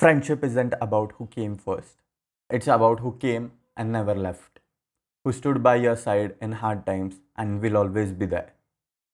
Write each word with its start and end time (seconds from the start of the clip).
Friendship 0.00 0.42
isn't 0.42 0.72
about 0.80 1.12
who 1.18 1.26
came 1.26 1.56
first, 1.58 1.96
it's 2.48 2.68
about 2.68 3.00
who 3.00 3.18
came 3.18 3.52
and 3.76 3.92
never 3.92 4.14
left, 4.14 4.60
who 5.22 5.30
stood 5.30 5.62
by 5.62 5.74
your 5.76 5.94
side 5.94 6.36
in 6.40 6.52
hard 6.52 6.86
times 6.86 7.16
and 7.36 7.60
will 7.60 7.76
always 7.76 8.10
be 8.10 8.24
there. 8.24 8.54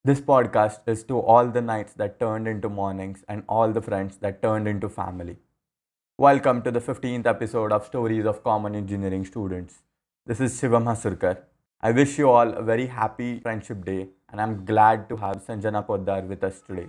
This 0.05 0.21
podcast 0.21 0.87
is 0.87 1.03
to 1.09 1.19
all 1.19 1.47
the 1.49 1.59
nights 1.59 1.91
that 1.95 2.21
turned 2.21 2.47
into 2.47 2.69
mornings 2.69 3.25
and 3.27 3.43
all 3.49 3.73
the 3.73 3.81
friends 3.81 4.15
that 4.19 4.41
turned 4.41 4.65
into 4.65 4.87
family. 4.87 5.35
Welcome 6.17 6.61
to 6.61 6.71
the 6.71 6.79
15th 6.79 7.25
episode 7.25 7.73
of 7.73 7.85
Stories 7.85 8.25
of 8.25 8.41
Common 8.41 8.73
Engineering 8.73 9.25
Students. 9.25 9.79
This 10.25 10.39
is 10.39 10.53
Shivam 10.61 10.85
Hasurkar. 10.85 11.39
I 11.81 11.91
wish 11.91 12.17
you 12.17 12.29
all 12.29 12.53
a 12.53 12.63
very 12.63 12.87
happy 12.87 13.41
Friendship 13.41 13.83
Day 13.83 14.07
and 14.29 14.39
I'm 14.39 14.63
glad 14.63 15.09
to 15.09 15.17
have 15.17 15.45
Sanjana 15.45 15.85
Potdar 15.85 16.25
with 16.25 16.45
us 16.45 16.61
today. 16.61 16.87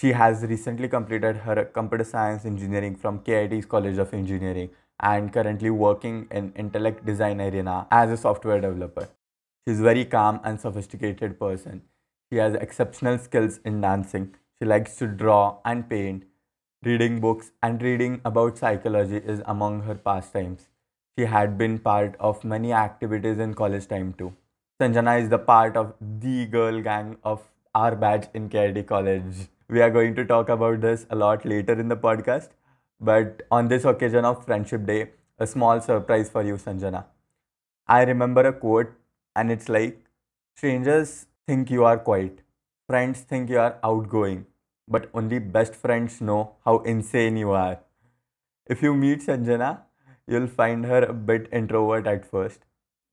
She 0.00 0.12
has 0.12 0.44
recently 0.44 0.86
completed 0.88 1.38
her 1.38 1.64
computer 1.64 2.04
science 2.04 2.44
engineering 2.44 2.94
from 2.94 3.18
KIT's 3.18 3.66
College 3.66 3.98
of 3.98 4.14
Engineering 4.14 4.70
and 5.00 5.32
currently 5.32 5.70
working 5.70 6.28
in 6.30 6.52
intellect 6.52 7.04
design 7.04 7.40
arena 7.40 7.88
as 7.90 8.12
a 8.12 8.16
software 8.16 8.60
developer. 8.60 9.08
She's 9.66 9.80
a 9.80 9.82
very 9.82 10.04
calm 10.04 10.38
and 10.44 10.60
sophisticated 10.60 11.40
person. 11.40 11.82
She 12.30 12.38
has 12.38 12.54
exceptional 12.54 13.18
skills 13.18 13.58
in 13.64 13.80
dancing. 13.80 14.36
She 14.60 14.68
likes 14.68 14.94
to 14.98 15.08
draw 15.08 15.58
and 15.64 15.90
paint. 15.90 16.22
Reading 16.84 17.18
books 17.18 17.50
and 17.60 17.82
reading 17.82 18.20
about 18.24 18.56
psychology 18.56 19.16
is 19.16 19.42
among 19.46 19.82
her 19.82 19.96
pastimes. 19.96 20.68
She 21.18 21.24
had 21.24 21.58
been 21.58 21.80
part 21.80 22.14
of 22.20 22.44
many 22.44 22.72
activities 22.72 23.40
in 23.40 23.54
college 23.54 23.88
time 23.88 24.14
too. 24.16 24.32
Sanjana 24.80 25.20
is 25.20 25.28
the 25.28 25.38
part 25.38 25.76
of 25.76 25.94
the 26.00 26.46
girl 26.46 26.80
gang 26.80 27.16
of 27.24 27.42
our 27.74 27.96
batch 27.96 28.26
in 28.32 28.48
KIT 28.48 28.86
College. 28.86 29.48
We 29.70 29.80
are 29.82 29.90
going 29.90 30.14
to 30.16 30.24
talk 30.24 30.48
about 30.48 30.80
this 30.80 31.06
a 31.10 31.16
lot 31.16 31.44
later 31.44 31.72
in 31.72 31.88
the 31.88 31.96
podcast. 31.96 32.50
But 33.00 33.42
on 33.50 33.68
this 33.68 33.84
occasion 33.84 34.24
of 34.24 34.44
Friendship 34.44 34.86
Day, 34.86 35.10
a 35.38 35.46
small 35.46 35.80
surprise 35.80 36.28
for 36.30 36.42
you, 36.42 36.54
Sanjana. 36.54 37.04
I 37.86 38.04
remember 38.04 38.42
a 38.46 38.52
quote, 38.52 38.92
and 39.36 39.50
it's 39.50 39.68
like 39.68 40.04
Strangers 40.56 41.26
think 41.46 41.70
you 41.70 41.84
are 41.84 41.98
quiet, 41.98 42.40
friends 42.88 43.20
think 43.22 43.50
you 43.50 43.58
are 43.60 43.78
outgoing, 43.84 44.46
but 44.88 45.10
only 45.14 45.38
best 45.38 45.74
friends 45.74 46.20
know 46.20 46.56
how 46.64 46.78
insane 46.80 47.36
you 47.36 47.50
are. 47.52 47.78
If 48.66 48.82
you 48.82 48.94
meet 48.94 49.20
Sanjana, 49.20 49.80
you'll 50.26 50.46
find 50.46 50.84
her 50.86 51.02
a 51.04 51.12
bit 51.12 51.48
introvert 51.52 52.06
at 52.06 52.24
first. 52.24 52.60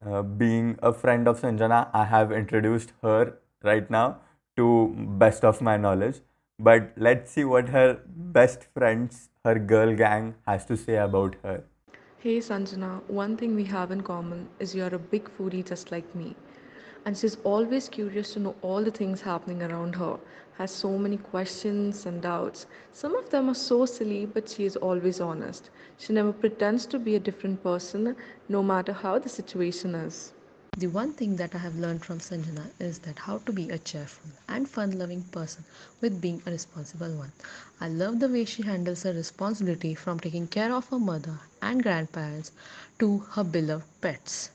Uh, 0.05 0.21
being 0.21 0.77
a 0.83 0.93
friend 0.93 1.27
of 1.27 1.41
Sanjana, 1.41 1.89
I 1.93 2.05
have 2.05 2.31
introduced 2.31 2.93
her 3.01 3.37
right 3.63 3.89
now 3.89 4.19
to 4.57 4.93
best 5.17 5.43
of 5.43 5.61
my 5.61 5.77
knowledge. 5.77 6.21
But 6.59 6.93
let's 6.97 7.31
see 7.31 7.43
what 7.43 7.69
her 7.69 7.99
best 8.07 8.65
friends, 8.73 9.29
her 9.43 9.59
girl 9.59 9.93
gang, 9.95 10.35
has 10.47 10.65
to 10.67 10.77
say 10.77 10.95
about 10.95 11.35
her. 11.43 11.63
Hey 12.19 12.37
Sanjana, 12.39 13.03
one 13.09 13.35
thing 13.35 13.55
we 13.55 13.65
have 13.65 13.91
in 13.91 14.01
common 14.01 14.47
is 14.59 14.73
you're 14.73 14.95
a 14.95 14.99
big 14.99 15.29
foodie 15.37 15.65
just 15.65 15.91
like 15.91 16.15
me. 16.15 16.35
And 17.05 17.17
she's 17.17 17.37
always 17.43 17.89
curious 17.89 18.33
to 18.33 18.39
know 18.39 18.55
all 18.61 18.83
the 18.83 18.91
things 18.91 19.21
happening 19.21 19.63
around 19.63 19.95
her, 19.95 20.17
has 20.57 20.71
so 20.71 20.97
many 20.97 21.17
questions 21.17 22.05
and 22.05 22.21
doubts. 22.21 22.67
Some 22.93 23.15
of 23.15 23.29
them 23.29 23.49
are 23.49 23.53
so 23.53 23.85
silly, 23.85 24.25
but 24.25 24.47
she 24.47 24.63
is 24.63 24.77
always 24.77 25.19
honest. 25.19 25.69
She 25.97 26.13
never 26.13 26.31
pretends 26.31 26.85
to 26.87 26.99
be 26.99 27.15
a 27.15 27.19
different 27.19 27.61
person, 27.63 28.15
no 28.47 28.63
matter 28.63 28.93
how 28.93 29.19
the 29.19 29.29
situation 29.29 29.93
is. 29.93 30.34
The 30.77 30.85
one 30.87 31.13
thing 31.13 31.37
that 31.37 31.55
I 31.55 31.57
have 31.57 31.79
learned 31.79 32.05
from 32.05 32.19
Sanjana 32.19 32.69
is 32.79 32.99
that 32.99 33.19
how 33.19 33.39
to 33.39 33.51
be 33.51 33.69
a 33.69 33.79
cheerful 33.79 34.29
and 34.47 34.69
fun 34.69 34.91
loving 34.91 35.23
person 35.23 35.65
with 36.01 36.21
being 36.21 36.43
a 36.45 36.51
responsible 36.51 37.15
one. 37.15 37.31
I 37.81 37.89
love 37.89 38.19
the 38.19 38.29
way 38.29 38.45
she 38.45 38.61
handles 38.61 39.01
her 39.03 39.11
responsibility 39.13 39.95
from 39.95 40.19
taking 40.19 40.47
care 40.47 40.71
of 40.71 40.87
her 40.89 40.99
mother 40.99 41.39
and 41.61 41.81
grandparents 41.81 42.51
to 42.99 43.19
her 43.31 43.43
beloved 43.43 43.87
pets. 44.01 44.51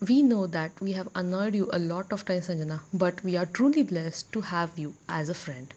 We 0.00 0.22
know 0.22 0.46
that 0.46 0.80
we 0.80 0.92
have 0.92 1.08
annoyed 1.16 1.54
you 1.54 1.68
a 1.72 1.78
lot 1.80 2.12
of 2.12 2.24
times, 2.24 2.46
Sanjana, 2.48 2.82
but 2.92 3.24
we 3.24 3.36
are 3.36 3.46
truly 3.46 3.82
blessed 3.82 4.30
to 4.32 4.42
have 4.42 4.78
you 4.78 4.94
as 5.08 5.28
a 5.28 5.34
friend. 5.34 5.74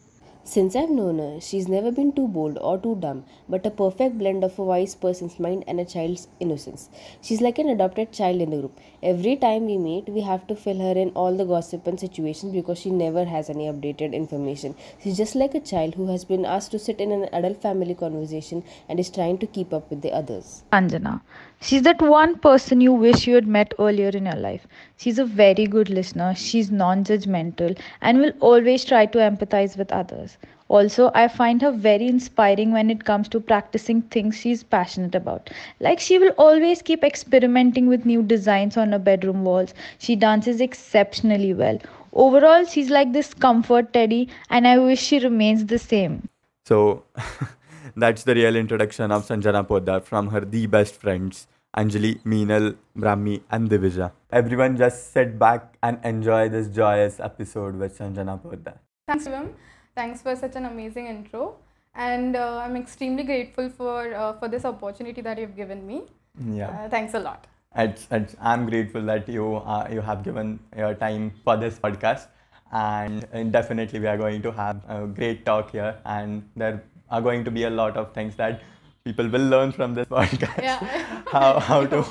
Since 0.50 0.78
I've 0.78 0.90
known 0.90 1.20
her, 1.20 1.42
she's 1.42 1.68
never 1.68 1.92
been 1.92 2.14
too 2.14 2.26
bold 2.26 2.58
or 2.62 2.78
too 2.78 2.96
dumb, 2.96 3.26
but 3.50 3.66
a 3.66 3.70
perfect 3.70 4.18
blend 4.18 4.46
of 4.46 4.58
a 4.58 4.64
wise 4.64 4.96
person's 4.96 5.42
mind 5.42 5.66
and 5.68 5.78
a 5.78 5.84
child's 5.84 6.30
innocence. 6.40 6.88
She's 7.22 7.42
like 7.42 7.60
an 7.60 7.68
adopted 7.68 8.14
child 8.14 8.40
in 8.40 8.52
the 8.52 8.60
group. 8.60 8.80
Every 9.04 9.36
time 9.36 9.66
we 9.66 9.78
meet, 9.78 10.08
we 10.08 10.22
have 10.22 10.48
to 10.48 10.56
fill 10.56 10.80
her 10.80 10.98
in 10.98 11.10
all 11.10 11.36
the 11.36 11.44
gossip 11.44 11.86
and 11.86 12.00
situations 12.00 12.54
because 12.54 12.80
she 12.80 12.92
never 12.92 13.26
has 13.26 13.50
any 13.50 13.66
updated 13.66 14.14
information. 14.14 14.74
She's 15.04 15.18
just 15.18 15.36
like 15.36 15.54
a 15.54 15.60
child 15.60 15.96
who 15.96 16.08
has 16.08 16.24
been 16.24 16.46
asked 16.46 16.72
to 16.72 16.80
sit 16.80 17.02
in 17.02 17.12
an 17.12 17.28
adult 17.34 17.62
family 17.62 17.94
conversation 17.94 18.64
and 18.88 19.02
is 19.02 19.10
trying 19.10 19.40
to 19.40 19.48
keep 19.48 19.74
up 19.74 19.90
with 19.90 20.02
the 20.02 20.14
others. 20.14 20.64
Anjana. 20.72 21.20
She's 21.60 21.82
that 21.84 22.02
one 22.02 22.38
person 22.38 22.82
you 22.82 22.94
wish 22.94 23.28
you 23.28 23.36
had 23.36 23.48
met 23.48 23.74
earlier 23.80 24.10
in 24.10 24.26
your 24.26 24.36
life. 24.36 24.68
She's 24.98 25.20
a 25.20 25.26
very 25.26 25.66
good 25.66 25.90
listener, 25.90 26.34
she's 26.36 26.72
non 26.72 27.04
judgmental, 27.04 27.78
and 28.02 28.20
will 28.20 28.34
always 28.40 28.86
try 28.86 29.06
to 29.08 29.18
empathize 29.20 29.78
with 29.78 29.92
others. 29.92 30.38
Also, 30.70 31.12
I 31.16 31.28
find 31.28 31.62
her 31.62 31.72
very 31.72 32.08
inspiring 32.08 32.72
when 32.72 32.90
it 32.90 33.06
comes 33.06 33.28
to 33.30 33.40
practicing 33.40 34.02
things 34.02 34.36
she's 34.38 34.64
passionate 34.64 35.16
about. 35.16 35.50
Like, 35.80 36.00
she 36.00 36.20
will 36.20 36.34
always 36.38 36.82
keep 36.82 37.04
experimenting 37.04 37.88
with 37.88 38.06
new 38.06 38.22
designs 38.22 38.78
on 38.78 38.92
her 38.92 39.00
bedroom 39.00 39.44
walls. 39.44 39.74
She 39.98 40.16
dances 40.16 40.60
exceptionally 40.62 41.54
well. 41.54 41.80
Overall, 42.14 42.66
she's 42.66 42.90
like 42.90 43.14
this 43.14 43.34
comfort 43.34 43.94
teddy, 43.94 44.30
and 44.50 44.68
I 44.68 44.78
wish 44.78 45.00
she 45.00 45.20
remains 45.20 45.66
the 45.66 45.80
same. 45.80 46.28
So 46.66 47.04
that's 47.98 48.24
the 48.24 48.36
real 48.36 48.56
introduction 48.56 49.12
of 49.12 49.26
Sanjana 49.26 49.68
Potdar 49.68 50.04
from 50.04 50.30
her 50.30 50.42
the 50.42 50.66
best 50.68 50.96
friends 50.96 51.48
Anjali, 51.76 52.20
Meenal, 52.24 52.76
Brahmi, 52.98 53.42
and 53.52 53.70
Divija. 53.70 54.12
Everyone 54.32 54.78
just 54.78 55.14
sit 55.14 55.38
back 55.38 55.78
and 55.84 56.00
enjoy 56.04 56.50
this 56.50 56.70
joyous 56.70 57.20
episode 57.20 57.76
with 57.76 57.98
Sanjana 57.98 58.42
Potdar. 58.42 58.78
Thanks, 59.08 59.28
Shivam. 59.28 59.50
Thanks 59.96 60.22
for 60.22 60.36
such 60.36 60.56
an 60.56 60.66
amazing 60.66 61.08
intro. 61.08 61.58
And 61.94 62.36
uh, 62.36 62.62
I'm 62.64 62.76
extremely 62.76 63.24
grateful 63.24 63.70
for 63.70 64.14
uh, 64.14 64.34
for 64.40 64.48
this 64.48 64.66
opportunity 64.66 65.22
that 65.22 65.38
you've 65.40 65.56
given 65.56 65.86
me. 65.86 66.04
Yeah. 66.52 66.70
Uh, 66.70 66.90
thanks 66.90 67.14
a 67.14 67.20
lot. 67.20 67.48
It's, 67.76 68.08
it's, 68.12 68.36
I'm 68.42 68.68
grateful 68.68 69.02
that 69.04 69.30
you 69.30 69.56
uh, 69.56 69.88
you 69.92 70.02
have 70.02 70.24
given 70.24 70.60
your 70.76 70.94
time 70.96 71.32
for 71.44 71.58
this 71.58 71.80
podcast, 71.80 72.28
and 72.72 73.28
uh, 73.34 73.44
definitely 73.44 74.00
we 74.00 74.08
are 74.08 74.18
going 74.18 74.42
to 74.44 74.52
have 74.52 74.82
a 74.88 75.08
great 75.08 75.46
talk 75.46 75.72
here, 75.72 75.96
and 76.06 76.48
there 76.56 76.84
are 77.10 77.22
going 77.22 77.44
to 77.46 77.52
be 77.52 77.64
a 77.64 77.70
lot 77.70 77.98
of 77.98 78.14
things 78.14 78.36
that 78.36 78.62
people 79.04 79.28
will 79.28 79.48
learn 79.56 79.72
from 79.72 79.94
this 79.94 80.08
podcast. 80.18 80.62
Yeah. 80.62 81.24
how 81.32 81.60
how 81.60 81.86
to 81.96 82.04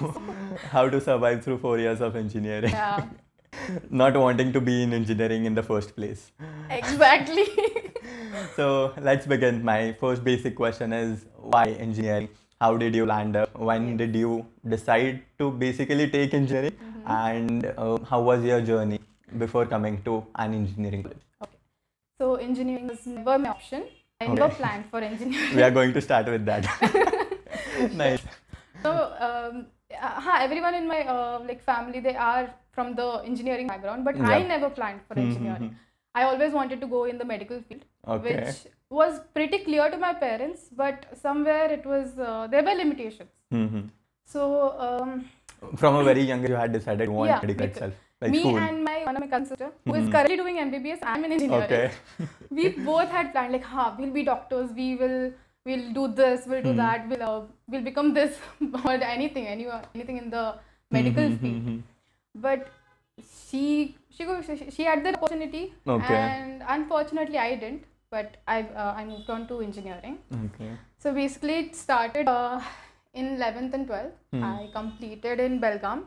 how 0.75 0.89
to 0.89 1.01
survive 1.01 1.45
through 1.45 1.59
four 1.59 1.79
years 1.79 2.01
of 2.01 2.17
engineering. 2.17 2.71
Yeah. 2.71 3.07
Not 3.91 4.17
wanting 4.17 4.53
to 4.53 4.61
be 4.61 4.83
in 4.83 4.93
engineering 4.93 5.45
in 5.45 5.55
the 5.55 5.63
first 5.63 5.97
place. 5.97 6.31
Exactly. 6.71 7.47
So 8.55 8.93
let's 9.01 9.27
begin. 9.27 9.65
My 9.65 9.93
first 10.01 10.23
basic 10.25 10.55
question 10.57 10.93
is 10.93 11.25
why 11.37 11.65
engineering? 11.87 12.29
How 12.61 12.77
did 12.77 12.95
you 12.95 13.07
land 13.07 13.37
up? 13.37 13.59
When 13.59 13.97
did 13.97 14.15
you 14.15 14.47
decide 14.69 15.23
to 15.39 15.51
basically 15.51 16.09
take 16.11 16.35
engineering? 16.35 16.77
And 17.07 17.67
uh, 17.77 17.99
how 18.11 18.21
was 18.23 18.45
your 18.45 18.61
journey 18.61 19.01
before 19.39 19.67
coming 19.67 20.03
to 20.05 20.25
an 20.37 20.55
engineering 20.55 21.03
college? 21.03 21.25
okay. 21.43 21.59
So 22.19 22.35
engineering 22.37 22.89
was 22.89 23.07
never 23.07 23.39
my 23.39 23.51
option. 23.51 23.85
I 24.21 24.27
never 24.29 24.45
Okay. 24.45 24.55
planned 24.57 24.87
for 24.91 25.01
engineering. 25.01 25.57
We 25.57 25.63
are 25.63 25.71
going 25.71 25.93
to 25.93 26.01
start 26.01 26.27
with 26.27 26.45
that. 26.47 26.65
nice. 27.93 28.23
So 28.83 28.91
um, 29.27 29.67
uh, 30.03 30.39
everyone 30.41 30.75
in 30.75 30.87
my 30.89 31.01
uh, 31.03 31.41
like 31.47 31.63
family 31.65 32.01
they 32.01 32.17
are 32.17 32.55
from 32.73 32.95
the 32.95 33.09
engineering 33.25 33.67
background, 33.67 34.05
but 34.07 34.17
I 34.21 34.43
never 34.43 34.71
planned 34.71 35.01
for 35.09 35.15
Mhm, 35.17 35.27
engineering. 35.27 35.69
mhm. 35.71 35.75
I 36.15 36.23
always 36.23 36.53
wanted 36.59 36.81
to 36.81 36.87
go 36.87 37.05
in 37.05 37.19
the 37.19 37.27
medical 37.27 37.61
field, 37.69 37.85
Okay. 38.17 38.37
which 38.37 38.73
was 38.89 39.21
pretty 39.35 39.59
clear 39.69 39.91
to 39.91 39.99
my 39.99 40.15
parents, 40.15 40.69
but 40.83 41.05
somewhere 41.25 41.71
it 41.79 41.85
was 41.85 42.19
uh, 42.19 42.47
there 42.51 42.63
were 42.69 42.77
limitations. 42.83 43.33
Mhm. 43.53 43.91
So 44.35 44.43
um, 44.89 45.29
From 45.83 45.97
a 45.97 46.05
very 46.05 46.23
young 46.23 46.43
age, 46.45 46.51
you 46.55 46.57
had 46.65 46.73
decided 46.73 47.09
you 47.09 47.13
want 47.21 47.31
Yeah, 47.33 47.41
medical 47.43 47.67
itself, 47.67 47.95
like 48.21 48.31
me 48.33 48.41
school. 48.41 48.59
and 48.59 48.85
my 48.85 49.05
one 49.05 49.17
of 49.17 49.29
my 49.31 49.39
sister, 49.49 49.71
who 49.85 49.95
is 49.95 50.05
Mhm. 50.05 50.13
currently 50.13 50.37
doing 50.43 50.59
MBBS, 50.67 51.01
I'm 51.15 51.25
an 51.29 51.33
engineer. 51.39 51.65
okay. 51.65 51.91
We 52.61 52.69
both 52.91 53.11
had 53.17 53.33
planned 53.33 53.53
like, 53.57 53.67
ha, 53.73 53.85
we'll 53.99 54.15
be 54.21 54.23
doctors. 54.31 54.71
We 54.79 54.89
will, 55.03 55.19
we'll 55.67 55.91
do 55.99 56.07
this. 56.23 56.47
We'll 56.53 56.63
do 56.69 56.73
Mhm. 56.73 56.81
that. 56.85 57.09
We'll, 57.11 57.27
uh, 57.29 57.43
we'll 57.75 57.87
become 57.91 58.15
this 58.21 58.41
or 58.85 58.97
anything, 59.17 59.47
any, 59.57 59.69
anything 59.95 60.19
in 60.23 60.31
the 60.39 60.47
medical 60.99 61.29
Mhm, 61.35 61.39
field. 61.45 61.69
mhm, 61.69 61.83
But 62.47 62.67
she, 63.49 63.97
she, 64.17 64.25
she, 64.79 64.83
had 64.85 65.05
the 65.05 65.13
opportunity, 65.19 65.63
Okay. 65.99 66.17
and 66.23 66.63
unfortunately, 66.79 67.39
I 67.45 67.55
didn't. 67.55 67.85
But 68.11 68.37
I, 68.47 68.63
uh, 68.63 68.93
I 68.97 69.05
moved 69.05 69.29
on 69.37 69.47
to 69.49 69.61
engineering. 69.61 70.19
Okay. 70.45 70.73
So 71.05 71.13
basically, 71.13 71.55
it 71.63 71.75
started 71.77 72.29
uh, 72.29 72.61
in 73.15 73.37
11th 73.37 73.75
and 73.79 73.89
12th. 73.89 74.13
Hmm. 74.33 74.45
I 74.45 74.69
completed 74.75 75.41
in 75.41 75.59
Belgaum. 75.65 76.05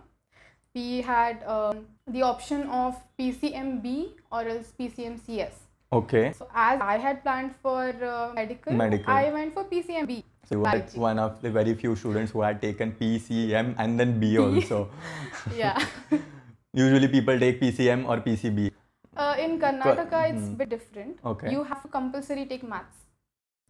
We 0.76 1.02
had 1.02 1.44
um, 1.48 1.88
the 2.06 2.22
option 2.22 2.64
of 2.70 2.96
PCMB 3.18 4.10
or 4.32 4.42
else 4.48 4.72
PCMCS. 4.80 5.54
Okay. 5.92 6.32
So 6.38 6.48
as 6.54 6.80
I 6.80 6.98
had 6.98 7.24
planned 7.24 7.56
for 7.64 7.90
uh, 7.90 8.34
medical, 8.36 8.74
Medical. 8.74 9.12
I 9.12 9.32
went 9.32 9.54
for 9.56 9.64
PCMB. 9.64 10.24
So 10.46 10.56
you 10.56 10.60
were 10.60 10.86
one 10.94 11.18
of 11.18 11.42
the 11.42 11.50
very 11.50 11.74
few 11.74 11.96
students 11.96 12.32
who 12.32 12.42
had 12.42 12.62
taken 12.62 12.92
PCM 12.92 13.76
and 13.80 14.00
then 14.00 14.20
B 14.20 14.38
also. 14.38 14.90
Yeah. 15.56 15.78
Usually 16.74 17.08
people 17.08 17.40
take 17.40 17.60
PCM 17.60 18.08
or 18.08 18.18
PCB. 18.18 18.72
Uh, 19.18 19.36
in 19.40 19.60
Karnataka, 19.60 20.30
it's 20.34 20.48
a 20.50 20.52
bit 20.52 20.70
different. 20.70 21.20
Hmm. 21.22 21.28
Okay. 21.30 21.52
You 21.52 21.64
have 21.64 21.82
to 21.82 21.88
compulsory 21.88 22.46
take 22.46 22.64
maths. 22.64 22.98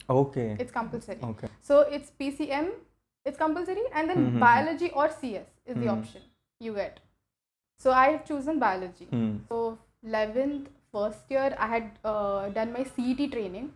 Okay. 0.10 0.58
It's 0.60 0.72
compulsory. 0.72 1.18
Okay. 1.24 1.48
So 1.62 1.82
it's 1.82 2.12
PCM, 2.20 2.72
it's 3.24 3.38
compulsory, 3.38 3.84
and 3.94 4.10
then 4.10 4.32
Mhm. 4.32 4.40
biology 4.40 4.92
or 4.92 5.08
CS 5.10 5.48
is 5.66 5.76
the 5.76 5.86
Mhm. 5.86 5.98
option 5.98 6.22
you 6.60 6.74
get. 6.74 7.00
So 7.78 7.92
I 7.92 8.10
have 8.10 8.26
chosen 8.26 8.60
biology. 8.60 9.06
Hmm. 9.06 9.38
So 9.48 9.78
11th, 10.06 10.68
first 10.92 11.20
year, 11.30 11.56
I 11.58 11.68
had 11.68 11.92
uh, 12.04 12.50
done 12.50 12.74
my 12.74 12.84
CET 12.84 13.32
training. 13.32 13.72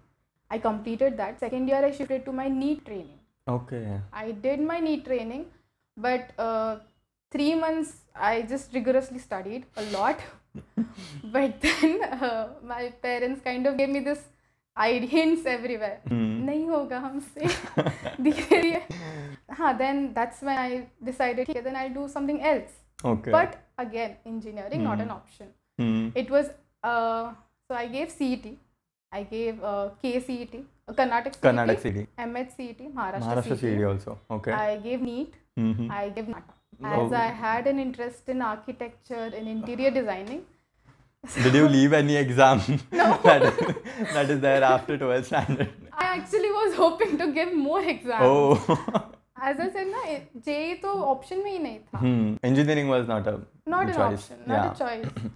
I 0.49 0.57
completed 0.57 1.17
that. 1.17 1.39
Second 1.39 1.67
year, 1.67 1.83
I 1.83 1.91
shifted 1.91 2.25
to 2.25 2.31
my 2.31 2.47
NEET 2.47 2.85
training. 2.85 3.19
Okay. 3.47 3.99
I 4.11 4.31
did 4.31 4.59
my 4.59 4.79
NEET 4.79 5.05
training, 5.05 5.45
but 5.97 6.31
uh, 6.37 6.77
three 7.31 7.55
months 7.55 8.01
I 8.15 8.43
just 8.43 8.73
rigorously 8.73 9.19
studied 9.19 9.65
a 9.77 9.83
lot. 9.91 10.19
but 11.23 11.59
then 11.61 12.03
uh, 12.03 12.49
my 12.63 12.93
parents 13.01 13.41
kind 13.43 13.65
of 13.65 13.77
gave 13.77 13.89
me 13.89 13.99
this 13.99 14.19
आइडियंस 14.77 15.45
everywhere 15.47 16.11
नहीं 16.11 16.67
होगा 16.69 16.99
हमसे। 16.99 17.47
धीरे 18.21 18.45
धीरे 18.49 18.81
हाँ 19.57 19.75
then 19.77 20.05
that's 20.13 20.43
when 20.43 20.57
I 20.57 20.77
decided 21.03 21.47
ठीक 21.47 21.55
है 21.55 21.63
then 21.63 21.75
I 21.75 21.89
do 21.89 22.07
something 22.07 22.39
else 22.45 22.79
but 23.05 23.55
again 23.79 24.15
engineering 24.25 24.83
not 24.83 24.99
an 24.99 25.09
option 25.09 26.11
it 26.17 26.31
was 26.31 26.45
so 26.85 27.73
I 27.73 27.87
gave 27.89 28.07
CET 28.07 28.57
I 29.11 29.23
gave 29.31 29.59
KCET 30.01 30.65
Karnataka 30.89 31.39
Karnataka 31.43 31.79
CET 31.79 32.05
MH 32.23 32.51
CET 32.51 32.87
Maharashtra 32.87 33.55
CET 33.55 33.83
also 33.83 34.17
okay 34.35 34.51
I 34.51 34.77
gave 34.79 35.03
NEET 35.03 35.91
I 35.91 36.09
gave 36.09 36.29
NATA 36.29 36.61
as 36.81 37.11
oh. 37.11 37.15
i 37.15 37.27
had 37.27 37.67
an 37.67 37.79
interest 37.79 38.29
in 38.29 38.41
architecture 38.41 39.25
in 39.39 39.47
interior 39.47 39.91
designing 39.91 40.41
Did 41.41 41.55
you 41.55 41.67
leave 41.69 41.93
any 41.93 42.17
exam 42.17 42.59
no. 42.91 43.17
that, 43.23 43.43
that 44.13 44.29
is 44.29 44.41
there 44.41 44.63
after 44.63 44.97
12th 44.97 45.25
standard? 45.25 45.69
I 45.93 46.05
actually 46.17 46.51
was 46.51 46.75
hoping 46.75 47.17
to 47.17 47.31
give 47.31 47.53
more 47.55 47.81
exams. 47.81 48.23
Oh. 48.23 49.13
As 49.41 49.59
I 49.59 49.69
said, 49.71 49.87
na, 49.87 50.01
JEE 50.45 50.79
to 50.81 50.87
option 50.87 51.43
mein 51.43 51.63
nahi 51.63 51.79
tha. 51.91 51.97
Hmm. 51.97 52.35
Engineering 52.43 52.89
was 52.89 53.07
not 53.07 53.27
a 53.27 53.39
Not 53.65 53.85
a 53.85 53.89
an 53.89 53.95
choice. 53.95 54.25
option, 54.25 54.43
not 54.45 54.79
yeah. 54.79 54.97
a 54.97 55.01
choice. 55.01 55.11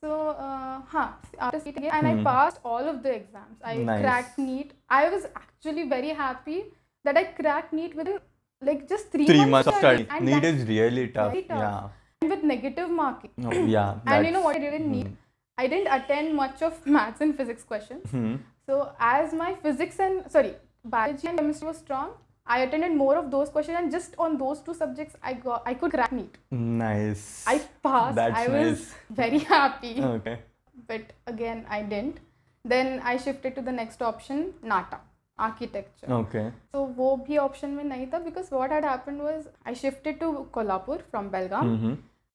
So, 0.00 0.28
uh, 0.28 0.80
huh, 0.86 1.08
after 1.40 1.58
CET 1.58 1.76
again, 1.76 1.90
and 1.92 2.06
hmm. 2.06 2.20
I 2.20 2.30
passed 2.30 2.60
all 2.64 2.88
of 2.88 3.02
the 3.02 3.14
exams. 3.14 3.60
I 3.64 3.78
nice. 3.78 4.00
cracked 4.00 4.38
NEET. 4.38 4.70
I 4.88 5.08
was 5.10 5.24
actually 5.34 5.88
very 5.88 6.10
happy 6.10 6.66
that 7.04 7.16
I 7.16 7.24
cracked 7.24 7.72
NEET 7.72 7.96
within 7.96 8.20
like 8.62 8.88
just 8.88 9.10
three, 9.10 9.26
three 9.26 9.38
months, 9.38 9.50
months 9.50 9.68
of 9.70 9.74
study. 9.74 10.04
study. 10.04 10.24
NEET 10.24 10.44
is 10.44 10.68
really 10.68 11.08
tough. 11.08 11.34
tough. 11.34 11.64
Yeah 11.64 11.88
with 12.22 12.42
negative 12.42 12.90
marking. 12.90 13.30
Oh, 13.44 13.52
yeah. 13.52 13.94
and 14.06 14.26
you 14.26 14.32
know 14.32 14.42
what 14.42 14.56
I 14.56 14.58
didn't 14.58 14.90
need? 14.90 15.06
Mm. 15.06 15.16
I 15.56 15.66
didn't 15.66 15.92
attend 15.92 16.34
much 16.34 16.62
of 16.62 16.86
maths 16.96 17.20
and 17.20 17.36
physics 17.36 17.64
questions. 17.64 18.10
Mm. 18.12 18.40
So 18.66 18.92
as 18.98 19.32
my 19.32 19.54
physics 19.54 19.98
and 19.98 20.30
sorry, 20.30 20.54
biology 20.84 21.28
and 21.28 21.38
chemistry 21.38 21.68
was 21.68 21.78
strong, 21.78 22.10
I 22.46 22.60
attended 22.60 22.92
more 22.92 23.16
of 23.16 23.30
those 23.30 23.48
questions 23.50 23.76
and 23.78 23.90
just 23.90 24.14
on 24.18 24.38
those 24.38 24.60
two 24.60 24.74
subjects 24.74 25.16
I 25.22 25.34
got 25.34 25.62
I 25.66 25.74
could 25.74 25.90
crack 25.90 26.12
NEET. 26.12 26.38
Nice. 26.50 27.44
I 27.46 27.60
passed. 27.82 28.16
That's 28.16 28.38
I 28.38 28.48
was 28.48 28.78
nice. 28.78 28.94
very 29.10 29.38
happy. 29.38 30.02
Okay. 30.02 30.38
But 30.86 31.12
again 31.26 31.66
I 31.68 31.82
didn't. 31.82 32.18
Then 32.64 33.00
I 33.00 33.16
shifted 33.16 33.54
to 33.54 33.62
the 33.62 33.72
next 33.72 34.02
option, 34.02 34.52
NATA. 34.62 35.00
architecture. 35.46 36.10
Okay 36.12 36.48
तो 36.50 36.84
option 36.96 37.16
भी 37.26 37.36
option 37.38 37.70
में 37.70 37.82
नहीं 37.84 38.06
था 38.12 38.18
because 38.18 38.48
what 38.52 38.72
had 38.72 38.84
happen 38.84 39.20
was 39.20 39.48
I 39.66 39.74
shifted 39.82 40.18
to 40.20 40.32
Kolhapur 40.54 41.04
from 41.10 41.28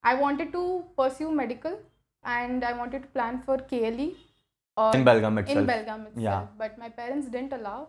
I 0.04 0.16
wanted 0.16 0.52
to 0.54 0.84
pursue 0.98 1.32
medical 1.32 1.78
and 2.24 2.64
I 2.64 2.74
wanted 2.74 3.04
to 3.04 3.08
plan 3.10 3.42
for 3.46 3.58
KLE 3.58 4.12
or 4.78 4.96
In 4.96 5.04
Belgaum 5.06 5.38
itself. 5.40 5.58
in 5.58 5.66
Belgaum 5.66 6.08
itself. 6.08 6.18
Yeah. 6.18 6.46
But 6.58 6.78
my 6.78 6.90
parents 6.90 7.28
didn't 7.28 7.54
allow 7.54 7.88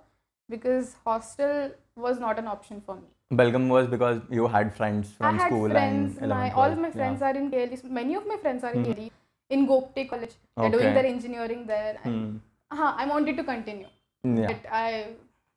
because 0.49 0.94
hostel 1.05 1.72
was 1.96 2.20
not 2.20 2.38
an 2.38 2.46
option 2.46 2.82
for 2.87 2.96
me. 2.96 3.08
Belgaum 3.32 3.69
was 3.69 3.88
because 3.88 4.20
you 4.31 4.46
had 4.46 4.75
friends 4.76 5.11
from 5.12 5.34
I 5.34 5.43
had 5.43 5.46
school 5.49 5.69
friends. 5.70 6.19
and 6.19 6.28
My 6.31 6.50
all 6.50 6.70
of 6.70 6.78
my 6.78 6.90
friends 6.90 7.20
yeah. 7.20 7.28
are 7.31 7.37
in 7.37 7.50
KLE. 7.50 7.90
Many 7.90 8.14
of 8.14 8.26
my 8.26 8.37
friends 8.37 8.64
are 8.64 8.72
in 8.72 8.84
KLE. 8.84 9.11
In 9.50 9.66
Gogte 9.66 10.08
College, 10.08 10.34
they're 10.56 10.70
doing 10.70 10.94
their 10.94 11.06
engineering 11.06 11.66
there. 11.66 11.99
And, 12.05 12.40
uh 12.70 12.94
I 12.96 13.06
wanted 13.06 13.37
to 13.37 13.44
continue. 13.44 13.88
Yeah. 14.25 14.46
But 14.52 14.66
I, 14.72 15.08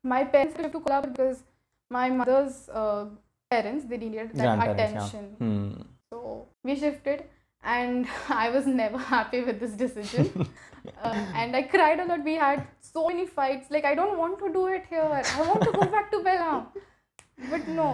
my 0.04 0.24
parents 0.26 0.58
moved 0.58 0.74
to 0.74 0.80
Kolhapur 0.80 1.12
because 1.14 1.44
my 1.90 2.10
mother's 2.10 2.68
uh, 2.70 3.06
parents 3.50 3.86
they 3.86 3.98
needed 3.98 4.34
that 4.34 4.44
Grandparents, 4.44 4.82
yeah. 4.82 4.98
attention. 4.98 5.26
Hmm 5.40 5.97
we 6.70 6.76
shifted 6.84 7.24
and 7.76 8.08
i 8.44 8.50
was 8.56 8.68
never 8.82 8.98
happy 9.14 9.44
with 9.50 9.60
this 9.60 9.78
decision. 9.84 10.48
Uh, 11.04 11.14
and 11.44 11.56
i 11.56 11.64
cried 11.64 12.00
a 12.00 12.06
lot. 12.10 12.24
We 12.24 12.36
had 12.36 12.68
so 12.82 13.08
many 13.08 13.26
fights. 13.40 13.72
Like 13.78 13.86
i 13.86 13.96
don't 14.02 14.18
want 14.18 14.40
to 14.44 14.52
do 14.60 14.68
it 14.68 14.86
here. 14.90 15.10
I 15.38 15.42
want 15.48 15.62
to 15.64 15.72
go 15.72 15.88
back 15.96 16.12
to 16.12 16.22
Bela. 16.28 16.68
but 17.50 17.68
no. 17.80 17.90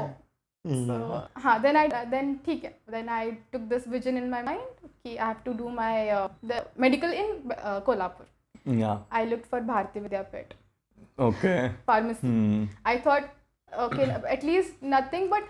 So 0.65 0.97
huh, 1.45 1.59
then 1.63 1.75
i 1.79 1.87
then 2.11 2.27
theek 2.43 2.67
then 2.95 3.09
i 3.15 3.37
took 3.53 3.63
this 3.71 3.87
vision 3.95 4.19
in 4.19 4.29
my 4.35 4.41
mind 4.49 4.85
okay 4.89 5.15
i 5.17 5.25
have 5.31 5.41
to 5.47 5.55
do 5.61 5.71
my 5.79 6.09
uh, 6.17 6.27
the 6.51 6.59
medical 6.85 7.17
in 7.23 7.33
uh, 7.57 7.81
kolhapur. 7.89 8.27
Yeah. 8.83 8.99
I 9.11 9.25
looked 9.25 9.49
for 9.55 9.59
Bharati 9.71 9.99
Vidyapeeth 10.05 10.53
okay. 11.19 11.71
Pharmacy. 11.85 12.27
Hmm. 12.27 12.63
i 12.85 12.97
thought 12.97 13.29
okay 13.87 14.09
at 14.37 14.43
least 14.43 14.81
nothing 14.81 15.29
but 15.29 15.43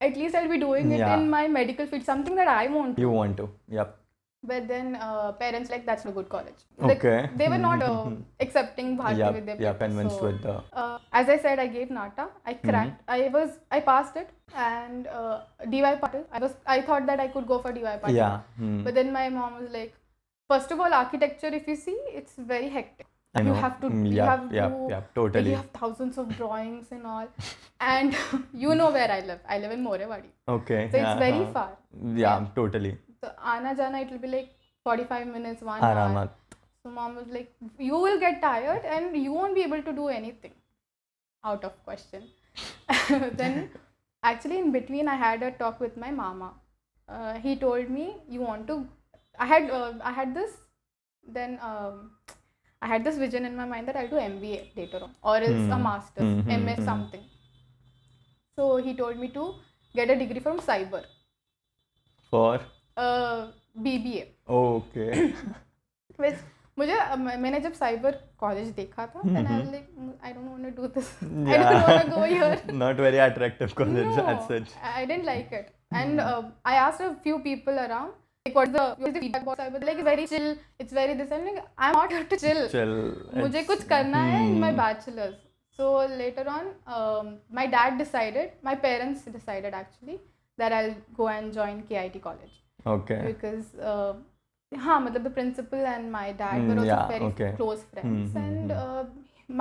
at 0.00 0.16
least 0.16 0.34
I'll 0.34 0.48
be 0.48 0.58
doing 0.58 0.92
it 0.92 0.98
Yeah. 0.98 1.16
in 1.16 1.28
my 1.30 1.46
medical 1.48 1.86
field, 1.86 2.04
something 2.04 2.34
that 2.36 2.48
I 2.48 2.66
want. 2.68 2.96
to. 2.96 3.02
You 3.02 3.10
want 3.10 3.36
to. 3.38 3.48
Yep. 3.68 3.96
But 4.42 4.68
then 4.68 4.96
uh, 4.96 5.32
parents 5.32 5.70
like 5.70 5.84
that's 5.84 6.06
no 6.06 6.12
good 6.12 6.28
college. 6.34 6.60
Like, 6.78 6.96
Okay. 7.04 7.28
They 7.36 7.48
were 7.48 7.58
not 7.58 7.82
uh, 7.82 8.10
accepting 8.40 8.96
Bharati 8.96 9.18
Yep. 9.18 9.34
Vidyapeeth. 9.34 9.60
Yeah. 9.60 9.74
Convinced 9.74 10.16
so, 10.18 10.24
with 10.28 10.40
the. 10.42 10.54
uh, 10.72 10.98
as 11.12 11.28
I 11.28 11.36
said, 11.36 11.58
I 11.58 11.66
gave 11.66 11.90
Nata. 11.90 12.28
I 12.46 12.54
cracked. 12.54 13.02
I 13.06 13.28
was 13.28 13.58
I 13.70 13.80
passed 13.80 14.16
it, 14.16 14.30
and 14.56 15.06
uh, 15.08 15.40
DY 15.74 15.92
Patil. 16.04 16.24
I 16.32 16.38
was 16.38 16.54
I 16.66 16.80
thought 16.80 17.04
that 17.12 17.20
I 17.20 17.28
could 17.28 17.46
go 17.46 17.58
for 17.58 17.70
DY 17.70 17.98
Patil. 18.02 18.16
Yeah. 18.22 18.40
Hmm. 18.56 18.82
But 18.82 18.94
then 18.94 19.12
my 19.12 19.28
mom 19.28 19.60
was 19.60 19.70
like, 19.70 19.94
first 20.48 20.70
of 20.70 20.80
all, 20.80 20.94
architecture. 21.02 21.52
If 21.62 21.68
you 21.68 21.76
see, 21.76 21.98
it's 22.22 22.32
very 22.54 22.70
hectic. 22.70 23.06
I 23.34 23.40
you 23.40 23.46
know. 23.46 23.54
have 23.54 23.74
to 23.82 23.88
Mm, 23.88 24.12
you 24.12 24.22
have 24.28 24.52
yep, 24.52 24.72
to 24.72 24.94
like, 24.94 25.14
totally. 25.14 25.50
you 25.50 25.56
have 25.56 25.70
thousands 25.80 26.16
of 26.22 26.30
drawings 26.38 26.86
and 26.96 27.06
all 27.06 27.28
and 27.88 28.16
you 28.62 28.74
know 28.80 28.88
where 28.96 29.10
i 29.16 29.20
live 29.28 29.42
i 29.54 29.58
live 29.64 29.74
in 29.76 29.82
morewadi 29.88 30.30
Okay. 30.54 30.80
so 30.90 30.96
yeah, 30.96 31.10
it's 31.10 31.20
very 31.26 31.44
uh, 31.44 31.52
far 31.58 31.70
Yeah, 32.22 32.22
Yeah. 32.22 32.48
totally. 32.56 32.92
so 33.20 33.30
ana 33.52 33.74
jana 33.80 34.00
it 34.04 34.10
will 34.14 34.22
be 34.26 34.30
like 34.36 34.50
45 34.88 35.26
minutes 35.36 35.62
one 35.70 35.80
hour 35.88 35.94
Aramat. 36.00 36.30
so 36.82 36.90
mom 36.98 37.14
was 37.20 37.28
like 37.36 37.50
you 37.90 37.96
will 38.06 38.18
get 38.26 38.40
tired 38.48 38.84
and 38.96 39.16
you 39.24 39.32
won't 39.38 39.54
be 39.60 39.64
able 39.68 39.82
to 39.90 39.94
do 40.00 40.08
anything 40.18 40.54
out 41.52 41.62
of 41.70 41.74
question 41.88 42.24
then 43.42 43.54
actually 44.32 44.58
in 44.64 44.70
between 44.78 45.08
i 45.16 45.18
had 45.26 45.42
a 45.50 45.52
talk 45.62 45.78
with 45.86 45.96
my 46.06 46.10
mama 46.22 46.50
uh, 47.14 47.34
he 47.44 47.54
told 47.66 47.88
me 47.98 48.06
you 48.34 48.40
want 48.50 48.66
to 48.72 48.76
i 49.38 49.46
had 49.54 49.70
uh, 49.78 49.92
i 50.10 50.12
had 50.20 50.34
this 50.40 50.52
then 51.38 51.58
um, 51.70 52.10
I 52.82 52.86
had 52.86 53.04
this 53.04 53.18
vision 53.18 53.44
in 53.44 53.56
my 53.56 53.66
mind 53.66 53.88
that 53.88 53.96
I'll 53.96 54.08
do 54.08 54.16
MBA 54.16 54.76
later 54.76 55.00
on, 55.02 55.10
or 55.22 55.36
else 55.36 55.50
mm. 55.50 55.74
a 55.74 55.78
master's, 55.78 56.24
mm-hmm. 56.24 56.64
MS 56.66 56.84
something. 56.84 57.24
So 58.58 58.76
he 58.76 58.94
told 58.94 59.18
me 59.18 59.28
to 59.30 59.54
get 59.94 60.10
a 60.10 60.16
degree 60.16 60.40
from 60.40 60.60
cyber. 60.60 61.04
For? 62.32 62.60
Uh, 62.96 63.48
BBA. 63.78 64.24
Okay. 64.48 65.34
Which 66.16 66.40
मुझे 66.78 66.96
मैंने 67.16 67.58
जब 67.60 67.72
cyber 67.72 68.12
college 68.38 68.68
देखा 68.74 69.06
था 69.06 69.22
then 69.24 69.46
I 69.46 69.62
like 69.62 70.20
I 70.24 70.32
don't 70.32 70.48
want 70.48 70.76
to 70.76 70.82
do 70.82 70.88
this 70.94 71.08
I 71.22 71.58
don't 71.58 71.88
want 71.88 72.10
to 72.10 72.16
go 72.16 72.24
here 72.24 72.72
not 72.82 73.00
very 73.00 73.18
attractive 73.24 73.72
college 73.78 74.18
at 74.18 74.40
such 74.48 74.74
I 74.82 75.06
didn't 75.06 75.24
like 75.24 75.52
it 75.54 75.66
and 75.94 76.20
I 76.20 76.76
asked 76.76 77.04
a 77.04 77.12
few 77.24 77.38
people 77.48 77.78
around 77.84 78.12
I 78.49 78.51
asked 78.51 78.55
a 78.55 78.55
few 78.55 78.55
people 78.55 78.55
around 78.55 78.55
like 78.55 78.55
what's 78.55 78.71
the 78.71 78.85
what's 79.03 79.13
the 79.13 79.19
feedback 79.19 79.41
about 79.41 79.57
cyber 79.57 79.85
like 79.85 80.03
very 80.03 80.27
chill 80.27 80.55
it's 80.79 80.93
very 80.93 81.13
this 81.13 81.31
I'm 81.31 81.45
like 81.45 81.65
I'm 81.77 81.93
not 81.93 82.11
here 82.11 82.23
to 82.23 82.37
chill 82.37 82.67
Chill. 82.69 82.93
मुझे 83.41 83.59
it's- 83.59 83.67
कुछ 83.67 83.83
करना 83.89 84.21
है 84.33 84.41
in 84.51 84.59
my 84.65 84.71
Hmm. 84.71 84.77
bachelor's 84.81 85.35
so 85.79 85.87
later 86.19 86.45
on 86.49 86.67
um, 86.97 87.31
my 87.51 87.65
dad 87.75 87.97
decided 87.97 88.51
my 88.69 88.75
parents 88.75 89.25
decided 89.37 89.73
actually 89.73 90.19
that 90.57 90.71
I'll 90.71 90.95
go 91.17 91.27
and 91.27 91.53
join 91.53 91.81
KIT 91.89 92.19
college 92.27 92.55
Okay. 92.95 93.21
because 93.27 93.73
uh, 93.93 94.13
हाँ 94.85 94.99
मतलब 95.05 95.23
the 95.23 95.33
principal 95.39 95.85
and 95.93 96.11
my 96.11 96.31
dad 96.43 96.61
Mm, 96.61 96.67
were 96.67 96.79
also 96.83 96.91
yeah, 96.91 97.07
very 97.07 97.25
okay. 97.31 97.51
close 97.57 97.83
friends 97.93 98.33
Hmm, 98.33 98.39
hmm, 98.39 98.45
and 98.45 98.71
hmm. 98.71 98.77
uh, 98.83 99.03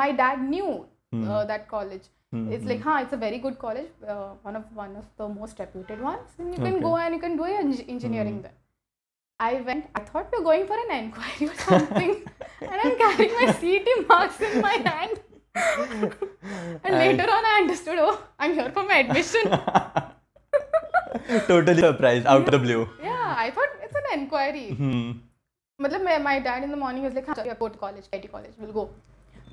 my 0.02 0.12
dad 0.12 0.42
knew 0.52 0.86
Hmm. 1.12 1.24
uh, 1.30 1.44
that 1.52 1.68
college 1.68 2.06
Hmm, 2.34 2.46
it's 2.54 2.64
like 2.70 2.80
huh 2.84 2.98
it's 3.02 3.12
a 3.16 3.18
very 3.24 3.38
good 3.42 3.58
college 3.64 3.90
uh, 4.12 4.30
one 4.46 4.56
of 4.60 4.64
one 4.82 4.94
of 5.00 5.04
the 5.22 5.26
most 5.40 5.60
reputed 5.64 6.00
ones 6.06 6.30
and 6.38 6.54
you 6.54 6.60
can 6.66 6.76
Okay. 6.76 6.84
go 6.86 6.96
and 7.06 7.14
you 7.14 7.20
can 7.24 7.36
do 7.42 7.44
your 7.52 7.60
eng- 7.60 7.88
engineering 7.96 8.38
Hmm. 8.38 8.46
there 8.46 8.56
I 9.40 9.60
went, 9.62 9.86
I 9.94 10.00
thought 10.00 10.30
we 10.32 10.38
were 10.38 10.44
going 10.44 10.66
for 10.66 10.76
an 10.78 10.90
enquiry 10.96 11.48
or 11.50 11.54
something, 11.54 12.22
and 12.60 12.80
I'm 12.82 12.96
carrying 12.96 13.34
my 13.40 13.52
CET 13.52 13.88
marks 14.08 14.40
in 14.40 14.60
my 14.60 14.74
hand. 14.74 15.20
and 16.84 16.94
later 16.94 17.24
on, 17.24 17.44
I 17.44 17.58
understood, 17.62 17.98
oh, 17.98 18.20
I'm 18.38 18.54
here 18.54 18.70
for 18.70 18.84
my 18.84 18.98
admission. 18.98 19.42
totally 21.46 21.80
surprised 21.80 22.26
out 22.26 22.46
of 22.46 22.50
the 22.52 22.58
blue. 22.58 22.88
yeah, 23.02 23.34
I 23.36 23.50
thought 23.50 23.68
it's 23.82 23.94
an 23.94 24.20
enquiry. 24.20 24.70
Hmm. 24.70 25.12
मतलब 25.80 26.00
मैं 26.00 26.22
my 26.22 26.38
dad 26.38 26.62
in 26.62 26.70
the 26.70 26.76
morning 26.76 27.02
was 27.04 27.14
like, 27.14 27.26
हाँ, 27.26 27.34
चल, 27.36 27.58
go 27.58 27.68
to 27.68 27.78
college, 27.78 28.04
IT 28.12 28.30
college, 28.32 28.54
we'll 28.60 28.72
go. 28.72 28.88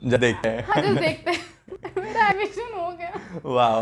जब 0.04 0.20
देखते 0.20 0.50
हैं 0.50 0.64
हाँ 0.68 0.82
just 0.84 1.00
देखते 1.00 1.32
हैं 1.32 1.94
मेरा 2.04 2.28
एडमिशन 2.30 2.74
हो 2.78 2.92
गया 3.02 3.12
wow 3.58 3.82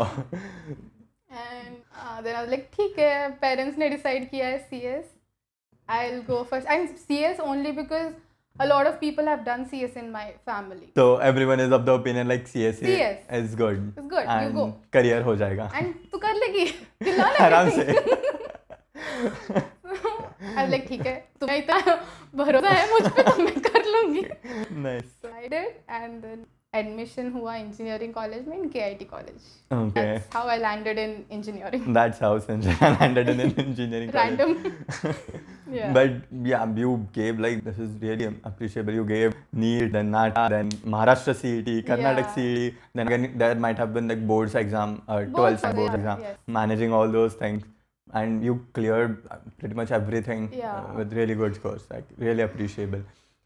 and 1.30 1.76
uh, 1.96 2.20
then 2.22 2.34
I 2.36 2.42
was 2.42 2.50
like 2.54 2.66
ठीक 2.76 2.98
है 2.98 3.40
parents 3.40 3.78
ने 3.78 3.88
decide 3.90 4.28
किया 4.30 4.46
है 4.46 4.58
CS 4.70 5.06
I'll 5.89 6.21
go 6.23 6.43
first 6.43 6.67
and 6.67 6.89
CS 7.07 7.39
only 7.39 7.71
because 7.71 8.13
a 8.59 8.65
lot 8.67 8.87
of 8.87 8.99
people 8.99 9.25
have 9.25 9.43
done 9.45 9.65
CS 9.69 9.95
in 10.01 10.11
my 10.11 10.25
family 10.45 10.91
so 10.95 11.17
everyone 11.17 11.59
is 11.59 11.71
of 11.71 11.85
the 11.85 11.93
opinion 11.93 12.27
like 12.27 12.45
CSE 12.51 12.85
CS. 12.85 13.17
is 13.39 13.55
good 13.55 13.81
It's 13.97 14.07
good, 14.07 14.25
And 14.25 14.45
you 14.47 14.53
go. 14.59 14.65
career 14.97 15.21
हो 15.29 15.35
जाएगा 15.43 15.69
and 15.81 15.93
तू 16.11 16.17
कर 16.25 16.33
लेगी 16.43 16.65
चिल्ला 17.03 17.29
ले 17.31 17.43
आराम 17.45 17.69
से 17.79 17.85
I 19.35 20.63
was 20.63 20.69
like 20.71 20.87
ठीक 20.87 21.05
है 21.05 21.15
तुम्हें 21.39 21.57
इतना 21.57 21.95
भरोसा 22.43 22.69
है 22.69 22.85
मुझ 22.93 23.11
पे 23.15 23.23
तो 23.23 23.41
मैं 23.43 23.59
कर 23.69 23.85
लूँगी 23.95 24.23
nice 24.87 25.11
so 25.21 25.31
I 25.43 25.47
did 25.53 25.73
and 25.99 26.23
then 26.23 26.45
admission 26.79 27.27
हुआ 27.33 27.55
engineering 27.63 28.13
college 28.17 28.45
में 28.51 28.55
in 28.57 28.65
KIT 28.75 29.03
college 29.11 29.45
okay 29.79 30.05
that's 30.07 30.33
how 30.37 30.43
I 30.53 30.57
landed 30.63 30.97
in 31.03 31.13
engineering 31.37 31.85
that's 31.97 32.19
how 32.25 32.31
Sanjay 32.47 32.75
landed 32.99 33.29
in 33.33 33.41
engineering 33.65 34.11
college. 34.15 34.39
random 34.39 35.15
yeah 35.77 35.91
But 35.97 36.11
yeah, 36.49 36.65
you 36.81 36.89
gave 37.13 37.39
like 37.45 37.63
this 37.67 37.77
is 37.85 37.93
really 38.01 38.25
appreciable. 38.49 38.93
You 38.97 39.05
gave 39.11 39.33
NEET, 39.63 39.91
then 39.95 40.11
NATA, 40.15 40.43
then 40.53 40.69
Maharashtra 40.95 41.33
CET, 41.39 41.69
Karnataka 41.87 42.25
Yeah. 42.25 42.35
CET. 42.35 42.73
Then 42.99 43.07
again, 43.11 43.25
there 43.43 43.55
might 43.65 43.79
have 43.83 43.93
been 43.95 44.07
like 44.13 44.21
boards 44.31 44.55
exam, 44.61 44.93
uh, 45.07 45.17
Boards 45.23 45.33
12th 45.39 45.65
was- 45.69 45.75
boards 45.79 45.93
yeah, 45.95 45.99
exam, 46.01 46.21
yes. 46.27 46.37
managing 46.59 46.93
all 46.99 47.15
those 47.17 47.33
things, 47.41 47.63
and 48.21 48.45
you 48.49 48.55
cleared 48.79 49.17
uh, 49.31 49.39
pretty 49.63 49.75
much 49.81 49.91
everything 49.99 50.47
yeah. 50.61 50.75
uh, 50.75 50.93
with 50.99 51.17
really 51.21 51.35
good 51.43 51.55
scores. 51.61 51.87
Like 51.95 52.13
really 52.27 52.43
appreciable. 52.49 53.03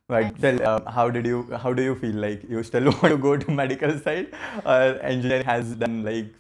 Right. 0.10 0.36
Tell 0.42 0.68
um, 0.68 0.86
how 0.88 1.10
did 1.12 1.28
you 1.28 1.40
how 1.64 1.72
do 1.72 1.84
you 1.84 1.96
feel 1.96 2.16
like 2.16 2.44
you 2.50 2.64
still 2.64 2.86
want 2.92 3.10
to 3.14 3.18
go 3.18 3.38
to 3.38 3.52
medical 3.52 3.98
side 4.00 4.30
or 4.66 5.00
engineering 5.14 5.46
has 5.46 5.76
done 5.76 6.04
like 6.04 6.34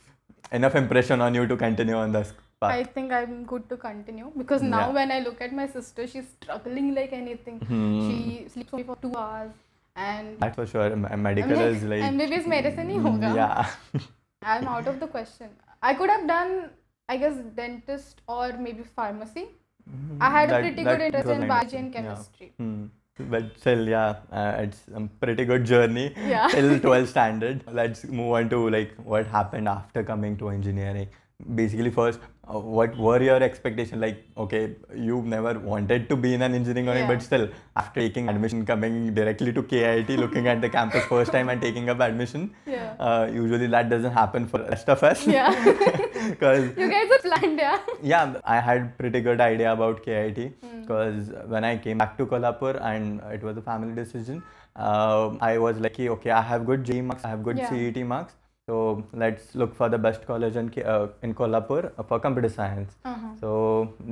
enough 0.52 0.76
impression 0.76 1.22
on 1.22 1.36
you 1.36 1.46
to 1.46 1.56
continue 1.56 1.96
on 1.96 2.12
this 2.12 2.34
path? 2.60 2.72
I 2.72 2.84
think 2.84 3.12
I'm 3.12 3.46
good 3.46 3.70
to 3.70 3.78
continue 3.78 4.32
because 4.36 4.64
now 4.64 4.88
yeah. 4.88 4.94
when 4.94 5.12
I 5.12 5.20
look 5.20 5.40
at 5.40 5.54
my 5.54 5.68
sister, 5.68 6.08
she's 6.08 6.26
struggling 6.42 6.96
like 6.96 7.14
anything. 7.14 7.60
Hmm. 7.60 8.10
She 8.10 8.50
sleeps 8.50 8.74
only 8.74 8.86
for 8.86 8.96
two 8.96 9.16
hours 9.16 9.52
and 9.96 10.40
that's 10.40 10.56
for 10.56 10.66
sure. 10.66 10.96
Medical 10.96 11.56
like, 11.56 11.76
is 11.76 11.84
like 11.84 12.02
MBBS 12.02 12.48
medicine 12.48 12.90
hi 12.90 12.98
hmm, 12.98 13.08
hoga. 13.08 13.36
Yeah. 13.36 14.02
I'm 14.42 14.68
out 14.68 14.88
of 14.88 15.00
the 15.00 15.08
question. 15.08 15.50
I 15.82 15.94
could 15.94 16.10
have 16.10 16.28
done, 16.28 16.70
I 17.08 17.18
guess, 17.18 17.36
dentist 17.56 18.22
or 18.28 18.54
maybe 18.54 18.84
pharmacy. 18.84 19.50
Mm-hmm. 19.90 20.22
I 20.22 20.30
had 20.30 20.50
that, 20.50 20.60
a 20.60 20.62
pretty 20.62 20.84
good 20.84 21.02
interest 21.02 21.30
in 21.30 21.48
biology 21.48 21.78
and 21.78 21.94
chemistry. 21.94 22.54
Yeah. 22.58 22.66
Hmm. 22.66 22.86
But 23.20 23.58
still, 23.60 23.88
yeah, 23.88 24.16
uh, 24.32 24.56
it's 24.60 24.82
a 24.94 25.02
pretty 25.20 25.46
good 25.46 25.66
journey 25.66 26.14
Yeah. 26.28 26.48
till 26.52 26.80
12th 26.80 27.08
standard. 27.16 27.64
Let's 27.72 28.06
move 28.06 28.32
on 28.34 28.50
to 28.50 28.70
like 28.70 28.96
what 29.04 29.28
happened 29.28 29.68
after 29.68 30.04
coming 30.04 30.38
to 30.38 30.50
engineering. 30.50 31.08
Basically, 31.56 31.90
first, 31.90 32.20
what 32.50 32.98
were 32.98 33.22
your 33.22 33.42
expectations? 33.44 34.02
Like, 34.02 34.24
okay, 34.38 34.76
you 34.96 35.22
never 35.22 35.58
wanted 35.60 36.10
to 36.10 36.16
be 36.16 36.34
in 36.34 36.42
an 36.42 36.54
engineering, 36.56 36.88
Yeah. 36.88 37.08
but 37.08 37.22
still, 37.22 37.48
after 37.76 38.02
taking 38.02 38.28
admission, 38.30 38.66
coming 38.66 39.14
directly 39.14 39.54
to 39.54 39.64
KIT, 39.64 40.10
looking 40.18 40.48
at 40.48 40.62
the 40.62 40.70
campus 40.70 41.04
first 41.06 41.32
time 41.32 41.50
and 41.50 41.62
taking 41.62 41.90
up 41.90 42.00
admission, 42.00 42.52
Yeah. 42.66 42.94
uh, 43.00 43.30
usually 43.32 43.68
that 43.68 43.90
doesn't 43.90 44.12
happen 44.14 44.48
for 44.48 44.58
the 44.60 44.70
rest 44.76 44.90
of 44.90 45.04
us. 45.04 45.26
Yeah. 45.28 45.54
Because 46.30 46.66
You 46.78 46.90
guys 46.90 47.10
are 47.12 47.20
planned, 47.28 47.60
yeah. 47.60 47.78
yeah 48.02 48.34
i 48.44 48.60
had 48.60 48.98
pretty 48.98 49.20
good 49.28 49.40
idea 49.42 49.72
about 49.74 50.02
kit 50.04 50.38
Hmm. 50.38 50.82
because 50.82 51.30
when 51.54 51.64
i 51.64 51.78
came 51.86 51.98
back 52.02 52.18
to 52.18 52.26
kolhapur 52.34 52.74
and 52.90 53.22
it 53.38 53.42
was 53.48 53.58
a 53.58 53.62
family 53.62 53.94
decision 54.00 54.42
uh, 54.76 55.30
i 55.50 55.58
was 55.58 55.80
like 55.86 56.00
okay 56.16 56.32
i 56.32 56.42
have 56.42 56.66
good 56.70 56.84
JEE 56.90 57.02
marks 57.12 57.26
i 57.26 57.30
have 57.30 57.44
good 57.48 57.58
Yeah. 57.58 57.70
cet 57.70 57.98
marks 58.14 58.36
so 58.70 58.78
let's 59.24 59.56
look 59.56 59.76
for 59.76 59.90
the 59.90 59.98
best 59.98 60.26
college 60.28 60.56
in, 60.56 60.70
K- 60.70 60.84
uh, 60.84 61.08
in 61.24 61.34
kolhapur 61.34 61.82
for 62.10 62.20
computer 62.26 62.50
science 62.58 62.96
Uh-huh. 63.12 63.30
so 63.42 63.50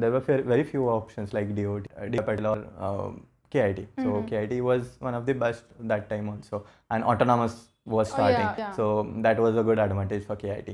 there 0.03 0.11
were 0.15 0.21
very 0.53 0.63
few 0.73 0.89
options 0.97 1.33
like 1.37 1.55
dot 1.57 1.87
uh, 2.01 2.07
DOT 2.15 2.45
or 2.51 2.59
um, 2.87 3.25
kit 3.55 3.81
so 4.03 4.09
Mm-hmm. 4.13 4.27
kit 4.31 4.63
was 4.69 4.89
one 5.07 5.13
of 5.19 5.25
the 5.31 5.35
best 5.45 5.63
that 5.93 6.09
time 6.13 6.29
also 6.33 6.65
and 6.91 7.03
autonomous 7.13 7.57
was 7.97 8.09
Oh, 8.09 8.13
starting 8.15 8.47
yeah, 8.47 8.55
yeah. 8.63 8.71
so 8.79 8.87
that 9.27 9.39
was 9.47 9.55
a 9.63 9.63
good 9.69 9.79
advantage 9.87 10.25
for 10.31 10.35
kit 10.35 10.71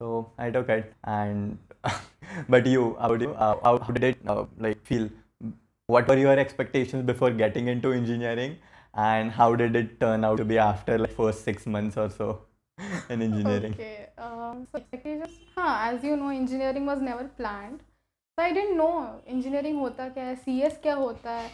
so 0.00 0.30
I 0.38 0.50
took 0.50 0.68
it, 0.68 0.92
and 1.04 1.58
but 2.48 2.66
you, 2.66 2.96
how 3.00 3.14
did 3.16 3.28
uh, 3.30 3.56
how 3.64 3.78
how 3.86 3.92
did 3.96 4.04
it 4.04 4.18
uh, 4.28 4.44
like 4.66 4.84
feel? 4.90 5.08
What 5.94 6.06
were 6.08 6.16
your 6.16 6.38
expectations 6.38 7.02
before 7.08 7.30
getting 7.40 7.66
into 7.72 7.92
engineering, 7.92 8.58
and 8.94 9.32
how 9.38 9.48
did 9.62 9.74
it 9.80 9.98
turn 10.04 10.24
out 10.28 10.36
to 10.42 10.44
be 10.44 10.58
after 10.66 10.98
like 10.98 11.16
first 11.16 11.42
six 11.48 11.66
months 11.66 11.96
or 11.96 12.08
so 12.10 12.28
in 13.08 13.22
engineering? 13.22 13.72
Okay. 13.72 14.08
Um, 14.18 14.66
so 14.70 14.78
expectations. 14.78 15.38
Huh, 15.56 15.92
as 15.92 16.02
you 16.02 16.16
know, 16.16 16.28
engineering 16.28 16.86
was 16.86 17.00
never 17.00 17.24
planned. 17.40 17.80
So 18.38 18.44
I 18.44 18.52
didn't 18.52 18.76
know 18.76 19.20
engineering 19.26 19.78
होता 19.80 20.08
क्या 20.14 20.24
है, 20.24 20.36
CS 20.44 20.80
क्या 20.82 20.94
होता 20.94 21.30
है. 21.30 21.50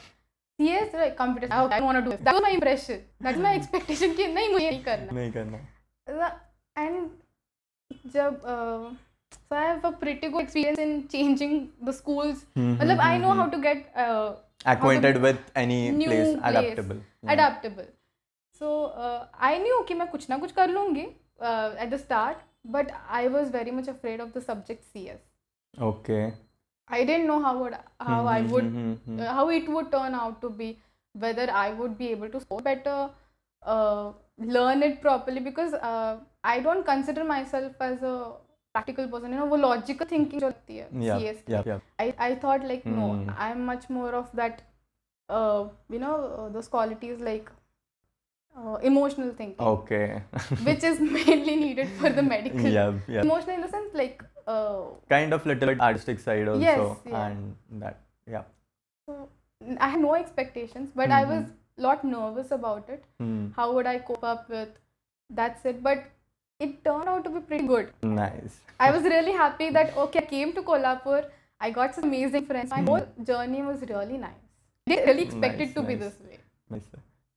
CS 0.61 0.95
like 0.95 1.17
computer. 1.17 1.47
Okay, 1.47 1.75
I 1.75 1.81
don't 1.81 1.87
want 1.87 1.99
to 1.99 2.05
do 2.05 2.11
this. 2.11 2.25
That 2.25 2.35
was 2.35 2.43
my 2.43 2.51
impression. 2.51 3.01
That's 3.21 3.39
my 3.39 3.55
expectation 3.61 4.15
कि 4.15 4.27
नहीं 4.35 4.53
मुझे 4.53 4.71
नहीं 4.71 4.83
करना. 4.85 5.13
नहीं 5.13 5.33
करना. 5.33 6.31
And 6.77 7.11
जब 8.13 8.41
uh, 8.45 8.95
so 9.49 9.57
I 9.57 9.65
have 9.65 9.85
a 9.85 9.93
pretty 9.93 10.29
good 10.29 10.43
experience 10.43 10.79
in 10.79 11.09
changing 11.09 11.71
the 11.83 11.93
schools. 11.93 12.45
मतलब 12.57 13.01
I 13.01 13.19
know 13.19 13.33
how 13.33 13.49
to 13.49 13.59
get 13.59 13.91
uh, 13.97 14.35
Acquainted 14.65 15.21
with 15.21 15.41
any 15.55 15.93
place, 15.93 16.37
adaptable. 16.43 17.01
Adaptable. 17.29 17.87
So 18.61 18.71
I 19.41 19.59
knew 19.59 19.81
कि 19.89 19.95
मैं 19.95 20.09
कुछ 20.11 20.29
ना 20.31 20.39
कुछ 20.39 20.53
कर 20.53 20.71
लूँगी 20.71 21.03
at 21.03 21.89
the 21.91 21.97
start 21.97 22.39
but 22.67 22.91
I 23.11 23.29
was 23.29 23.53
very 23.53 23.71
much 23.71 23.89
afraid 23.89 24.21
of 24.21 24.39
the 24.39 24.43
subject 24.43 24.83
C 24.83 25.05
S 25.07 25.83
okay 25.83 26.23
I 26.91 27.05
didn't 27.05 27.27
know 27.27 27.39
how 27.41 27.69
how 28.03 28.27
I 28.27 28.47
would 28.47 29.21
how 29.21 29.51
it 29.51 29.69
would 29.69 29.91
turn 29.91 30.15
out 30.15 30.41
to 30.41 30.49
be 30.61 30.77
whether 31.15 31.51
I 31.63 31.73
would 31.73 31.97
be 31.97 32.07
able 32.07 32.29
to 32.29 32.41
score 32.41 32.63
better 32.63 33.09
learn 34.53 34.83
it 34.83 35.01
properly 35.03 35.41
because 35.41 35.75
I 35.75 36.61
don't 36.61 36.85
consider 36.87 37.23
myself 37.45 37.83
as 37.83 38.05
a 38.05 38.15
practical 38.75 39.07
person 39.07 39.33
you 39.33 39.39
know 39.39 39.47
वो 39.47 39.57
logical 39.57 40.07
thinking 40.11 40.41
जो 40.41 40.47
होती 40.47 40.77
है 40.77 40.89
C 40.93 41.27
S 41.27 41.45
की। 41.51 42.13
I 42.21 42.37
thought 42.45 42.65
like 42.65 42.87
no 42.87 43.11
I 43.39 43.51
am 43.51 43.71
much 43.71 43.87
more 43.91 44.15
of 44.15 44.37
that 44.37 44.61
you 45.93 46.01
know 46.01 46.17
those 46.55 46.69
qualities 46.69 47.23
like 47.23 47.51
uh, 48.57 48.61
those 48.61 48.65
qualities 48.65 48.77
like 48.77 48.85
emotional 48.85 49.31
thinking 49.31 49.67
Okay. 49.67 50.23
which 50.65 50.85
is 50.85 51.01
mainly 51.01 51.57
needed 51.57 51.89
for 52.01 52.11
the 52.11 52.23
medical 52.23 52.61
yeah. 52.61 52.93
Yeah. 53.09 53.23
emotional 53.23 53.55
in 53.57 53.61
the 53.63 53.69
sense 53.69 53.95
like 53.95 54.23
uh, 54.47 54.83
Kind 55.09 55.33
of 55.33 55.47
little 55.47 55.69
bit 55.69 55.81
artistic 55.81 56.21
side 56.21 56.49
also, 56.49 56.61
Yes, 56.61 56.97
yeah. 57.07 57.27
and 57.27 57.57
that. 57.81 58.01
Yeah. 58.31 58.43
so 59.07 59.29
i 59.81 59.89
had 59.89 60.01
no 60.01 60.15
expectations 60.15 60.91
but 60.95 61.11
i 61.11 61.25
was 61.25 61.45
a 61.79 61.83
lot 61.83 62.05
nervous 62.05 62.51
about 62.51 62.89
it 62.89 63.05
Hmm. 63.21 63.49
how 63.57 63.73
would 63.73 63.87
i 63.87 63.99
cope 63.99 64.25
up 64.25 64.49
with 64.49 64.69
that's 65.31 65.65
it 65.65 65.83
but 65.83 66.05
it 66.61 66.85
turned 66.85 67.09
out 67.09 67.25
to 67.25 67.31
be 67.31 67.41
pretty 67.41 67.67
good 67.67 67.91
Nice. 68.03 68.61
i 68.81 68.91
was 68.97 69.03
really 69.03 69.33
happy 69.33 69.71
that 69.71 69.97
okay 70.05 70.21
i 70.25 70.27
came 70.35 70.53
to 70.59 70.63
kolhapur 70.63 71.25
i 71.61 71.71
got 71.71 71.95
some 71.95 72.05
amazing 72.05 72.47
friends 72.47 72.71
my 72.71 72.83
whole 72.83 73.07
journey 73.33 73.63
was 73.63 73.83
really 73.95 74.19
nice 74.19 74.43
I 74.87 74.91
didn't 74.91 75.07
really 75.07 75.23
expect 75.23 75.59
Nice, 75.59 75.71
it 75.71 75.75
to 75.75 75.83
be 75.83 75.95
this 75.95 76.17
way 76.29 76.39
Nice. 76.71 76.89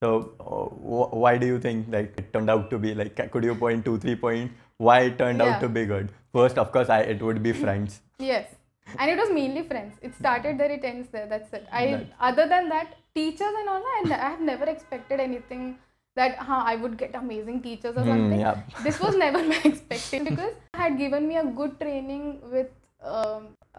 So, 0.04 0.10
uh, 0.40 0.66
wh- 0.90 1.14
why 1.14 1.38
do 1.38 1.48
you 1.48 1.60
think 1.60 1.88
like 1.90 2.14
it 2.18 2.32
turned 2.34 2.50
out 2.50 2.70
to 2.72 2.78
be 2.78 2.94
like? 2.94 3.16
Could 3.32 3.44
you 3.44 3.56
point 3.56 3.86
two, 3.86 3.98
three 3.98 4.16
points 4.16 4.54
why 4.78 5.00
it 5.10 5.18
turned 5.18 5.42
out 5.42 5.60
to 5.62 5.70
be 5.70 5.86
good? 5.86 6.12
First, 6.34 6.58
of 6.58 6.72
course, 6.72 6.90
I 6.90 7.00
it 7.16 7.22
would 7.22 7.42
be 7.42 7.54
friends. 7.66 8.02
Yes. 8.20 8.54
And 9.00 9.12
it 9.12 9.18
was 9.18 9.30
mainly 9.32 9.64
friends. 9.64 9.96
It 10.02 10.16
started 10.16 10.58
there, 10.60 10.72
it 10.72 10.84
ends 10.84 11.10
there. 11.10 11.26
That's 11.28 11.52
it. 11.52 11.68
I 11.72 12.06
other 12.20 12.48
than 12.48 12.70
that, 12.70 12.96
teachers 13.16 13.58
and 13.62 13.68
all, 13.70 13.84
I, 13.96 14.04
I 14.12 14.30
have 14.36 14.40
never 14.42 14.66
expected 14.66 15.20
anything 15.20 15.78
that 16.16 16.38
huh, 16.38 16.62
I 16.66 16.76
would 16.76 16.98
get 16.98 17.16
amazing 17.16 17.62
teachers 17.64 17.98
or 17.98 18.04
Hmm, 18.04 18.10
something. 18.14 18.40
yeah. 18.40 18.62
This 18.84 19.00
was 19.00 19.16
never 19.16 19.44
my 19.54 19.60
expectation 19.66 20.24
because 20.24 20.54
I 20.74 20.84
had 20.84 20.98
given 20.98 21.28
me 21.28 21.38
a 21.38 21.44
good 21.46 21.80
training 21.80 22.40
with 22.52 22.68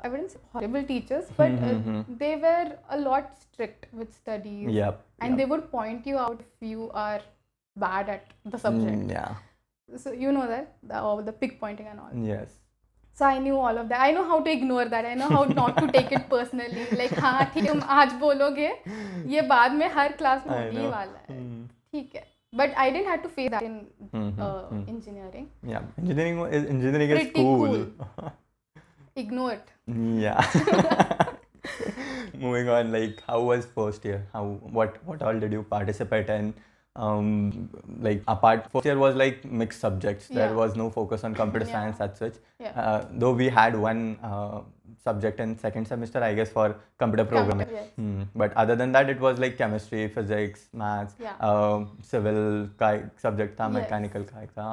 I 0.08 0.10
wouldn't 0.10 0.32
say 0.32 0.40
horrible 0.54 0.84
teachers, 0.92 1.30
but 1.38 1.52
uh, 1.52 1.74
Mhm. 1.76 2.18
they 2.24 2.32
were 2.46 2.66
a 2.90 3.00
lot 3.04 3.30
strict 3.44 3.86
with 4.02 4.14
studies. 4.22 4.72
Yep. 4.80 5.00
And 5.22 5.40
they 5.42 5.46
would 5.54 5.70
point 5.72 6.08
you 6.12 6.18
out 6.26 6.42
if 6.48 6.68
you 6.74 6.90
are 7.06 7.22
bad 7.76 8.10
at 8.16 8.34
the 8.56 8.60
subject. 8.66 8.98
Mm, 8.98 9.12
yeah. 9.12 9.36
So 10.04 10.12
you 10.26 10.32
know 10.32 10.48
that 10.48 10.74
the, 10.92 11.00
or 11.12 11.22
the 11.30 11.32
pick 11.44 11.60
pointing 11.62 11.88
and 11.94 12.00
all. 12.00 12.20
Yes. 12.34 12.60
So 13.22 13.26
I 13.26 13.38
knew 13.46 13.58
all 13.70 13.78
of 13.78 13.90
that. 13.90 14.02
I 14.02 14.12
know 14.12 14.24
how 14.30 14.40
to 14.46 14.52
ignore 14.52 14.86
that. 14.94 15.06
I 15.06 15.14
know 15.22 15.30
how 15.38 15.44
not 15.62 15.78
to 15.80 15.88
take 15.96 16.12
it 16.20 16.28
personally. 16.30 16.86
Like 17.02 17.16
हाँ 17.26 17.46
ठीक 17.54 17.64
है 17.64 17.68
तुम 17.74 17.82
आज 18.02 18.14
बोलोगे 18.26 18.70
ये 19.34 19.42
बाद 19.56 19.72
में 19.82 19.88
हर 19.98 20.12
class 20.22 20.48
में 20.48 20.54
I 20.54 20.62
होने 20.62 20.80
ही 20.80 20.86
know. 20.86 20.92
वाला 20.92 21.20
है 21.30 21.38
Hmm. 21.42 21.68
ठीक 21.92 22.16
है 22.16 22.24
but 22.62 22.74
I 22.82 22.88
didn't 22.96 23.10
have 23.12 23.22
to 23.26 23.30
face 23.36 23.52
that 23.52 23.64
in 23.68 23.76
Hmm, 24.16 24.24
hmm, 24.24 24.42
uh, 24.48 24.64
hmm. 24.72 24.82
engineering 24.96 25.46
Yeah, 25.74 25.86
engineering 26.02 26.42
is 26.58 26.66
engineering 26.74 27.14
is 27.16 27.20
Pretty 27.22 27.44
cool. 27.44 27.78
ignore 29.22 29.54
it 29.54 29.72
yeah. 29.89 30.45
Moving 32.35 32.69
on, 32.69 32.93
like 32.93 33.23
how 33.27 33.41
was 33.43 33.67
first 33.67 34.05
year? 34.05 34.27
How 34.33 34.45
what 34.79 34.97
what 35.05 35.23
all 35.23 35.39
did 35.39 35.53
you 35.53 35.63
participate 35.63 36.29
in? 36.29 36.55
Um, 36.97 37.69
like 38.01 38.23
apart 38.27 38.71
first 38.73 38.85
year 38.85 38.99
was 38.99 39.15
like 39.17 39.45
mixed 39.45 39.81
subjects. 39.81 40.29
There 40.29 40.55
was 40.55 40.77
no 40.77 40.91
focus 40.91 41.25
on 41.25 41.35
computer 41.35 41.67
Yeah. 41.67 41.73
science 41.73 42.01
as 42.01 42.19
such. 42.19 42.35
Yeah. 42.61 42.71
Uh, 42.81 43.07
though 43.13 43.33
we 43.33 43.49
had 43.49 43.77
one 43.77 44.19
uh, 44.23 44.61
subject 45.03 45.41
in 45.41 45.57
second 45.59 45.87
semester, 45.87 46.23
I 46.23 46.35
guess, 46.35 46.51
for 46.51 46.77
computer 46.99 47.25
programming. 47.25 47.69
yes. 47.73 47.89
Hmm. 47.97 48.23
But 48.35 48.53
other 48.55 48.75
than 48.77 48.93
that, 48.93 49.09
it 49.09 49.21
was 49.21 49.39
like 49.39 49.57
chemistry, 49.59 50.09
physics, 50.09 50.69
maths, 50.73 51.15
Yeah. 51.21 51.35
uh, 51.41 51.85
civil 52.03 52.69
subject 53.17 53.57
tha, 53.59 53.65
Yes. 53.65 53.73
mechanical 53.73 54.25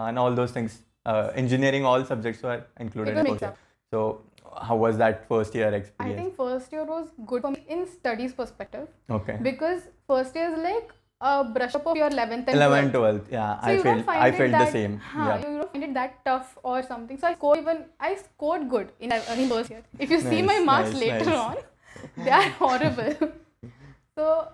and 0.10 0.20
all 0.20 0.34
those 0.34 0.52
things. 0.52 0.82
Uh, 1.06 1.32
engineering, 1.36 1.86
all 1.86 2.04
subjects 2.04 2.42
were 2.42 2.64
included 2.80 3.16
It 3.16 3.20
in 3.20 3.24
mixed 3.24 3.40
first 3.40 3.42
year. 3.44 3.54
So, 3.92 4.22
how 4.62 4.76
was 4.76 4.98
that 4.98 5.28
first 5.28 5.54
year 5.56 5.74
experience? 5.74 6.20
I 6.20 6.22
think 6.24 6.36
first 6.36 6.72
year 6.72 6.84
was 6.86 7.08
good 7.26 7.42
for 7.42 7.52
me 7.52 7.66
in 7.68 7.88
studies 7.88 8.34
perspective 8.34 8.88
okay. 9.10 9.38
because 9.42 9.82
first 10.08 10.36
year 10.36 10.52
is 10.54 10.58
like 10.60 10.92
a 11.22 11.44
brush 11.44 11.76
up 11.76 11.86
of 11.88 11.96
your 11.96 12.10
11th 12.10 12.48
and 12.48 12.50
11, 12.50 12.92
12th. 12.92 12.94
12th, 12.94 13.32
yeah, 13.32 13.60
So 13.62 13.68
I 13.68 13.78
felt 13.82 14.10
I 14.10 14.32
felt 14.32 14.52
that, 14.52 14.66
the 14.66 14.72
same. 14.72 14.98
Huh, 15.00 15.24
yeah. 15.28 15.38
You 15.50 15.58
don't 15.58 15.72
find 15.72 15.84
it 15.84 15.94
that 15.94 16.26
tough 16.26 16.58
or 16.64 16.84
something. 16.84 17.18
So 17.18 17.28
I 17.28 17.34
scored 17.36 17.60
even 17.60 17.86
I 18.00 18.16
scored 18.16 18.70
good 18.70 18.92
in, 19.00 19.12
uh, 19.12 19.22
in 19.38 19.50
first 19.50 19.70
year. 19.70 19.84
If 20.00 20.10
you 20.10 20.20
see 20.20 20.42
my 20.42 20.60
marks 20.60 20.92
nice, 20.92 21.02
later 21.02 21.26
nice. 21.26 21.38
on, 21.40 21.56
they 22.18 22.30
are 22.32 22.50
horrible. 22.60 23.32
so 24.18 24.48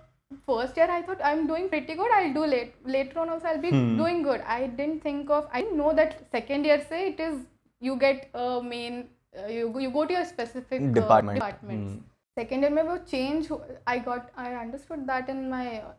first 0.46 0.77
year 0.77 0.89
I 0.89 1.01
thought 1.01 1.20
I'm 1.24 1.48
doing 1.48 1.67
pretty 1.70 1.96
good. 1.96 2.12
I'll 2.12 2.34
do 2.34 2.46
late 2.46 2.75
later 2.86 3.20
on 3.20 3.29
also 3.29 3.48
I'll 3.48 3.62
be 3.62 3.70
Hmm. 3.70 3.98
doing 3.98 4.22
good. 4.24 4.41
I 4.41 4.67
didn't 4.67 5.01
think 5.03 5.29
of 5.29 5.48
I 5.51 5.62
didn't 5.62 5.77
know 5.77 5.93
that 5.93 6.27
second 6.31 6.65
year 6.65 6.84
say 6.89 7.08
it 7.10 7.20
is 7.20 7.39
you 7.79 7.96
get 7.98 8.29
a 8.36 8.62
main 8.62 9.10
you 9.59 9.69
go- 9.76 9.85
you 9.87 9.90
go 9.90 10.05
to 10.11 10.14
your 10.19 10.25
specific 10.33 10.83
uh, 10.83 10.93
Department. 11.00 11.38
departments. 11.40 11.93
Hmm. 11.93 12.05
Second 12.40 12.66
year 12.66 12.71
में 12.78 12.83
वो 12.90 12.97
change 13.12 13.49
who- 13.50 13.61
I 13.95 13.99
got 14.09 14.31
I 14.47 14.55
understood 14.64 15.07
that 15.12 15.28
in 15.35 15.43
my 15.52 15.64
uh, 15.81 15.93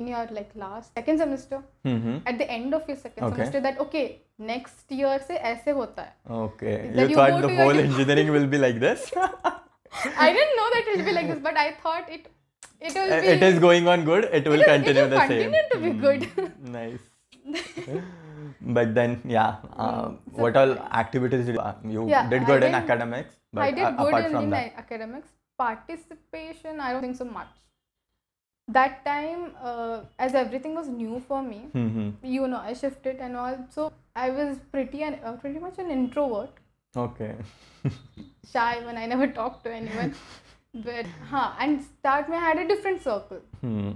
in 0.00 0.06
your 0.10 0.20
like 0.36 0.52
last 0.64 0.94
second 0.98 1.18
semester 1.22 1.58
Mm-hmm. 1.88 2.14
at 2.32 2.38
the 2.42 2.50
end 2.58 2.76
of 2.80 2.86
your 2.92 2.96
second 3.00 3.24
Okay. 3.26 3.34
semester 3.40 3.60
that 3.66 3.80
okay 3.86 4.04
next 4.52 4.94
year 5.00 5.18
से 5.26 5.34
ऐसे 5.50 5.70
होता 5.80 6.02
है 6.02 6.38
Okay. 6.44 6.76
That 6.94 7.02
You 7.02 7.08
you 7.10 7.16
thought 7.18 7.34
go 7.34 7.40
the 7.42 7.48
to 7.48 7.54
your 7.58 7.64
whole 7.64 7.80
dep- 7.80 7.90
engineering 7.90 8.30
will 8.36 8.46
be 8.54 8.60
like 8.62 8.80
this? 8.86 9.04
I 9.16 10.32
didn't 10.36 10.56
know 10.60 10.68
that 10.76 10.86
it 10.86 10.96
will 10.96 11.04
be 11.10 11.16
like 11.18 11.28
this 11.34 11.42
but 11.48 11.58
I 11.64 11.68
thought 11.82 12.08
it 12.18 12.30
it 12.90 12.94
will 13.00 13.12
be 13.20 13.28
it 13.34 13.42
is 13.50 13.58
going 13.66 13.86
on 13.96 14.06
good. 14.10 14.24
It 14.40 14.48
will 14.54 14.64
it 14.66 14.70
continue 14.72 15.02
will 15.02 15.10
the 15.16 15.20
continue 15.26 15.60
same. 15.60 15.70
to 15.74 15.82
be 15.84 15.90
good. 16.06 16.22
Mm, 16.36 16.72
nice. 16.78 18.02
but 18.61 18.93
then, 18.95 19.21
yeah. 19.25 19.57
Uh, 19.75 19.87
Mm, 19.87 20.17
so- 20.35 20.41
what 20.43 20.57
all 20.57 20.77
activities 21.01 21.45
did 21.45 21.55
you, 21.55 21.61
uh, 21.61 21.75
you 21.83 22.07
Yeah, 22.09 22.29
did 22.29 22.45
good 22.45 22.63
in 22.63 22.75
academics? 22.75 23.35
But 23.53 23.63
I 23.63 23.71
did 23.71 23.83
uh, 23.83 23.91
good 23.91 24.07
apart 24.07 24.25
in, 24.25 24.31
from 24.31 24.53
in 24.53 24.53
academics 24.53 25.29
participation 25.57 26.79
I 26.79 26.91
don't 26.93 27.01
think 27.01 27.15
so 27.15 27.25
much 27.25 27.47
that 28.67 29.03
time 29.05 29.51
uh, 29.63 30.01
as 30.19 30.35
everything 30.35 30.75
was 30.75 30.87
new 30.87 31.21
for 31.27 31.41
me 31.41 31.67
mm-hmm. 31.73 32.09
you 32.21 32.47
know 32.47 32.57
I 32.57 32.73
shifted 32.73 33.17
and 33.19 33.37
all 33.37 33.57
so 33.69 33.91
I 34.15 34.29
was 34.29 34.57
pretty 34.71 35.03
and 35.03 35.19
uh, 35.23 35.33
pretty 35.33 35.59
much 35.59 35.77
an 35.79 35.89
introvert 35.89 36.49
okay. 36.95 37.35
shy 38.53 38.85
when 38.85 38.97
I 38.97 39.05
never 39.05 39.27
talked 39.27 39.63
to 39.63 39.73
anyone 39.73 40.13
but 40.73 41.05
huh 41.29 41.53
and 41.59 41.81
start 41.81 42.29
में 42.29 42.37
I 42.37 42.43
had 42.49 42.59
a 42.59 42.67
different 42.67 43.01
circle 43.01 43.41
Hmm. 43.61 43.91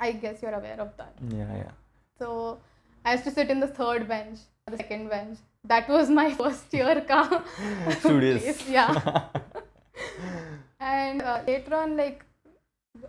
I 0.00 0.12
guess 0.12 0.42
you're 0.42 0.54
aware 0.54 0.80
of 0.80 0.96
that 0.96 1.14
Yeah, 1.30 1.54
yeah. 1.56 1.72
So 2.18 2.58
I 3.04 3.12
used 3.12 3.24
to 3.24 3.30
sit 3.30 3.50
in 3.50 3.60
the 3.60 3.66
third 3.68 4.06
bench, 4.08 4.38
the 4.70 4.76
second 4.76 5.08
bench. 5.08 5.38
That 5.64 5.88
was 5.88 6.10
my 6.10 6.32
first 6.40 6.72
year 6.72 7.04
ka 7.06 7.42
Studious. 8.00 8.68
Yeah. 8.78 9.22
and 10.80 11.22
uh, 11.22 11.42
later 11.46 11.74
on, 11.74 11.96
like 11.96 12.24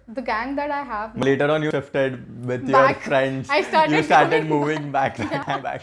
the 0.08 0.22
gang 0.22 0.56
that 0.56 0.72
I 0.72 0.84
have. 0.84 1.16
now- 1.16 1.24
Later 1.26 1.50
on, 1.52 1.64
you 1.64 1.72
shifted 1.72 2.46
with 2.46 2.68
your 2.68 2.94
friends. 2.96 3.50
I 3.50 3.62
started 3.62 3.96
You 3.96 4.04
started 4.04 4.48
moving 4.48 4.92
back, 4.92 5.18
back, 5.18 5.64
back. 5.64 5.82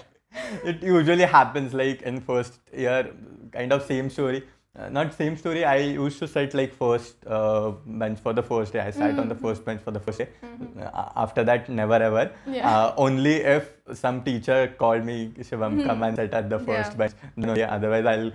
It 0.65 0.83
usually 0.83 1.25
happens 1.25 1.73
like 1.75 2.03
in 2.03 2.21
first 2.21 2.61
year, 2.73 3.11
kind 3.53 3.73
of 3.73 3.83
same 3.85 4.11
story. 4.11 4.45
Uh, 4.79 4.89
not 4.91 5.13
same 5.13 5.37
story. 5.37 5.65
I 5.65 5.77
used 5.77 6.19
to 6.21 6.27
sit 6.29 6.55
like 6.55 6.73
first 6.73 7.17
uh, 7.27 7.71
bench 7.87 8.21
for 8.21 8.33
the 8.33 8.43
first 8.43 8.73
day. 8.73 8.81
I 8.81 8.91
sat 8.91 9.11
mm-hmm. 9.11 9.21
on 9.21 9.29
the 9.29 9.35
first 9.35 9.65
bench 9.65 9.81
for 9.83 9.91
the 9.91 9.99
first 9.99 10.19
day. 10.19 10.29
Uh, 10.81 11.09
after 11.17 11.43
that, 11.49 11.69
never 11.69 11.95
ever. 11.95 12.27
Mm-hmm. 12.27 12.55
Yeah. 12.55 12.69
Uh, 12.71 12.95
only 12.97 13.37
if 13.55 13.73
some 13.93 14.23
teacher 14.23 14.73
called 14.79 15.05
me, 15.05 15.33
Shivam, 15.39 15.79
mm-hmm. 15.79 15.87
come 15.87 16.03
and 16.05 16.17
sit 16.17 16.33
at 16.33 16.49
the 16.49 16.61
first 16.61 16.93
Mm-hmm. 16.93 17.01
Yeah. 17.03 17.09
bench. 17.09 17.13
No, 17.37 17.55
yeah, 17.55 17.75
otherwise 17.75 18.07
I'll 18.07 18.31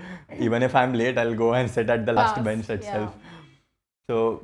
even 0.47 0.63
if 0.63 0.75
I'm 0.75 0.93
late, 0.93 1.17
I'll 1.17 1.33
go 1.43 1.53
and 1.53 1.69
sit 1.69 1.89
at 1.89 2.05
the 2.05 2.11
last 2.13 2.35
Last, 2.37 2.43
bench 2.43 2.69
itself. 2.69 3.13
yeah. 3.15 3.29
So 4.09 4.43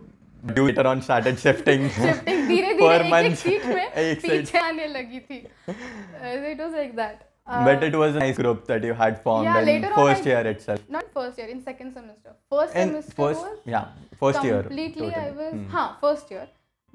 you 0.56 0.68
later 0.68 0.88
on 0.88 1.02
started 1.02 1.38
shifting. 1.40 1.90
Shifting 1.90 2.46
धीरे 2.50 2.74
per 2.80 3.00
धीरे 3.04 3.18
एक 3.20 3.26
एक. 3.26 3.36
Seat 3.38 3.66
में. 3.66 3.90
पीछे 4.22 4.58
आने 4.60 4.88
लगी 4.88 5.20
थी. 5.30 5.46
Uh, 5.68 6.54
it 6.54 6.60
was 6.60 6.72
like 6.74 6.96
that. 6.96 7.29
Uh, 7.50 7.64
but 7.66 7.84
it 7.86 7.96
was 8.00 8.16
a 8.16 8.20
nice 8.20 8.38
group 8.38 8.66
that 8.72 8.84
you 8.88 8.94
had 8.94 9.16
formed 9.24 9.46
Yeah, 9.46 9.70
in 9.76 9.86
first 9.96 10.26
year 10.32 10.42
itself. 10.54 10.82
not 10.96 11.06
first 11.14 11.38
year 11.42 11.48
in 11.54 11.62
second 11.70 11.94
semester. 11.94 12.34
First 12.56 12.76
In 12.76 12.90
semester 12.90 13.14
first, 13.22 13.42
was 13.46 13.60
yeah, 13.74 13.86
first 14.24 14.44
year. 14.48 14.60
completely 14.68 15.10
I 15.22 15.30
was 15.42 15.54
Hmm. 15.56 15.64
huh 15.76 15.86
first 16.04 16.32
year 16.36 16.48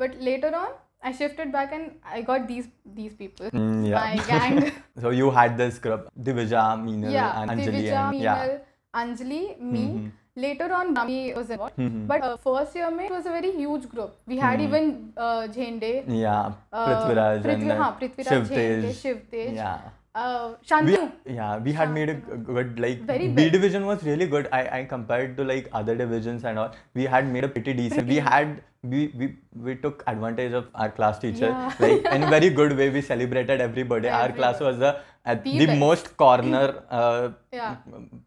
but 0.03 0.15
later 0.29 0.51
on 0.63 0.69
I 1.09 1.13
shifted 1.21 1.51
back 1.57 1.73
and 1.79 2.13
I 2.19 2.21
got 2.29 2.47
these 2.51 2.69
these 2.99 3.15
people 3.23 3.51
Mm, 3.63 3.81
yeah. 3.89 4.05
my 4.05 4.23
gang 4.33 4.61
so 5.07 5.11
you 5.23 5.31
had 5.39 5.57
this 5.63 5.81
group, 5.87 6.07
Divija, 6.29 6.63
Meenal, 6.85 7.13
yeah 7.17 7.41
and 7.41 7.51
Anjali, 7.57 7.67
Divija, 7.81 7.97
and 8.05 8.23
yeah. 8.29 8.45
Meenal, 8.45 8.55
Anjali 9.03 9.43
me 9.75 9.83
Mhm. 9.89 10.07
later 10.47 10.69
on 10.79 10.95
Nami 11.01 11.19
was 11.41 11.51
involved 11.57 11.83
Mhm. 11.89 11.99
but 12.13 12.23
uh, 12.29 12.37
first 12.47 12.79
year 12.81 12.93
mein, 13.01 13.07
it 13.11 13.17
was 13.19 13.27
a 13.33 13.35
very 13.41 13.51
huge 13.59 13.85
group 13.97 14.15
we 14.35 14.39
had 14.47 14.59
Mhm. 14.63 14.67
even 14.69 14.89
uh, 15.27 15.43
Jhende 15.59 15.93
Yeah, 16.23 16.41
uh, 16.73 16.87
Prithviraj 16.87 17.35
and 17.37 17.45
Prithvi, 17.51 17.69
then 17.75 17.85
हाँ, 17.85 17.93
Prithviraj, 18.01 18.33
Jhende, 18.55 18.65
Shivtej. 18.87 18.97
Shivtej 19.03 19.55
Yeah. 19.61 19.79
Uh, 20.15 20.55
We, 20.83 20.99
yeah, 21.35 21.59
we 21.59 21.73
had 21.73 21.93
made 21.93 22.09
a 22.09 22.15
good 22.15 22.79
like 22.79 23.01
Very 23.03 23.29
B 23.29 23.35
big. 23.35 23.53
division 23.53 23.87
was 23.87 24.03
really 24.05 24.27
good. 24.27 24.49
I, 24.53 24.81
I 24.81 24.85
compared 24.85 25.37
to 25.39 25.45
like 25.45 25.69
other 25.73 25.95
divisions 25.97 26.45
and 26.45 26.59
all. 26.59 26.73
We 26.95 27.05
had 27.05 27.27
made 27.33 27.45
a 27.45 27.49
pretty 27.49 27.73
decent. 27.73 28.07
We 28.09 28.17
had 28.17 28.63
we, 28.83 29.13
we 29.19 29.35
we 29.67 29.75
took 29.77 30.05
advantage 30.07 30.53
of 30.53 30.67
our 30.75 30.91
class 30.91 31.19
teacher 31.19 31.47
Yeah. 31.49 31.73
like 31.81 32.05
in 32.13 32.23
a 32.29 32.31
very 32.31 32.51
good 32.51 32.77
way. 32.77 32.91
We 32.91 33.03
celebrated 33.03 33.61
everybody. 33.61 34.09
Our 34.09 34.31
class 34.33 34.61
was 34.61 34.79
the 34.79 34.97
at 35.27 35.43
The 35.43 35.67
the, 35.67 35.77
most 35.77 36.17
corner 36.17 36.83
uh, 36.91 37.31
Yeah. 37.51 37.77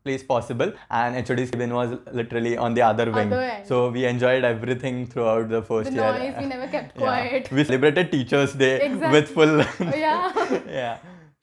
place 0.03 0.23
possible, 0.23 0.73
and 0.89 1.15
HOD 1.15 1.41
Sibin 1.51 1.71
was 1.71 1.97
literally 2.11 2.57
on 2.57 2.73
the 2.73 2.81
other 2.81 3.05
wing. 3.11 3.31
Other. 3.31 3.61
So 3.65 3.89
we 3.91 4.05
enjoyed 4.05 4.43
everything 4.43 5.05
throughout 5.05 5.47
the 5.49 5.61
first 5.61 5.91
the 5.91 5.95
year. 6.01 6.11
noise 6.19 6.35
we 6.39 6.47
never 6.47 6.67
kept 6.67 6.97
Yeah. 6.99 7.03
quiet 7.05 7.51
We 7.51 7.63
celebrated 7.63 8.11
Teachers' 8.11 8.53
Day 8.53 8.73
Exactly. 8.87 9.19
with 9.19 9.29
full. 9.29 9.57
yeah 10.07 10.59
yeah. 10.79 10.97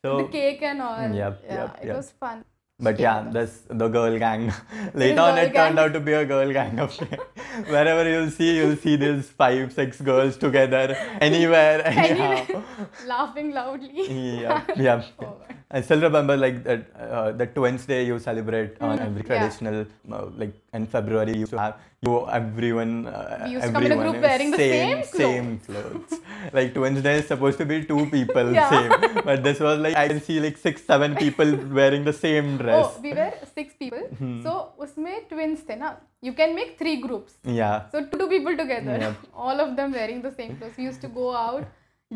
So 0.04 0.16
the 0.18 0.28
cake 0.28 0.62
and 0.62 0.82
all 0.82 0.96
Yep, 1.16 1.44
yeah 1.46 1.54
yep, 1.54 1.78
it 1.82 1.86
yep. 1.86 1.96
was 1.96 2.10
fun 2.24 2.44
But 2.86 2.98
yeah, 3.00 3.18
this 3.34 3.52
the 3.80 3.86
girl 3.88 4.18
gang. 4.18 4.52
Later 5.02 5.20
on, 5.24 5.36
girl 5.36 5.44
it 5.44 5.54
turned 5.54 5.78
out 5.82 5.92
to 5.96 6.00
be 6.00 6.12
a 6.12 6.24
girl 6.30 6.52
gang. 6.56 6.80
Of 6.84 6.96
wherever 7.74 8.02
you'll 8.10 8.30
see, 8.30 8.48
you'll 8.56 8.74
see 8.84 8.96
these 8.96 9.30
five, 9.42 9.72
six 9.72 10.00
girls 10.08 10.36
together, 10.36 10.96
anywhere, 11.28 11.86
anyhow. 11.92 12.32
anyway 12.32 12.64
laughing 13.12 13.52
loudly 13.58 14.08
yeah, 14.42 14.64
yeah. 14.88 15.02
Oh, 15.20 15.36
I 15.76 15.80
still 15.80 16.00
remember 16.00 16.36
like 16.36 16.62
that 16.64 16.82
uh, 16.96 17.32
the 17.32 17.46
Twins 17.46 17.84
Day 17.84 18.06
you 18.06 18.18
celebrate 18.20 18.78
mm, 18.78 18.86
on 18.86 18.96
mm-hmm. 18.96 19.06
every 19.06 19.22
traditional 19.30 19.78
yeah. 19.78 20.14
uh, 20.16 20.26
like 20.40 20.52
in 20.72 20.86
February 20.86 21.32
you 21.32 21.40
used 21.40 21.54
to 21.54 21.58
have 21.58 21.80
you 22.06 22.12
everyone 22.38 23.08
uh, 23.08 23.60
everyone 23.60 24.20
wearing 24.26 24.52
same 24.54 25.00
the 25.00 25.06
same 25.06 25.08
clothes. 25.08 25.24
Same 25.24 25.58
clothes. 25.66 26.20
like 26.56 26.74
Twins 26.74 27.02
Day 27.02 27.14
is 27.18 27.26
supposed 27.26 27.58
to 27.58 27.66
be 27.72 27.84
two 27.84 28.06
people 28.06 28.52
yeah. 28.52 28.70
same, 28.70 29.24
but 29.24 29.42
this 29.42 29.58
was 29.58 29.80
like 29.80 29.96
I 29.96 30.06
can 30.08 30.20
see 30.20 30.38
like 30.38 30.56
six 30.56 30.84
seven 30.92 31.16
people 31.16 31.56
wearing 31.78 32.04
the 32.04 32.12
same 32.12 32.54
oh, 32.54 32.58
dress. 32.58 32.86
Oh, 32.86 33.00
we 33.02 33.12
were 33.20 33.32
six 33.54 33.74
people. 33.74 34.04
Hmm. 34.18 34.42
So 34.44 34.52
usme 34.84 35.14
twins 35.30 35.64
the 35.70 35.76
na. 35.84 35.94
You 36.28 36.34
can 36.34 36.54
make 36.54 36.78
three 36.82 36.98
groups. 37.06 37.32
Yeah. 37.60 37.88
So 37.90 38.04
two 38.12 38.28
people 38.34 38.56
together, 38.56 38.98
yep. 39.06 39.16
all 39.46 39.58
of 39.66 39.74
them 39.80 39.98
wearing 40.00 40.22
the 40.28 40.34
same 40.42 40.54
clothes. 40.56 40.78
We 40.78 40.84
used 40.84 41.02
to 41.08 41.08
go 41.08 41.34
out, 41.46 41.66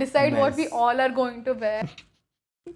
decide 0.05 0.35
nice. 0.35 0.43
what 0.43 0.63
we 0.63 0.69
all 0.69 1.07
are 1.07 1.15
going 1.23 1.43
to 1.51 1.55
wear. 1.65 1.89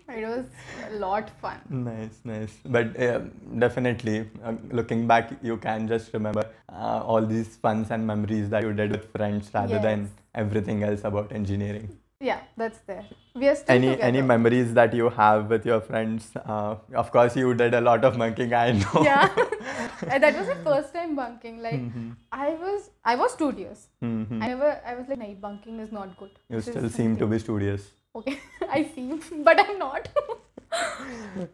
It 0.09 0.27
was 0.27 0.47
a 0.89 0.95
lot 0.99 1.31
fun. 1.41 1.59
Nice, 1.71 2.21
nice. 2.25 2.55
But 2.65 2.99
uh, 3.01 3.21
definitely, 3.59 4.29
uh, 4.45 4.55
looking 4.71 5.07
back, 5.07 5.33
you 5.43 5.57
can 5.57 5.89
just 5.89 6.13
remember 6.13 6.45
uh, 6.69 7.03
all 7.05 7.25
these 7.25 7.57
funs 7.57 7.91
and 7.91 8.07
memories 8.07 8.51
that 8.51 8.63
you 8.63 8.73
did 8.73 8.91
with 8.93 9.11
friends 9.17 9.51
rather 9.55 9.79
than 9.89 10.11
everything 10.35 10.83
else 10.83 11.05
about 11.05 11.33
engineering. 11.33 11.89
Yeah, 12.21 12.41
that's 12.57 12.79
there. 12.87 13.05
We 13.35 13.49
are 13.49 13.55
still 13.57 13.75
any 13.75 13.89
together. 13.91 14.03
any 14.09 14.23
memories 14.23 14.75
that 14.75 14.93
you 14.95 15.09
have 15.15 15.49
with 15.51 15.65
your 15.67 15.81
friends? 15.81 16.29
Uh, 16.37 16.77
of 16.95 17.11
course, 17.11 17.35
you 17.35 17.55
did 17.63 17.75
a 17.75 17.81
lot 17.81 18.05
of 18.05 18.17
bunking. 18.17 18.53
I 18.55 18.67
know. 18.83 19.03
yeah, 19.03 19.29
that 20.25 20.37
was 20.39 20.47
the 20.53 20.59
first 20.69 20.95
time 20.95 21.17
bunking. 21.17 21.59
Like 21.63 21.81
Mm-hmm. 21.81 22.11
I 22.31 22.51
was, 22.61 22.91
I 23.05 23.17
was 23.23 23.33
studious. 23.33 23.89
Mhm. 24.11 24.41
I 24.41 24.49
never, 24.53 24.71
I 24.93 24.95
was 25.01 25.09
like, 25.09 25.19
"Nahi, 25.25 25.35
bunking 25.47 25.81
is 25.87 25.91
not 25.99 26.17
good." 26.21 26.31
You 26.49 26.61
This 26.61 26.71
still 26.71 26.89
seem 27.01 27.17
to 27.25 27.27
be 27.35 27.41
studious. 27.47 27.91
Okay, 28.15 28.39
I 28.71 28.85
see, 28.95 29.21
but 29.43 29.59
I'm 29.61 29.79
not. 29.79 30.09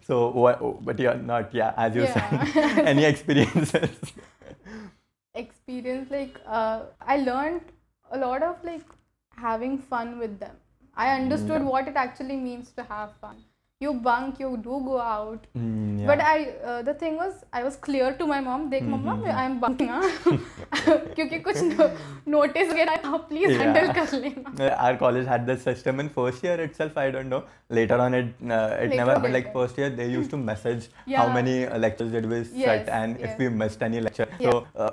So 0.07 0.31
what? 0.31 0.85
But 0.85 0.99
you're 0.99 1.15
not. 1.15 1.53
Yeah, 1.55 1.75
as 1.77 1.95
you 1.95 2.03
Yeah. 2.03 2.45
said. 2.55 2.87
any 2.87 3.05
experiences? 3.05 3.91
Experience 5.35 6.11
like 6.11 6.41
uh, 6.47 6.87
I 7.01 7.17
learned 7.19 7.63
a 8.11 8.19
lot 8.19 8.43
of 8.43 8.63
like 8.65 8.85
having 9.37 9.79
fun 9.79 10.19
with 10.19 10.39
them. 10.41 10.57
I 10.95 11.15
understood 11.15 11.63
what 11.63 11.87
it 11.89 11.97
actually 11.97 12.37
means 12.37 12.73
to 12.73 12.83
have 12.85 13.13
fun 13.21 13.37
you 13.81 13.93
bunk 13.95 14.41
you 14.41 14.57
do 14.57 14.77
go 14.85 15.01
out 15.01 15.45
mm, 15.57 16.01
yeah. 16.01 16.07
but 16.07 16.21
i 16.21 16.47
uh, 16.69 16.83
the 16.83 16.95
thing 17.03 17.17
was 17.17 17.45
i 17.53 17.63
was 17.63 17.77
clear 17.77 18.09
to 18.21 18.27
my 18.31 18.39
mom 18.47 18.65
dekh 18.73 18.87
mm-hmm. 18.87 19.05
mama 19.09 19.35
i 19.43 19.45
am 19.51 19.61
bunking 19.65 19.93
kyunki 21.19 21.39
kuch 21.45 21.61
no, 21.69 21.87
notice 22.35 22.73
get 22.79 22.91
i 22.95 22.97
please 23.29 23.53
yeah. 23.53 23.61
handle 23.61 23.93
kar 23.99 24.07
lena 24.25 24.73
our 24.87 24.97
college 25.03 25.29
had 25.35 25.47
this 25.51 25.63
system 25.69 26.03
in 26.05 26.11
first 26.17 26.49
year 26.49 26.57
itself 26.67 26.99
i 27.05 27.07
don't 27.17 27.33
know 27.35 27.41
later 27.79 27.99
on 28.07 28.19
it 28.21 28.27
uh, 28.27 28.83
it 28.83 28.91
later 28.91 28.99
never 29.03 29.15
happened 29.15 29.37
like 29.39 29.53
first 29.53 29.79
year 29.83 29.91
they 30.01 30.09
used 30.17 30.35
to 30.35 30.41
hmm. 30.41 30.51
message 30.51 30.89
yeah. 31.07 31.23
how 31.23 31.29
many 31.39 31.57
uh, 31.67 31.79
lectures 31.87 32.11
did 32.17 32.29
we 32.33 32.39
yes, 32.39 32.67
set 32.69 32.93
and 32.99 33.21
yes. 33.21 33.31
if 33.31 33.39
we 33.45 33.49
missed 33.63 33.87
any 33.89 34.01
lecture 34.09 34.29
so 34.41 34.57
uh, 34.75 34.91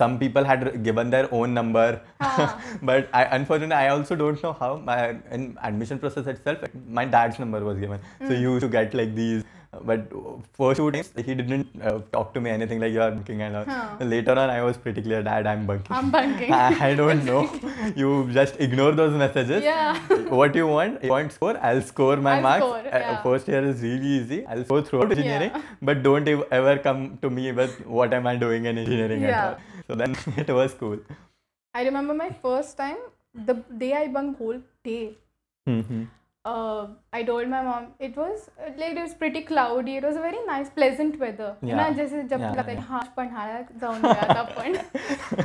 some 0.00 0.18
people 0.24 0.50
had 0.52 0.66
given 0.88 1.14
their 1.16 1.28
own 1.40 1.52
number 1.60 1.88
ah. 2.20 2.48
but 2.92 3.12
i 3.20 3.24
unfortunately 3.40 3.80
i 3.82 3.88
also 3.98 4.20
don't 4.24 4.42
know 4.48 4.56
how 4.64 4.72
my 4.90 4.98
in 5.38 5.46
admission 5.70 6.02
process 6.06 6.34
itself 6.36 6.66
my 7.00 7.06
dad's 7.16 7.38
number 7.44 7.62
was 7.70 7.78
given 7.86 8.00
so 8.28 8.34
Hmm. 8.34 8.40
you 8.42 8.52
used 8.52 8.62
to 8.62 8.68
get 8.78 8.94
like 9.02 9.14
these. 9.14 9.44
But 9.88 10.10
first 10.56 10.76
two 10.78 10.86
days 10.94 11.06
he 11.26 11.34
didn't 11.34 11.68
uh, 11.90 12.00
talk 12.14 12.34
to 12.34 12.40
me 12.46 12.50
anything 12.50 12.78
like 12.80 12.92
you 12.96 13.00
are 13.04 13.10
bunking 13.10 13.40
and 13.44 13.56
all. 13.60 13.64
Huh. 13.64 14.04
Later 14.10 14.32
on, 14.32 14.50
I 14.50 14.62
was 14.66 14.76
pretty 14.76 15.00
clear, 15.06 15.22
Dad, 15.28 15.46
I'm 15.52 15.62
bunking. 15.70 15.96
I'm 15.98 16.10
bunking. 16.10 16.52
I, 16.56 16.88
I 16.88 16.94
don't 16.94 17.24
know. 17.24 17.40
You 18.00 18.10
just 18.38 18.60
ignore 18.66 18.92
those 18.92 19.14
messages. 19.22 19.64
Yeah. 19.64 19.98
what 20.42 20.54
you 20.60 20.66
want? 20.66 21.02
You 21.02 21.10
want 21.14 21.32
score? 21.38 21.56
I'll 21.70 21.80
score 21.80 22.16
my 22.28 22.34
I'll 22.36 22.42
marks. 22.48 22.66
score, 22.66 22.78
Uh, 22.98 23.02
yeah. 23.06 23.22
First 23.22 23.48
year 23.48 23.64
is 23.72 23.80
really 23.88 24.12
easy. 24.18 24.44
I'll 24.46 24.62
score 24.66 24.82
throughout 24.82 25.10
engineering, 25.16 25.52
Yeah. 25.54 25.62
but 25.90 26.02
don't 26.02 26.28
ev- 26.36 26.44
ever 26.60 26.76
come 26.90 27.02
to 27.22 27.30
me 27.40 27.50
with 27.62 27.80
what 27.86 28.12
am 28.20 28.26
I 28.26 28.36
doing 28.46 28.66
in 28.66 28.76
engineering 28.86 29.24
at 29.24 29.42
all. 29.42 29.56
So 29.88 29.94
then 30.04 30.14
it 30.36 30.50
was 30.62 30.74
cool. 30.74 30.98
I 31.74 31.84
remember 31.84 32.12
my 32.24 32.30
first 32.46 32.76
time 32.76 32.98
the 33.34 33.54
day 33.84 33.94
I 33.94 34.08
bunked 34.18 34.38
whole 34.38 34.60
day 34.84 35.14
Mhm. 35.66 36.08
Uh, 36.44 36.86
I 37.12 37.22
told 37.22 37.48
my 37.48 37.62
mom 37.62 37.86
it 38.00 38.16
was 38.16 38.48
uh, 38.58 38.70
like 38.76 38.92
it 38.92 39.00
was 39.00 39.14
pretty 39.14 39.42
cloudy. 39.42 39.96
It 39.96 40.04
was 40.04 40.16
a 40.16 40.20
very 40.20 40.40
nice, 40.46 40.70
pleasant 40.70 41.18
weather. 41.20 41.50
Yeah. 41.62 41.76
ना 41.76 41.88
जैसे 41.98 42.22
जब 42.28 42.40
Yeah, 42.40 42.54
है 42.56 42.74
yeah. 42.74 42.80
हाँ 42.88 43.02
पन्हाळा 43.16 43.60
जाऊन 43.80 44.04
आता 44.06 44.42
पण 44.56 44.76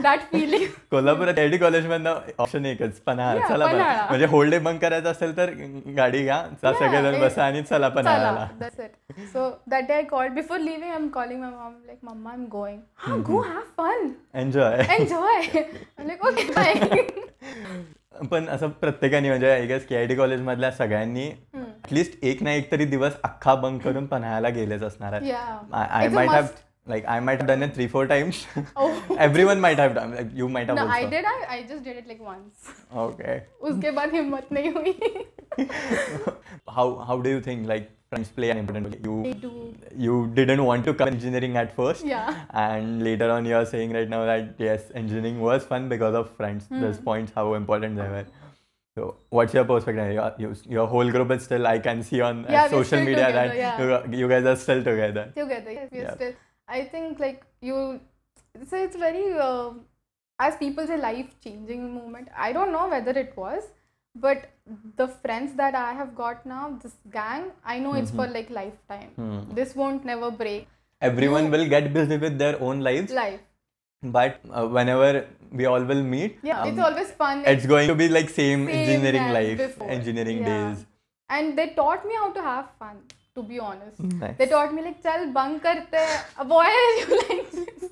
that 0.05 0.23
feeling 0.31 0.65
कोल्हापुरात 0.91 1.39
AD 1.39 1.57
कॉलेजमधनं 1.57 2.31
ऑप्शन 2.39 2.65
एकच 2.65 2.99
पन्हाळा 3.09 3.47
चला 3.49 3.65
पन्हाळा. 3.65 4.05
म्हणजे 4.09 4.25
होल 4.31 4.49
डे 4.51 4.59
बंक 4.69 4.81
करायचं 4.81 5.11
असेल 5.11 5.35
तर 5.37 5.53
गाडी 5.97 6.23
घ्या 6.23 6.43
सगळेजण 6.63 7.19
बसा 7.21 7.43
आणि 7.45 7.63
चला 7.63 7.89
Chala, 7.97 8.47
that's 8.59 8.79
it. 8.79 8.97
So 9.33 9.45
that 9.73 9.87
day 9.87 9.99
I 9.99 10.05
called 10.13 10.35
before 10.39 10.59
leaving. 10.65 10.91
I'm 10.97 11.09
calling 11.17 11.39
my 11.43 11.51
mom 11.53 11.75
like, 11.91 12.01
"Mama, 12.09 12.33
I'm 12.33 12.47
going. 12.55 12.79
Huh, 13.05 13.17
go 13.29 13.41
have 13.51 13.69
fun, 13.81 14.09
enjoy 14.43 14.83
enjoy." 14.97 15.37
I'm 15.97 16.07
like, 16.11 16.27
"Okay, 16.31 16.47
bye." 16.57 17.95
पण 18.23 18.47
असं 18.49 18.69
प्रत्येकाने 18.69 19.29
म्हणजे 19.29 19.51
आय 19.51 19.65
गेस 19.65 19.85
के 19.87 19.95
आय 19.97 20.05
डी 20.05 20.15
कॉलेजमधल्या 20.15 20.71
सगळ्यांनी 20.71 21.27
at least 21.55 22.23
एक 22.25 22.43
ना 22.43 22.53
एक 22.53 22.71
तरी 22.71 22.85
दिवस 22.85 23.13
अख्खा 23.23 23.55
बंक 23.55 23.81
करून 23.83 24.05
पन्हाळ्याला 24.05 24.49
गेलेच 24.49 24.83
असणार 24.83 25.13
आहे 25.13 25.31
I 25.73 26.07
might 26.07 26.29
have 26.29 26.45
like 26.87 27.05
I 27.05 27.19
might 27.19 27.43
done 27.43 27.63
it 27.63 27.73
three 27.75 27.87
four 27.87 28.05
times 28.05 28.43
everyone 29.43 29.59
might 29.59 29.79
have 29.79 29.93
done 29.93 30.13
you 30.33 30.47
might 30.47 30.63
have 30.63 30.87
I 30.87 31.05
did 31.05 31.25
I 31.25 31.61
okay 32.97 33.37
उसके 33.61 33.91
बाद 33.91 34.13
हिम्मत 34.13 34.51
नाही 34.51 34.69
हुई. 34.69 34.91
How 36.69 36.95
how 36.97 37.21
do 37.21 37.29
you 37.29 37.39
think 37.45 37.67
like 37.67 37.87
friends 38.09 38.29
play 38.29 38.49
an 38.49 38.57
important 38.57 39.05
role. 39.05 39.25
You, 39.25 39.75
you 39.97 40.31
didn't 40.33 40.63
want 40.63 40.85
to 40.85 40.93
come 40.93 41.09
engineering 41.09 41.57
at 41.57 41.75
first. 41.75 42.05
Yeah. 42.05 42.45
And 42.51 43.03
later 43.03 43.29
on, 43.31 43.45
you're 43.45 43.65
saying 43.65 43.93
right 43.93 44.09
now 44.09 44.25
that 44.25 44.55
yes, 44.57 44.91
engineering 44.93 45.39
was 45.39 45.63
fun 45.63 45.89
because 45.89 46.15
of 46.15 46.29
friends. 46.35 46.67
Mm. 46.71 46.81
Those 46.81 46.99
points, 46.99 47.31
how 47.35 47.53
important 47.53 47.95
they 47.95 48.03
were. 48.03 48.25
So, 48.95 49.17
what's 49.29 49.53
your 49.53 49.65
perspective? 49.65 50.13
Your, 50.39 50.55
your, 50.67 50.87
whole 50.87 51.11
group 51.11 51.29
is 51.31 51.43
still, 51.43 51.67
I 51.67 51.77
can 51.77 52.01
see 52.01 52.19
on 52.21 52.45
uh, 52.45 52.51
yeah, 52.51 52.67
social 52.67 52.99
media 52.99 53.27
together, 53.27 53.47
that 53.49 53.55
yeah. 53.55 54.07
you, 54.09 54.17
you, 54.19 54.27
guys 54.27 54.43
are 54.45 54.55
still 54.55 54.83
together. 54.83 55.31
Together, 55.35 55.71
yes, 55.71 55.89
we're 55.91 56.01
yeah. 56.01 56.15
still. 56.15 56.33
I 56.67 56.85
think, 56.85 57.19
like, 57.19 57.43
you. 57.61 57.99
So, 58.67 58.75
it's 58.77 58.95
very, 58.95 59.33
uh, 59.33 59.73
as 60.39 60.55
people 60.55 60.87
say, 60.87 60.97
life 60.97 61.29
changing 61.43 61.93
moment. 61.93 62.29
I 62.35 62.51
don't 62.53 62.71
know 62.71 62.87
whether 62.87 63.11
it 63.11 63.37
was, 63.37 63.61
but 64.15 64.49
the 64.96 65.06
friends 65.08 65.54
that 65.60 65.74
I 65.74 65.92
have 65.92 66.14
got 66.14 66.44
now, 66.46 66.78
this 66.82 66.92
gang, 67.16 67.46
I 67.64 67.78
know 67.78 67.94
it's 67.94 68.10
Mm-hmm. 68.10 68.20
for 68.22 68.26
like 68.36 68.50
lifetime. 68.50 69.08
Hmm. 69.16 69.40
This 69.60 69.74
won't 69.82 70.04
never 70.12 70.30
break. 70.44 70.68
everyone 71.06 71.46
will 71.52 71.64
get 71.70 71.86
busy 71.94 72.16
with 72.22 72.34
their 72.40 72.56
own 72.66 72.80
lives 72.86 73.12
Life. 73.14 73.40
but 74.16 74.36
uh, 74.58 74.66
whenever 74.76 75.08
we 75.60 75.64
all 75.70 75.86
will 75.88 76.02
meet 76.10 76.36
Yeah, 76.48 76.60
um, 76.60 76.68
it's 76.68 76.82
always 76.88 77.10
fun. 77.22 77.40
it's 77.52 77.66
going 77.72 77.88
to 77.92 77.96
be 78.02 78.06
like 78.16 78.30
same, 78.36 78.66
Same 78.66 78.76
engineering 78.82 79.24
as 79.30 79.34
life 79.36 79.56
before. 79.62 79.88
engineering 79.96 80.38
Yeah. 80.44 80.52
days 80.52 80.84
and 81.38 81.58
they 81.62 81.66
taught 81.80 82.06
me 82.10 82.20
how 82.20 82.28
to 82.38 82.44
have 82.50 82.68
fun. 82.84 83.02
To 83.38 83.42
be 83.50 83.58
honest, 83.66 83.98
Nice. 84.22 84.36
they 84.38 84.46
taught 84.52 84.72
me 84.78 84.82
like, 84.86 84.96
"चल 85.08 85.22
bunk 85.36 85.60
करते 85.66 86.00
हैं." 86.06 86.16
अब 86.44 86.54
Why 86.54 86.64
are 86.78 86.94
you 87.00 87.18
like 87.20 87.52
this? 87.58 87.90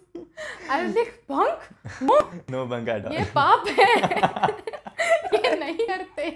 I 0.76 0.78
was 0.84 0.98
like, 1.00 1.12
"Bunk? 1.34 1.68
No, 2.10 2.18
no 2.56 2.64
bunk 2.72 2.90
at 2.96 3.06
all 3.10 3.14
ये 3.18 3.24
पाप 3.38 3.68
है 3.78 3.88
ये 5.34 5.54
नहीं 5.64 5.86
करते 5.92 6.28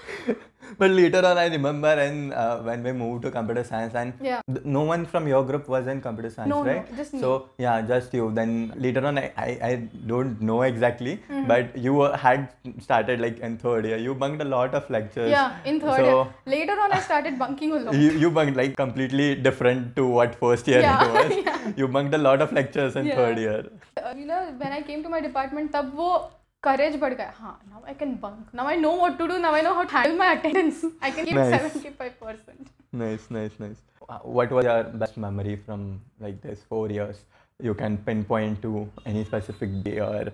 but 0.78 0.90
later 0.90 1.24
on, 1.24 1.38
I 1.38 1.46
remember 1.46 1.88
and 1.88 2.32
uh, 2.32 2.58
when 2.58 2.82
we 2.82 2.92
moved 2.92 3.22
to 3.22 3.30
computer 3.30 3.64
science, 3.64 3.94
and 3.94 4.12
yeah. 4.20 4.40
th- 4.48 4.64
no 4.64 4.82
one 4.82 5.04
from 5.06 5.26
your 5.28 5.44
group 5.44 5.68
was 5.68 5.86
in 5.86 6.00
computer 6.00 6.30
science, 6.30 6.50
no, 6.50 6.64
right? 6.64 6.90
No, 6.90 6.96
just 6.96 7.14
me. 7.14 7.20
So 7.20 7.50
yeah, 7.58 7.82
just 7.82 8.14
you. 8.14 8.30
Then 8.32 8.72
later 8.76 9.04
on, 9.06 9.18
I, 9.18 9.32
I, 9.36 9.48
I 9.70 9.74
don't 10.06 10.40
know 10.40 10.62
exactly, 10.62 11.16
mm-hmm. 11.16 11.46
but 11.46 11.76
you 11.76 11.94
were, 11.94 12.16
had 12.16 12.48
started 12.80 13.20
like 13.20 13.38
in 13.40 13.56
third 13.58 13.84
year. 13.84 13.96
You 13.96 14.14
bunked 14.14 14.42
a 14.42 14.44
lot 14.44 14.74
of 14.74 14.88
lectures. 14.90 15.30
Yeah, 15.30 15.56
in 15.64 15.80
third 15.80 15.96
so, 15.96 16.04
year. 16.04 16.34
Later 16.46 16.80
on, 16.80 16.92
I 16.92 17.00
started 17.00 17.38
bunking 17.38 17.72
a 17.72 17.80
lot. 17.80 17.94
You, 17.94 18.12
you 18.12 18.30
bunked 18.30 18.56
like 18.56 18.76
completely 18.76 19.34
different 19.34 19.96
to 19.96 20.06
what 20.06 20.34
first 20.36 20.68
year 20.68 20.80
yeah. 20.80 21.04
it 21.04 21.12
was. 21.12 21.44
yeah. 21.44 21.72
You 21.76 21.88
bunked 21.88 22.14
a 22.14 22.18
lot 22.18 22.40
of 22.40 22.52
lectures 22.52 22.96
in 22.96 23.06
yeah. 23.06 23.16
third 23.16 23.38
year. 23.38 23.66
Uh, 24.02 24.14
you 24.16 24.26
know, 24.26 24.54
when 24.58 24.72
I 24.72 24.82
came 24.82 25.02
to 25.02 25.08
my 25.08 25.20
department, 25.20 25.72
tab 25.72 25.92
wo 25.94 26.30
courage 26.66 26.96
बढ़ 27.02 27.14
गया 27.14 27.32
हाँ 27.36 27.52
now 27.70 27.80
I 27.92 27.94
can 28.00 28.14
bunk 28.24 28.52
now 28.58 28.66
I 28.72 28.76
know 28.82 28.92
what 29.02 29.18
to 29.20 29.26
do 29.30 29.38
now 29.44 29.52
I 29.58 29.62
know 29.66 29.74
how 29.78 29.84
to 29.84 29.94
handle 29.96 30.16
my 30.18 30.28
attendance 30.34 30.84
I 31.00 31.10
can 31.10 31.24
keep 31.26 31.34
Nice. 31.38 31.54
75 31.56 32.18
percent 32.20 32.68
Nice, 33.00 33.26
nice, 33.30 33.54
nice. 33.58 33.78
Uh, 34.08 34.18
What 34.38 34.50
was 34.56 34.66
your 34.68 34.82
best 35.02 35.16
memory 35.16 35.56
from 35.66 35.84
like 36.20 36.40
this 36.42 36.62
four 36.72 36.90
years? 36.90 37.22
You 37.68 37.74
can 37.74 37.96
pinpoint 38.08 38.60
to 38.66 38.86
any 39.12 39.24
specific 39.30 39.70
day 39.86 39.94
or 40.06 40.32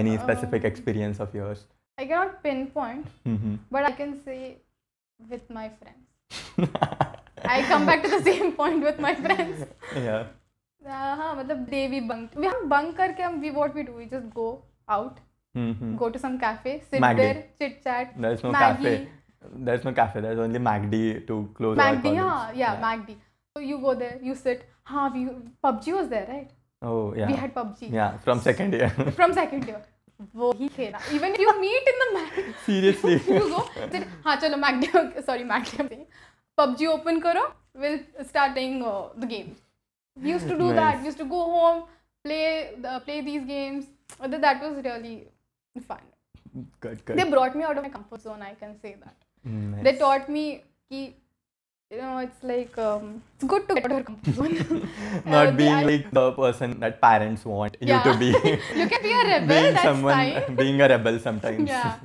any 0.00 0.16
specific 0.24 0.64
Um, 0.64 0.70
experience 0.72 1.20
of 1.26 1.36
yours. 1.40 1.62
I 1.98 2.06
cannot 2.12 2.42
pinpoint 2.42 3.06
Mhm. 3.34 3.54
but 3.76 3.88
I 3.90 3.92
can 4.02 4.12
say 4.26 4.40
with 5.34 5.48
my 5.60 5.68
friends 5.78 6.70
I 7.56 7.62
come 7.72 7.86
back 7.86 8.02
to 8.04 8.10
the 8.16 8.20
same 8.28 8.52
point 8.60 8.82
with 8.90 8.98
my 9.08 9.14
friends 9.24 9.64
yeah. 9.94 10.22
uh, 10.84 11.16
हाँ 11.22 11.32
मतलब 11.40 11.66
day 11.74 11.82
we 11.94 12.00
bunk 12.12 12.36
we 12.44 12.48
हम 12.54 12.68
bunk 12.74 12.96
करके 12.96 13.22
हम 13.22 13.40
we 13.46 13.50
what 13.58 13.74
we 13.80 13.84
do 13.90 13.96
we 14.02 14.06
just 14.14 14.30
go 14.38 14.46
out 14.98 15.20
Mhm. 15.55 15.97
go 15.99 16.09
to 16.09 16.19
some 16.19 16.37
cafe 16.39 16.71
sit 16.91 16.99
MacD. 17.01 17.17
there 17.17 17.43
chit 17.59 17.83
chat 17.83 18.13
There's 18.25 18.43
no 18.43 18.51
Maggie. 18.51 18.83
cafe. 18.83 19.07
There's 19.67 19.83
no 19.85 19.93
cafe. 19.93 20.21
There's 20.21 20.39
only 20.39 20.59
MacD 20.59 20.99
to 21.27 21.35
close 21.57 21.77
our 21.77 21.95
MacD, 21.95 22.03
college. 22.03 22.17
yeah, 22.17 22.51
yeah, 22.61 22.81
MacD. 22.81 23.15
So 23.55 23.61
you 23.61 23.77
go 23.79 23.93
there, 23.95 24.17
you 24.21 24.35
sit. 24.35 24.63
हाँ, 24.91 25.05
we 25.13 25.25
PUBG 25.63 25.93
was 25.97 26.09
there, 26.09 26.25
right? 26.29 26.49
Oh 26.81 27.13
yeah. 27.19 27.27
We 27.27 27.35
had 27.43 27.53
PUBG. 27.53 27.91
Yeah, 27.91 28.17
from 28.25 28.39
second 28.47 28.73
year. 28.73 28.89
From 29.19 29.33
second 29.33 29.65
year. 29.71 29.81
वो 30.35 30.51
ही 30.59 30.67
खेला. 30.75 30.99
Even 31.15 31.33
if 31.35 31.39
you 31.45 31.53
meet 31.61 31.87
in 31.93 32.01
the 32.03 32.09
Mac, 32.17 32.35
Seriously. 32.65 33.15
you 33.37 33.47
go. 33.53 33.63
Then 33.93 34.05
हाँ 34.25 34.35
चलो 34.41 34.57
MacD. 34.65 35.23
Sorry 35.25 35.43
MacD. 35.53 35.79
I'm 35.79 35.89
saying. 35.89 36.05
PUBG 36.59 36.87
open 36.97 37.21
करो. 37.21 37.45
We'll 37.83 37.99
start 38.27 38.53
playing 38.53 38.81
uh, 38.83 39.09
the 39.23 39.27
game. 39.27 39.55
We 40.21 40.29
used 40.31 40.47
to 40.47 40.57
do 40.57 40.67
that. 40.73 40.95
Nice. 40.95 40.99
We 41.01 41.05
used 41.07 41.17
to 41.17 41.25
go 41.25 41.41
home, 41.55 41.83
play 42.23 42.75
the, 42.81 43.01
play 45.74 45.82
these 45.82 45.88
games. 45.88 46.10
Uh, 46.10 46.60
That 46.60 46.60
was 46.60 46.64
really 46.64 46.66
fun. 46.66 46.66
good, 46.80 47.04
good. 47.04 47.18
They 47.18 47.30
brought 47.30 47.56
me 47.56 47.64
out 47.64 47.76
of 47.76 47.82
my 47.82 47.88
comfort 47.90 48.22
zone. 48.22 48.42
I 48.42 48.54
can 48.54 48.78
say 48.80 48.96
that. 49.04 49.16
Nice. 49.42 49.84
they 49.84 49.96
taught 49.96 50.28
me 50.28 50.64
ki, 50.90 51.14
you 51.90 51.96
know 51.98 52.18
it's 52.18 52.42
like 52.42 52.76
um, 52.78 53.22
it's 53.34 53.44
good 53.44 53.66
to 53.68 53.74
get 53.74 53.84
out 53.86 53.92
of 53.92 53.96
your 53.96 54.04
comfort 54.04 54.34
zone 54.34 54.88
Not 55.24 55.46
Uh, 55.46 55.50
being 55.52 55.72
I- 55.72 55.82
like 55.84 56.10
the 56.10 56.32
person 56.32 56.78
that 56.80 57.00
parents 57.00 57.44
want 57.44 57.76
you 57.80 57.88
to 58.08 58.16
be. 58.18 58.26
you 58.80 58.86
can 58.88 59.02
be 59.02 59.12
a 59.12 59.24
rebel 59.24 59.48
being 59.48 59.72
that's 59.74 59.82
someone, 59.82 60.14
fine 60.14 60.54
being 60.56 60.80
a 60.80 60.88
rebel 60.88 61.18
sometimes. 61.18 61.68
yeah 61.68 61.96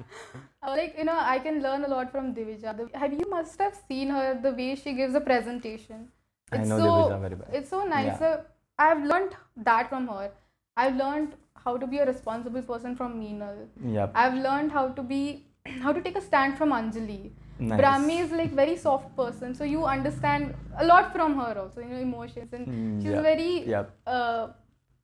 Uh, 0.68 0.72
like 0.78 0.96
you 0.98 1.04
know, 1.08 1.18
I 1.32 1.38
can 1.40 1.62
learn 1.62 1.84
a 1.84 1.88
lot 1.90 2.12
from 2.12 2.34
Divija. 2.34 2.72
The, 2.78 2.86
have 3.02 3.14
you 3.14 3.26
must 3.30 3.60
have 3.60 3.76
seen 3.90 4.10
her 4.10 4.40
the 4.46 4.52
way 4.60 4.74
she 4.76 4.94
gives 4.94 5.14
a 5.14 5.22
presentation. 5.22 6.08
I 6.52 6.58
It's 6.62 6.70
know 6.70 6.78
so, 6.80 6.88
Divija 6.96 7.20
very 7.26 7.36
well. 7.42 7.52
It's 7.60 7.70
so 7.70 7.84
nice. 7.92 8.16
Yeah. 8.22 8.30
Uh, 8.30 8.38
I've 8.86 9.04
learned 9.12 9.36
that 9.68 9.90
from 9.92 10.08
her. 10.14 10.32
I've 10.78 10.96
learned 10.96 11.36
how 11.66 11.78
to 11.78 11.88
be 11.88 11.98
a 12.00 12.06
responsible 12.06 12.62
person 12.62 12.96
from 12.96 13.20
Meenal. 13.22 13.68
Yep. 13.98 14.12
I've 14.16 14.36
learned 14.36 14.72
how 14.72 14.90
to 14.90 15.04
be 15.04 15.22
how 15.86 15.92
to 15.94 16.02
take 16.02 16.18
a 16.18 16.22
stand 16.22 16.58
from 16.58 16.72
Anjali. 16.72 17.32
Nice. 17.58 17.80
Brahmi 17.80 18.20
is 18.22 18.32
like 18.32 18.52
very 18.54 18.76
soft 18.76 19.16
person, 19.16 19.56
so 19.56 19.64
you 19.64 19.86
understand 19.86 20.54
a 20.78 20.86
lot 20.86 21.14
from 21.14 21.36
her 21.40 21.52
also, 21.58 21.80
you 21.82 21.88
know, 21.94 22.02
emotions 22.10 22.52
and 22.54 22.68
Mm, 22.68 23.02
she's 23.02 23.12
yep, 23.12 23.24
very 23.24 23.52
yep. 23.76 23.92
uh, 24.06 24.48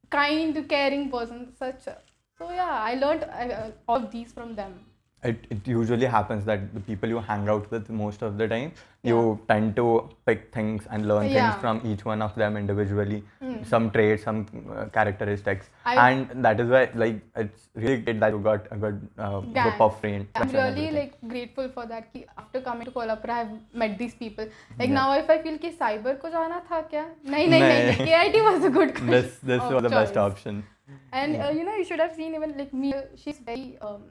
kind, 0.10 0.67
caring 0.69 1.10
person. 1.10 1.54
Such. 1.58 1.88
A, 1.88 1.97
so 2.38 2.50
yeah, 2.52 2.80
I 2.89 2.95
learned 2.95 3.24
uh, 3.24 3.71
all 3.88 4.04
of 4.04 4.12
these 4.12 4.34
from 4.34 4.56
them 4.56 4.74
it, 5.23 5.45
it 5.49 5.67
usually 5.67 6.05
happens 6.05 6.45
that 6.45 6.73
the 6.73 6.79
people 6.79 7.07
you 7.07 7.19
hang 7.19 7.47
out 7.47 7.69
with 7.71 7.89
most 7.89 8.21
of 8.23 8.38
the 8.38 8.47
time 8.47 8.71
yeah. 9.03 9.12
you 9.12 9.39
tend 9.47 9.75
to 9.75 10.10
pick 10.25 10.51
things 10.53 10.88
and 10.89 11.07
learn 11.07 11.29
yeah. 11.29 11.51
things 11.51 11.62
from 11.62 11.81
each 11.91 12.03
one 12.05 12.21
of 12.21 12.34
them 12.36 12.57
individually 12.57 13.23
mm. 13.43 13.65
some 13.65 13.91
traits 13.91 14.23
some 14.23 14.47
uh, 14.75 14.86
characteristics 14.86 15.69
I 15.86 16.10
and 16.10 16.43
that 16.43 16.60
is 16.60 16.69
why 16.69 16.89
like 16.95 17.21
it's 17.36 17.69
really 17.75 17.97
good 17.97 18.19
that 18.19 18.34
you 18.34 18.39
got 18.39 18.65
a 18.71 18.77
good 18.77 19.07
uh, 19.17 19.41
group 19.41 19.79
of 19.79 19.99
friends 19.99 20.27
i'm 20.36 20.49
really 20.49 20.91
like 20.91 21.13
grateful 21.27 21.69
for 21.69 21.86
that 21.86 22.12
ki 22.13 22.25
after 22.38 22.62
coming 22.62 22.86
to 22.86 22.91
kolhapur 22.91 23.29
i 23.29 23.39
have 23.43 23.51
met 23.73 23.97
these 23.97 24.15
people 24.15 24.45
like 24.79 24.89
yeah. 24.89 24.95
now 24.95 25.13
if 25.13 25.29
i 25.29 25.38
feel 25.43 25.60
ki 25.65 25.71
cyber 25.84 26.19
ko 26.23 26.34
jana 26.38 26.62
tha 26.71 26.81
kya 26.93 27.05
nahi 27.36 27.51
nahi 27.55 27.69
nahi 27.89 28.31
kit 28.31 28.43
was 28.49 28.69
a 28.71 28.73
good 28.79 28.95
this 29.13 29.38
this 29.51 29.62
was 29.75 29.84
the 29.84 29.89
choice. 29.89 29.99
best 29.99 30.17
option 30.17 30.63
and 31.12 31.36
uh, 31.36 31.51
you 31.60 31.63
know 31.69 31.75
you 31.75 31.86
should 31.91 32.03
have 32.05 32.15
seen 32.15 32.36
even 32.41 32.57
like 32.63 32.73
me 32.73 32.93
she's 33.23 33.39
very 33.51 33.77
um, 33.89 34.01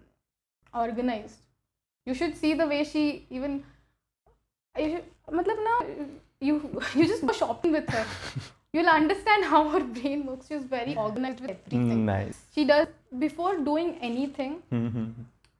organized. 0.74 1.38
You 2.06 2.14
should 2.14 2.36
see 2.36 2.54
the 2.54 2.66
way 2.66 2.84
she 2.84 3.26
even 3.30 3.62
should, 4.76 5.04
matlab 5.30 6.08
you 6.40 6.54
you 6.94 7.06
just 7.06 7.26
go 7.26 7.32
shopping 7.32 7.72
with 7.72 7.88
her. 7.88 8.06
You'll 8.72 8.88
understand 8.88 9.44
how 9.44 9.68
her 9.68 9.80
brain 9.80 10.24
works. 10.26 10.46
She's 10.46 10.62
very 10.62 10.96
organized 10.96 11.40
with 11.40 11.50
everything. 11.50 12.06
Nice. 12.06 12.38
She 12.54 12.64
does 12.64 12.86
before 13.18 13.58
doing 13.58 13.96
anything 14.00 14.62
mm-hmm. 14.72 15.06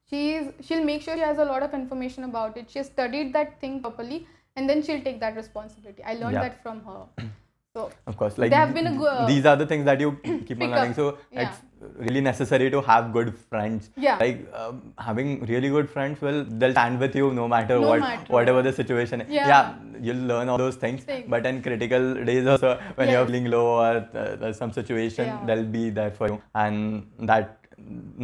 she's 0.09 0.51
she'll 0.61 0.85
make 0.85 1.03
sure 1.03 1.17
she 1.17 1.23
has 1.23 1.39
a 1.39 1.45
lot 1.45 1.65
of 1.65 1.75
information 1.75 2.25
about 2.25 2.57
it. 2.57 2.71
She 2.71 2.79
has 2.79 2.87
studied 2.87 3.33
that 3.33 3.61
thing 3.61 3.81
properly 3.81 4.27
and 4.57 4.69
then 4.69 4.83
she'll 4.83 5.03
take 5.03 5.21
that 5.21 5.37
responsibility. 5.37 6.03
I 6.05 6.15
learned 6.15 6.35
yeah. 6.35 6.49
that 6.49 6.63
from 6.63 6.83
her. 6.85 7.03
So 7.77 7.89
of 8.09 8.17
course 8.17 8.37
like 8.37 8.53
have 8.53 8.75
been 8.75 8.89
a 8.89 8.95
uh, 9.09 9.27
these 9.27 9.45
are 9.47 9.55
the 9.55 9.65
things 9.65 9.85
that 9.85 10.01
you 10.01 10.09
keep 10.47 10.61
on 10.61 10.73
learning 10.73 10.95
so 10.95 11.05
Yeah. 11.31 11.43
it's 11.43 11.59
really 12.07 12.21
necessary 12.21 12.69
to 12.75 12.81
have 12.89 13.13
good 13.17 13.29
friends 13.51 13.91
Yeah. 13.97 14.17
like 14.23 14.41
um, 14.61 14.81
having 14.99 15.29
really 15.51 15.71
good 15.77 15.89
friends 15.89 16.21
will 16.21 16.41
they'll 16.63 16.73
stand 16.73 16.99
with 16.99 17.15
you 17.21 17.31
no 17.33 17.47
matter 17.53 17.77
No 17.79 17.87
what 17.91 18.01
matter 18.01 18.33
whatever 18.39 18.63
the 18.69 18.73
situation 18.73 19.21
is. 19.21 19.31
Yeah. 19.31 19.77
you'll 20.01 20.27
learn 20.33 20.49
all 20.49 20.59
those 20.65 20.75
things 20.87 21.05
Things. 21.05 21.27
but 21.37 21.47
in 21.53 21.63
critical 21.63 22.13
days 22.33 22.45
also 22.55 22.77
when 22.97 23.09
you're 23.09 23.25
feeling 23.31 23.49
low 23.55 23.65
or 23.77 23.95
uh, 24.25 24.35
there's 24.43 24.59
some 24.65 24.73
situation 24.81 25.27
Yeah. 25.29 25.41
they'll 25.47 25.71
be 25.79 25.87
there 25.91 26.11
for 26.11 26.27
you 26.35 26.43
and 26.57 27.07
that 27.33 27.57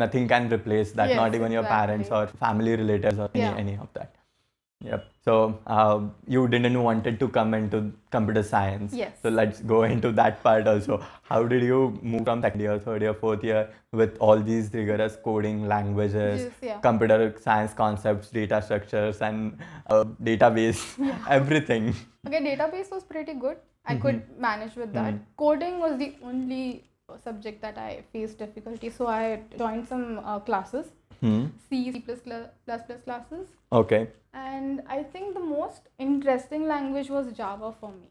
nothing 0.04 0.26
can 0.34 0.52
replace 0.58 0.90
that 0.98 1.10
Yes, 1.10 1.16
not 1.22 1.36
even 1.36 1.52
your 1.60 1.66
parents 1.78 2.10
or 2.10 2.26
family 2.26 2.74
relatives 2.84 3.20
or 3.20 3.30
any, 3.32 3.50
any 3.64 3.76
of 3.76 3.88
that 3.94 4.15
Yep. 4.84 5.06
So 5.24 5.58
uh, 5.66 6.00
you 6.28 6.46
didn't 6.48 6.80
wanted 6.80 7.18
to 7.20 7.28
come 7.28 7.54
into 7.54 7.92
computer 8.10 8.42
science. 8.42 8.92
Yes. 8.92 9.16
So 9.22 9.30
let's 9.30 9.60
go 9.60 9.82
into 9.84 10.12
that 10.12 10.42
part 10.42 10.68
also. 10.68 11.04
How 11.22 11.44
did 11.44 11.62
you 11.62 11.98
move 12.02 12.24
from 12.24 12.42
second 12.42 12.60
year, 12.60 12.78
third 12.78 13.02
year, 13.02 13.14
fourth 13.14 13.42
year 13.42 13.70
with 13.92 14.16
all 14.18 14.38
these 14.38 14.72
rigorous 14.72 15.16
coding 15.24 15.66
languages, 15.66 16.42
Yes, 16.42 16.52
yeah. 16.62 16.78
computer 16.80 17.34
science 17.40 17.72
concepts, 17.72 18.28
data 18.30 18.60
structures, 18.62 19.22
and 19.22 19.58
uh, 19.88 20.04
database, 20.22 20.82
everything? 21.28 21.94
Okay, 22.26 22.40
database 22.44 22.90
was 22.90 23.02
pretty 23.02 23.34
good. 23.34 23.56
I 23.86 23.96
could 23.96 24.22
manage 24.38 24.74
with 24.74 24.92
that. 24.92 25.14
Mhm. 25.14 25.20
Coding 25.36 25.78
was 25.78 25.96
the 25.98 26.14
only 26.22 26.84
subject 27.24 27.62
that 27.62 27.78
I 27.78 28.02
faced 28.12 28.38
difficulty. 28.38 28.90
So 28.90 29.06
I 29.06 29.40
joined 29.56 29.86
some 29.88 30.18
uh, 30.24 30.40
classes, 30.40 30.86
Hmm. 31.20 31.46
C, 31.68 31.92
C++ 31.92 32.00
plus 32.00 32.48
plus 32.64 33.00
classes, 33.04 33.48
Okay. 33.72 34.08
and 34.34 34.82
I 34.86 35.02
think 35.02 35.34
the 35.34 35.40
most 35.40 35.88
interesting 35.98 36.66
language 36.68 37.10
was 37.10 37.32
Java 37.32 37.72
for 37.80 37.90
me. 37.92 38.08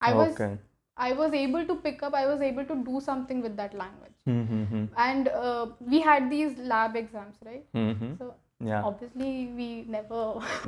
I 0.00 0.14
was 0.14 0.34
okay. 0.34 0.58
I 0.96 1.12
was 1.12 1.32
able 1.32 1.64
to 1.66 1.74
pick 1.76 2.02
up. 2.02 2.14
I 2.14 2.26
was 2.26 2.40
able 2.42 2.64
to 2.66 2.74
do 2.84 3.00
something 3.00 3.40
with 3.42 3.56
that 3.56 3.74
language. 3.74 4.16
Hmm, 4.26 4.42
hmm, 4.42 4.64
hmm. 4.64 4.84
And 4.96 5.28
uh, 5.28 5.66
we 5.80 6.00
had 6.00 6.30
these 6.30 6.58
lab 6.58 6.96
exams, 6.96 7.36
right? 7.44 7.64
Hmm, 7.74 7.92
hmm. 7.92 8.14
So 8.18 8.34
Yeah. 8.68 8.82
obviously 8.88 9.28
we 9.58 9.66
never, 9.92 10.18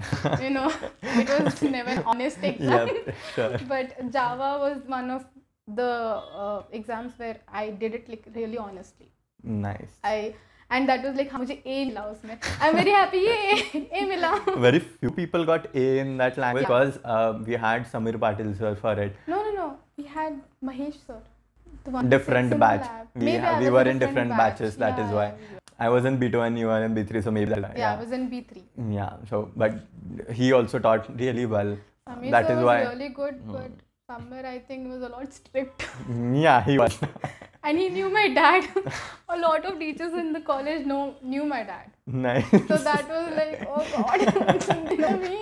you 0.43 0.51
know, 0.51 0.73
it 1.03 1.29
was 1.33 1.61
never 1.63 1.91
an 1.91 2.03
honest 2.13 2.39
exam. 2.51 2.89
Yep. 2.95 3.15
Sure. 3.35 3.59
but 3.73 3.93
Java 4.15 4.49
was 4.63 4.79
one 4.95 5.11
of 5.11 5.27
the 5.81 5.91
uh, 6.45 6.63
exams 6.73 7.19
where 7.19 7.37
I 7.49 7.71
did 7.85 7.95
it 8.01 8.09
like 8.09 8.25
really 8.35 8.59
honestly. 8.59 9.11
Nice. 9.43 9.99
I 10.03 10.35
and 10.73 10.87
that 10.87 11.05
was 11.05 11.17
like 11.17 11.35
मुझे 11.35 11.55
A 11.55 11.85
मिला 11.85 12.03
उसमें 12.05 12.37
I 12.61 12.69
am 12.69 12.77
very 12.77 12.91
happy 12.91 13.25
ये 13.27 13.87
A 14.01 14.05
मिला 14.09 14.33
very 14.67 14.79
few 14.79 15.11
people 15.21 15.45
got 15.53 15.77
A 15.77 15.87
in 16.01 16.17
that 16.19 16.39
language 16.39 16.65
because 16.65 16.99
we 17.49 17.57
had 17.67 17.85
Sameer 17.93 18.17
Patil 18.27 18.55
sir 18.55 18.75
for 18.83 19.03
it 19.03 19.17
no 19.29 19.43
no 19.43 19.57
no 19.59 19.69
we 19.99 20.09
had 20.17 20.41
Mahesh 20.65 20.95
sir 20.95 21.23
different 22.13 22.53
batch 22.59 22.85
we, 23.15 23.33
yeah, 23.33 23.61
we 23.61 23.71
were 23.71 23.83
in 23.93 23.99
different 23.99 24.31
batch. 24.31 24.59
batches 24.59 24.77
that 24.77 24.99
yeah, 24.99 25.07
is 25.07 25.13
why. 25.13 25.33
I 25.79 25.89
was 25.89 26.05
in 26.05 26.19
B2 26.19 26.47
and 26.47 26.59
you 26.59 26.67
were 26.67 26.83
in 26.85 26.95
B3, 26.95 27.23
so 27.25 27.31
maybe 27.31 27.51
yeah, 27.51 27.73
yeah, 27.77 27.93
I 27.93 28.01
was 28.01 28.13
in 28.13 28.31
B3. 28.31 28.63
Yeah, 28.97 29.17
so 29.29 29.51
but 29.57 29.73
he 30.31 30.53
also 30.53 30.79
taught 30.79 31.09
really 31.19 31.47
well. 31.47 31.77
Samir 32.09 32.31
that 32.31 32.51
is 32.51 32.57
was 32.57 32.65
why 32.65 32.77
really 32.83 33.09
good, 33.09 33.41
but 33.47 33.71
mm. 33.71 33.81
Samir 34.13 34.45
I 34.45 34.59
think 34.59 34.87
it 34.87 34.91
was 34.91 35.03
a 35.03 35.09
lot 35.09 35.33
strict. 35.33 35.89
Yeah, 36.47 36.63
he 36.63 36.79
was. 36.79 36.99
and 37.65 37.79
he 37.79 37.89
knew 37.89 38.09
my 38.11 38.29
dad. 38.39 38.69
a 39.29 39.39
lot 39.39 39.65
of 39.65 39.79
teachers 39.79 40.13
in 40.23 40.33
the 40.33 40.41
college 40.41 40.87
know 40.87 41.15
knew 41.23 41.45
my 41.53 41.63
dad. 41.63 41.91
nice. 42.07 42.51
So 42.73 42.79
that 42.89 43.09
was 43.09 43.29
like, 43.41 43.67
oh 43.69 43.85
god, 43.97 45.21
me. 45.23 45.41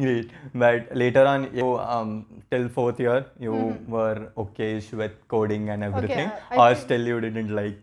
Great. 0.00 0.30
But 0.64 0.90
later 1.04 1.24
on, 1.34 1.46
you 1.60 1.68
um 1.78 2.10
till 2.50 2.68
fourth 2.80 3.00
year, 3.06 3.20
you 3.46 3.54
were 3.96 4.32
okayish 4.44 4.92
with 5.04 5.16
coding 5.36 5.70
and 5.76 5.88
everything, 5.92 6.30
I 6.50 6.60
or 6.64 6.74
still 6.84 7.06
you 7.12 7.20
didn't 7.28 7.54
like 7.62 7.80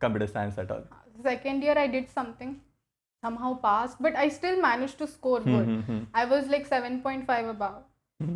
computer 0.00 0.26
science 0.36 0.58
at 0.66 0.70
all. 0.70 0.84
Second 1.30 1.62
year 1.62 1.78
I 1.86 1.86
did 1.96 2.10
something, 2.18 2.60
somehow 3.24 3.54
passed, 3.66 4.00
but 4.08 4.16
I 4.26 4.28
still 4.28 4.60
managed 4.68 4.98
to 5.02 5.06
score 5.16 5.40
good. 5.40 5.68
Mhm. 5.74 6.06
I 6.22 6.24
was 6.36 6.48
like 6.54 6.68
7.5 6.76 7.50
above. 7.56 7.82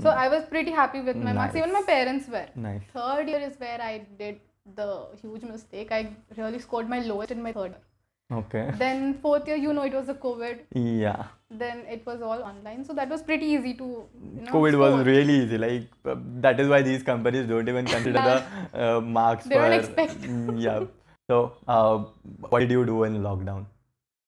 So 0.02 0.10
I 0.10 0.28
was 0.28 0.44
pretty 0.44 0.70
happy 0.70 1.00
with 1.00 1.16
my 1.16 1.32
marks. 1.32 1.56
Even 1.56 1.72
my 1.72 1.82
parents 1.82 2.28
were. 2.28 2.46
Nice. 2.54 2.82
Third 2.92 3.28
year 3.28 3.40
is 3.40 3.58
where 3.58 3.80
I 3.80 4.06
did 4.18 4.40
the 4.76 5.06
huge 5.22 5.42
mistake. 5.42 5.92
I 5.92 6.10
really 6.36 6.58
scored 6.58 6.88
my 6.88 7.00
lowest 7.00 7.30
in 7.30 7.42
my 7.42 7.52
third. 7.52 7.72
year. 7.72 8.38
Okay. 8.38 8.70
Then 8.78 9.14
fourth 9.22 9.46
year, 9.48 9.56
you 9.56 9.72
know, 9.72 9.82
it 9.82 9.94
was 9.94 10.06
the 10.08 10.14
COVID. 10.14 10.58
Yeah. 10.74 11.24
Then 11.50 11.78
it 11.88 12.04
was 12.04 12.20
all 12.20 12.42
online, 12.42 12.84
so 12.84 12.92
that 12.92 13.08
was 13.08 13.22
pretty 13.22 13.46
easy 13.46 13.72
to. 13.74 13.84
You 13.84 14.42
know, 14.42 14.52
COVID 14.52 14.78
was 14.78 15.06
really 15.06 15.36
easy. 15.44 15.56
Like 15.56 15.86
uh, 16.04 16.16
that 16.46 16.60
is 16.60 16.68
why 16.68 16.82
these 16.82 17.02
companies 17.02 17.46
don't 17.48 17.66
even 17.74 17.86
consider 17.86 18.12
the 18.12 18.44
uh, 18.96 19.00
marks 19.00 19.46
They 19.46 19.54
for. 19.54 19.62
don't 19.62 19.72
expect. 19.80 20.20
Mm, 20.34 20.60
yeah. 20.66 20.84
So, 21.30 21.52
uh, 21.66 22.04
what 22.50 22.60
did 22.60 22.70
you 22.70 22.84
do 22.84 23.04
in 23.04 23.16
lockdown? 23.22 23.64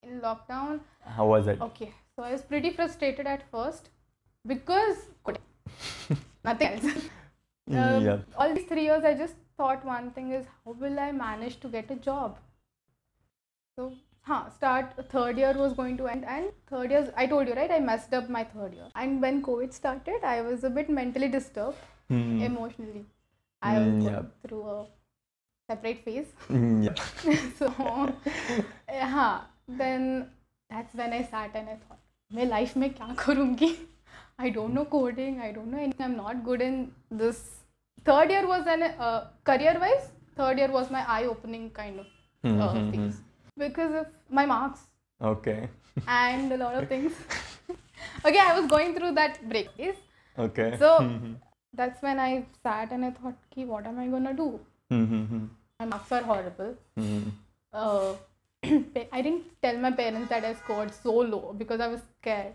In 0.03 0.21
lockdown, 0.21 0.81
How 1.05 1.27
was 1.27 1.47
it? 1.47 1.61
okay, 1.61 1.93
so 2.17 2.23
I 2.23 2.33
was 2.33 2.43
pretty 2.43 2.71
frustrated 2.71 3.27
at 3.27 3.45
first 3.51 3.91
because 4.47 4.97
nothing 6.45 6.69
else. 6.69 6.85
Um, 7.71 8.05
yeah. 8.05 8.19
All 8.37 8.53
these 8.55 8.67
three 8.69 8.85
years, 8.85 9.05
I 9.05 9.15
just 9.15 9.35
thought 9.57 9.85
one 9.85 10.11
thing 10.11 10.33
is 10.33 10.47
how 10.65 10.73
will 10.73 10.99
I 10.99 11.11
manage 11.13 11.61
to 11.61 11.69
get 11.69 11.91
a 11.91 11.97
job? 11.97 12.39
So, 13.77 13.93
huh, 14.23 14.51
start 14.51 14.95
third 15.11 15.39
year 15.39 15.53
was 15.53 15.73
going 15.75 15.97
to 15.99 16.07
end, 16.09 16.25
and 16.25 16.51
third 16.69 16.91
year, 16.91 17.13
I 17.17 17.27
told 17.27 17.47
you 17.49 17.55
right, 17.55 17.71
I 17.71 17.79
messed 17.79 18.13
up 18.13 18.29
my 18.29 18.43
third 18.45 18.75
year. 18.75 18.89
And 18.95 19.23
when 19.23 19.43
COVID 19.43 19.73
started, 19.73 20.25
I 20.25 20.41
was 20.43 20.65
a 20.65 20.71
bit 20.71 20.91
mentally 20.91 21.29
disturbed, 21.29 21.79
Hmm. 22.09 22.41
emotionally. 22.49 23.05
I 23.63 23.79
was 23.79 23.89
Mm, 23.89 24.03
going 24.03 24.15
yeah. 24.15 24.23
through 24.43 24.63
a 24.75 24.87
separate 25.71 26.03
phase. 26.05 26.29
Mm, 26.49 26.85
yeah. 26.85 26.95
so, 27.59 27.67
yeah, 28.89 29.41
then 29.69 30.31
that's 30.69 30.95
when 30.95 31.13
I 31.13 31.23
sat 31.23 31.55
and 31.55 31.69
I 31.69 31.77
thought, 31.77 31.99
मैं 32.35 32.49
life 32.51 32.77
में 32.77 32.91
क्या 32.95 33.15
करूँगी? 33.25 33.71
I 34.47 34.51
don't 34.57 34.75
know 34.75 34.85
coding. 34.85 35.41
I 35.47 35.53
don't 35.53 35.71
know 35.71 35.79
anything. 35.79 36.05
I'm 36.07 36.17
not 36.17 36.45
good 36.45 36.63
in 36.67 36.77
this. 37.11 37.41
Third 38.05 38.31
year 38.31 38.47
was 38.47 38.67
an 38.67 38.83
uh, 38.83 39.27
career-wise. 39.45 40.07
Third 40.37 40.59
year 40.59 40.71
was 40.77 40.91
my 40.91 41.03
eye-opening 41.17 41.67
kind 41.81 42.01
of 42.01 42.07
uh, 42.45 42.73
Mhm, 42.75 42.93
phase 42.93 43.19
because 43.63 43.95
of 44.03 44.07
my 44.39 44.47
marks 44.53 44.87
Okay. 45.31 45.59
and 46.21 46.53
a 46.57 46.57
lot 46.63 46.75
of 46.83 46.89
things. 46.89 47.13
okay, 48.25 48.41
I 48.47 48.59
was 48.59 48.71
going 48.71 48.95
through 48.95 49.13
that 49.21 49.37
break 49.51 49.71
phase. 49.81 50.01
Okay. 50.47 50.69
So 50.85 50.91
Mhm. 51.03 51.35
that's 51.83 52.03
when 52.09 52.23
I 52.29 52.31
sat 52.63 52.97
and 52.99 53.05
I 53.11 53.11
thought, 53.19 53.37
Ki, 53.55 53.67
what 53.75 53.87
am 53.93 53.99
I 54.07 54.09
gonna 54.17 54.35
do? 54.43 54.49
Mhm, 55.01 55.49
My 55.81 55.87
marks 55.93 56.13
are 56.21 56.23
horrible. 56.33 56.73
uh, 57.73 58.15
I 59.19 59.23
didn't 59.27 59.45
tell 59.63 59.77
my 59.85 59.91
parents 60.03 60.29
that 60.31 60.45
I 60.45 60.55
scored 60.65 60.95
so 61.03 61.15
low 61.35 61.55
because 61.63 61.81
I 61.81 61.89
was 61.97 62.01
scared 62.19 62.55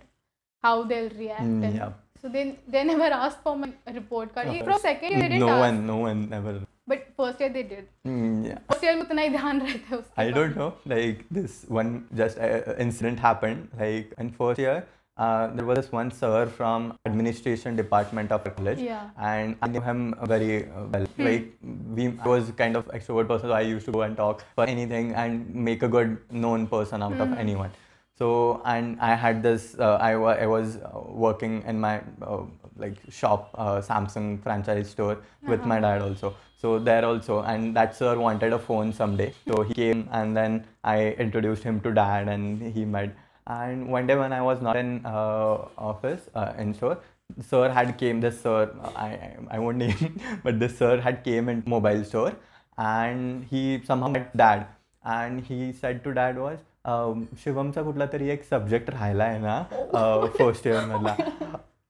how 0.65 0.83
they'll 0.85 1.11
react. 1.11 1.43
Mm, 1.43 1.65
and 1.65 1.75
yeah. 1.75 1.93
So 2.23 2.29
they 2.29 2.59
they 2.69 2.85
never 2.85 3.09
asked 3.19 3.43
for 3.43 3.57
my 3.57 3.71
report 3.95 4.35
card. 4.35 4.49
Of 4.49 4.57
From 4.59 4.69
course. 4.73 4.83
second 4.83 5.11
year 5.13 5.21
they 5.23 5.29
didn't 5.35 5.41
no 5.47 5.49
ask, 5.57 5.61
one, 5.67 5.87
no 5.87 5.97
one 6.09 6.29
ever. 6.41 6.55
but 6.91 7.03
first 7.19 7.41
year 7.43 7.49
they 7.57 7.63
did. 7.73 7.85
Mm, 8.07 8.47
yeah. 8.47 8.59
First 8.71 8.83
year 8.87 8.95
में 8.97 9.03
उतना 9.03 9.23
ही 9.23 9.29
ध्यान 9.37 9.61
रहता 9.67 9.89
है 9.91 9.99
उसके 9.99 10.23
I 10.23 10.31
बाद. 10.31 10.39
don't 10.39 10.57
know. 10.63 10.71
Like 10.95 11.25
this 11.41 11.59
one 11.81 11.93
just 12.23 12.39
uh, 12.49 12.75
incident 12.87 13.21
happened. 13.27 13.69
Like 13.83 14.13
in 14.25 14.31
first 14.41 14.61
year, 14.65 14.75
uh, 15.17 15.47
there 15.57 15.65
was 15.71 15.79
this 15.81 15.91
one 15.97 16.11
sir 16.21 16.45
from 16.59 16.89
administration 17.11 17.77
department 17.83 18.33
of 18.39 18.45
the 18.49 18.53
college, 18.59 18.81
Yeah. 18.87 19.09
and 19.33 19.57
I 19.67 19.69
knew 19.75 19.83
him 19.89 20.03
very 20.35 20.51
uh, 20.65 20.87
well. 20.97 21.07
Like 21.29 21.47
we 22.01 22.09
I 22.09 22.29
was 22.35 22.51
kind 22.63 22.81
of 22.83 22.91
extrovert 22.99 23.29
person, 23.35 23.49
so 23.55 23.57
I 23.61 23.63
used 23.75 23.87
to 23.93 23.95
go 24.01 24.03
and 24.09 24.17
talk 24.25 24.45
for 24.59 24.67
anything 24.75 25.15
and 25.25 25.55
make 25.71 25.87
a 25.91 25.93
good 25.97 26.19
known 26.47 26.67
person 26.75 27.09
out 27.09 27.25
of 27.29 27.39
anyone. 27.47 27.79
so 28.18 28.62
and 28.66 29.00
I 29.02 29.14
had 29.16 29.44
this. 29.44 29.76
Uh, 29.78 29.98
I, 30.02 30.12
I 30.14 30.46
was 30.46 30.78
uh, 30.78 31.02
working 31.08 31.64
in 31.68 31.80
my 31.80 32.02
uh, 32.22 32.44
like 32.78 32.98
shop, 33.10 33.50
uh, 33.56 33.82
Samsung 33.82 34.42
franchise 34.42 34.90
store 34.90 35.18
with 35.48 35.66
my 35.66 35.80
dad 35.80 36.02
also. 36.02 36.36
So 36.58 36.80
there 36.80 37.04
also, 37.06 37.42
and 37.44 37.76
that 37.76 37.96
sir 37.96 38.18
wanted 38.18 38.54
a 38.54 38.60
phone 38.60 38.94
someday. 38.94 39.34
So 39.48 39.64
he 39.64 39.74
came, 39.74 40.08
and 40.12 40.36
then 40.36 40.66
I 40.84 41.10
introduced 41.26 41.64
him 41.64 41.82
to 41.82 41.92
dad, 41.94 42.28
and 42.30 42.62
he 42.74 42.86
met. 42.86 43.16
And 43.48 43.88
one 43.90 44.08
day 44.08 44.16
when 44.16 44.34
I 44.34 44.42
was 44.42 44.62
not 44.62 44.76
in 44.78 45.06
uh, 45.06 45.68
office 45.78 46.30
uh, 46.36 46.54
in 46.58 46.74
store, 46.74 46.98
sir 47.42 47.70
had 47.70 47.98
came. 47.98 48.22
This 48.22 48.40
sir, 48.42 48.72
I 48.96 49.08
I- 49.08 49.38
I 49.58 49.60
won't 49.60 49.78
name, 49.78 50.20
but 50.44 50.60
this 50.60 50.78
sir 50.78 51.00
had 51.02 51.24
came 51.26 51.50
in 51.50 51.64
mobile 51.76 52.04
store, 52.06 52.34
and 52.78 53.44
he 53.52 53.82
somehow 53.92 54.08
met 54.16 54.36
dad, 54.38 54.66
and 55.04 55.42
he 55.52 55.74
said 55.74 56.04
to 56.06 56.14
dad 56.14 56.38
was. 56.46 56.60
शिवमचा 57.44 57.82
कुठला 57.84 58.06
तरी 58.14 58.30
एक 58.30 58.44
subject 58.50 58.90
राहिला 58.90 59.24
आहे 59.24 59.40
ना 59.40 59.62
first 60.38 60.68
year 60.68 60.86
मधला. 60.86 61.16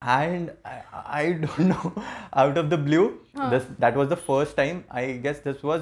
And 0.02 0.50
I 0.94 1.32
don't 1.34 1.60
know 1.60 1.92
out 2.34 2.58
of 2.58 2.66
the 2.66 2.74
blue 2.84 3.08
this 3.52 3.68
that 3.80 3.96
was 3.98 4.08
the 4.10 4.16
first 4.28 4.56
time 4.58 4.80
I 4.92 5.12
guess 5.24 5.42
this 5.46 5.64
was 5.66 5.82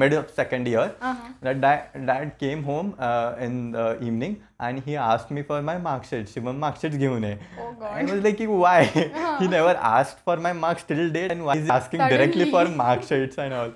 mid 0.00 0.14
of 0.14 0.30
second 0.36 0.68
year 0.68 0.88
that 1.44 1.96
dad 2.06 2.28
came 2.40 2.64
home 2.64 2.86
in 3.44 3.70
the 3.72 3.96
evening 4.02 4.34
and 4.60 4.80
he 4.86 4.94
asked 5.04 5.32
me 5.32 5.42
for 5.48 5.60
my 5.60 5.78
marksheet 5.78 6.28
Shivam 6.28 6.58
marksheet 6.60 6.92
घेऊन 6.92 7.24
ये. 7.24 7.38
I 7.82 8.04
was 8.04 8.22
like 8.22 8.36
की 8.38 8.46
why 8.46 8.84
he 8.94 9.48
never 9.48 9.76
asked 9.76 10.24
for 10.26 10.38
my 10.38 10.52
marks 10.52 10.88
till 10.88 11.10
date 11.12 11.30
and 11.32 11.42
why 11.42 11.58
is 11.58 11.70
asking 11.70 12.02
directly 12.08 12.50
for 12.52 12.68
marksheets 12.76 13.38
and 13.40 13.52
all 13.52 13.72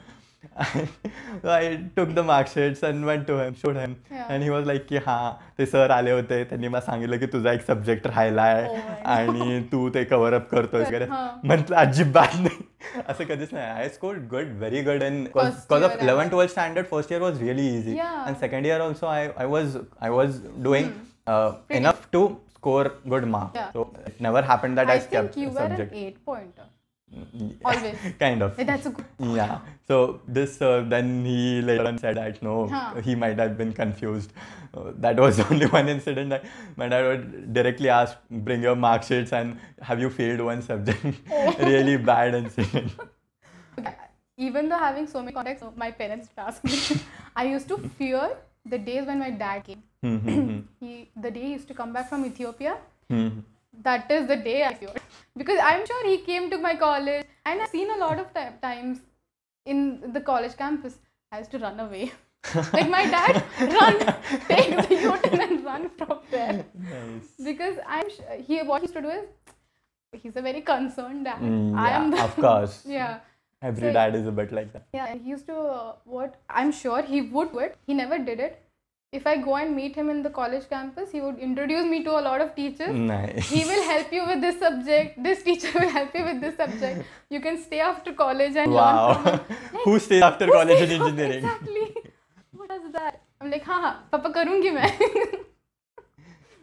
I 0.56 1.74
took 1.96 2.08
the 2.08 2.18
marksheets 2.26 2.84
and 2.84 3.04
went 3.04 3.26
to 3.26 3.36
him 3.38 3.54
showed 3.62 3.76
him 3.76 3.94
and 4.28 4.42
he 4.42 4.48
was 4.48 4.66
like 4.66 4.86
की 4.88 4.96
हां 5.06 5.32
ते 5.58 5.66
sir 5.66 5.90
आले 5.90 6.10
होते. 6.10 6.42
त्यांनी 6.44 6.68
मला 6.68 6.80
सांगितलं 6.80 7.18
की 7.18 7.26
तुझा 7.26 7.52
एक 7.52 7.62
सब्जेक्ट 7.66 8.06
राहिला 8.06 8.42
आहे 8.42 8.80
आणि 9.14 9.60
तू 9.72 9.88
ते 9.94 10.04
कव्हर 10.04 10.34
अप 10.34 10.48
करतोय 10.50 10.84
वगैरे. 10.84 11.06
म्हटलं 11.44 11.76
अजिबात 11.76 12.40
नाही. 12.40 12.62
असं 13.08 13.24
कधीच 13.24 13.52
नाही. 13.52 13.66
I 13.66 13.88
score 13.88 14.16
good 14.30 14.52
very 14.58 14.82
good 14.82 15.02
and 15.02 15.24
because 15.24 15.82
of 15.82 16.02
eleven 16.02 16.28
twelfth 16.28 16.52
standard 16.52 16.86
first 16.86 17.12
year 17.12 17.22
was 17.22 17.42
really 17.42 17.68
easy 17.76 17.98
and 17.98 18.36
second 18.36 18.66
year 18.66 18.80
also 18.80 19.06
I 19.06 19.28
I 19.38 19.46
was 19.46 19.76
I 20.02 20.10
was 20.10 20.40
doing 20.62 20.90
enough 21.76 22.08
to 22.12 22.26
score 22.54 22.88
good 23.08 23.24
mark 23.28 23.58
so 23.72 23.92
it 24.06 24.20
never 24.22 24.44
happen 24.44 24.74
that 24.74 24.90
I 24.90 25.00
skip 25.00 25.32
subject 25.38 25.94
think 27.14 27.28
skipped 27.30 27.40
you 27.40 27.46
a 27.64 27.68
were 27.68 27.72
an 27.72 27.84
subject 27.84 27.96
eight 27.96 28.00
pointer. 28.00 28.00
Yeah, 28.00 28.00
Always. 28.00 28.14
kind 28.18 28.42
of 28.42 28.56
That's 28.56 28.86
a 28.86 28.90
good. 28.90 29.06
yeah 29.36 29.58
so 29.88 30.20
this 30.28 30.60
uh, 30.62 30.84
then 30.88 31.24
he 31.24 31.62
later 31.62 31.86
on 31.86 31.98
said 31.98 32.16
that 32.16 32.42
no 32.42 32.66
Huh. 32.68 33.00
he 33.02 33.14
might 33.14 33.38
have 33.38 33.56
been 33.58 33.72
confused 33.72 34.32
uh, 34.74 34.92
that 35.06 35.18
was 35.18 35.40
only 35.50 35.66
one 35.66 35.88
incident 35.88 36.30
that 36.30 36.44
my 36.76 36.88
dad 36.88 37.06
would 37.10 37.52
directly 37.52 37.88
ask 37.88 38.16
bring 38.30 38.62
your 38.62 38.76
mark 38.76 39.02
sheets 39.02 39.32
and 39.32 39.58
have 39.80 40.00
you 40.00 40.10
failed 40.10 40.40
one 40.40 40.62
subject 40.62 41.04
really 41.58 41.96
bad 41.96 42.34
incident 42.34 42.92
Even 44.36 44.68
though 44.68 44.78
having 44.78 45.06
so 45.06 45.20
many 45.20 45.32
contacts, 45.32 45.62
my 45.76 45.90
parents 45.92 46.28
would 46.28 46.44
ask 46.44 46.64
me. 46.64 47.00
I 47.36 47.44
used 47.46 47.68
to 47.68 47.76
fear 47.98 48.36
the 48.66 48.78
days 48.78 49.06
when 49.06 49.20
my 49.20 49.30
dad 49.30 49.62
came. 49.68 49.82
Hmm, 50.02 50.16
hmm, 50.24 50.40
hmm. 50.48 50.58
He 50.80 51.08
the 51.26 51.30
day 51.36 51.42
he 51.42 51.52
used 51.52 51.68
to 51.68 51.74
come 51.80 51.92
back 51.92 52.08
from 52.08 52.24
Ethiopia. 52.26 52.72
That 53.82 54.10
is 54.10 54.26
the 54.28 54.36
day 54.36 54.64
I 54.64 54.74
feared 54.74 55.00
because 55.36 55.58
I'm 55.62 55.86
sure 55.86 56.06
he 56.08 56.18
came 56.18 56.50
to 56.50 56.58
my 56.58 56.74
college 56.76 57.26
and 57.44 57.60
I've 57.60 57.68
seen 57.68 57.90
a 57.90 57.96
lot 57.98 58.18
of 58.18 58.32
ti- 58.34 58.56
times 58.62 59.00
in 59.66 60.12
the 60.12 60.20
college 60.20 60.56
campus. 60.56 60.96
I 61.32 61.38
used 61.38 61.50
to 61.52 61.58
run 61.58 61.80
away. 61.80 62.12
like 62.72 62.88
my 62.90 63.04
dad, 63.06 63.42
run, 63.58 63.98
take 64.48 64.88
the 64.88 64.94
U-turn 64.94 65.40
and 65.40 65.64
run 65.64 65.90
from 65.98 66.18
there. 66.30 66.64
nice 66.78 67.30
Because 67.42 67.76
I'm 67.86 68.08
sh- 68.10 68.20
he 68.46 68.62
what 68.62 68.82
he 68.82 68.84
used 68.86 68.94
to 68.94 69.02
do 69.02 69.08
is 69.08 69.24
he's 70.22 70.36
a 70.36 70.42
very 70.42 70.60
concerned 70.60 71.24
dad. 71.24 71.40
Mm, 71.40 71.76
I 71.78 71.90
am 71.90 72.12
yeah, 72.12 72.18
the 72.18 72.24
of 72.24 72.36
course. 72.36 72.82
yeah. 72.98 73.20
every 73.62 73.88
So- 73.88 73.92
dad 73.94 74.14
is 74.14 74.26
a 74.26 74.32
bit 74.32 74.52
like 74.52 74.72
that 74.74 74.86
Yeah, 74.92 75.14
he 75.14 75.30
used 75.30 75.46
to 75.46 75.56
uh, 75.56 75.94
what 76.04 76.36
I'm 76.48 76.70
sure 76.70 77.02
he 77.02 77.22
would 77.22 77.52
do 77.52 77.58
it. 77.60 77.76
He 77.86 77.94
never 77.94 78.18
did 78.18 78.38
it 78.40 78.60
if 79.18 79.26
I 79.26 79.36
go 79.36 79.56
and 79.56 79.74
meet 79.76 79.96
him 80.00 80.10
in 80.10 80.22
the 80.22 80.30
college 80.30 80.68
campus, 80.68 81.12
he 81.12 81.20
would 81.20 81.38
introduce 81.38 81.84
me 81.92 82.02
to 82.04 82.12
a 82.20 82.22
lot 82.28 82.40
of 82.44 82.54
teachers. 82.54 82.94
Nice. 82.94 83.48
He 83.48 83.64
will 83.64 83.82
help 83.90 84.12
you 84.12 84.26
with 84.26 84.40
this 84.40 84.58
subject. 84.58 85.22
This 85.22 85.42
teacher 85.42 85.70
will 85.78 85.92
help 85.98 86.14
you 86.14 86.24
with 86.24 86.40
this 86.40 86.56
subject. 86.56 87.04
You 87.30 87.40
can 87.40 87.58
stay 87.62 87.80
after 87.80 88.12
college 88.12 88.56
and 88.56 88.72
wow. 88.72 89.12
learn. 89.12 89.24
Wow. 89.24 89.40
Like, 89.74 89.84
who 89.84 89.98
stays 89.98 90.22
after 90.22 90.46
who 90.46 90.52
college 90.52 90.76
stays 90.78 90.90
in 90.90 91.02
engineering? 91.02 91.44
Exactly. 91.44 91.96
What 92.64 92.92
that? 92.92 93.22
I'm 93.40 93.50
like, 93.50 93.64
ha 93.64 93.80
ha, 93.84 93.90
papa 94.10 94.30
karungi 94.36 94.72
main. 94.74 95.44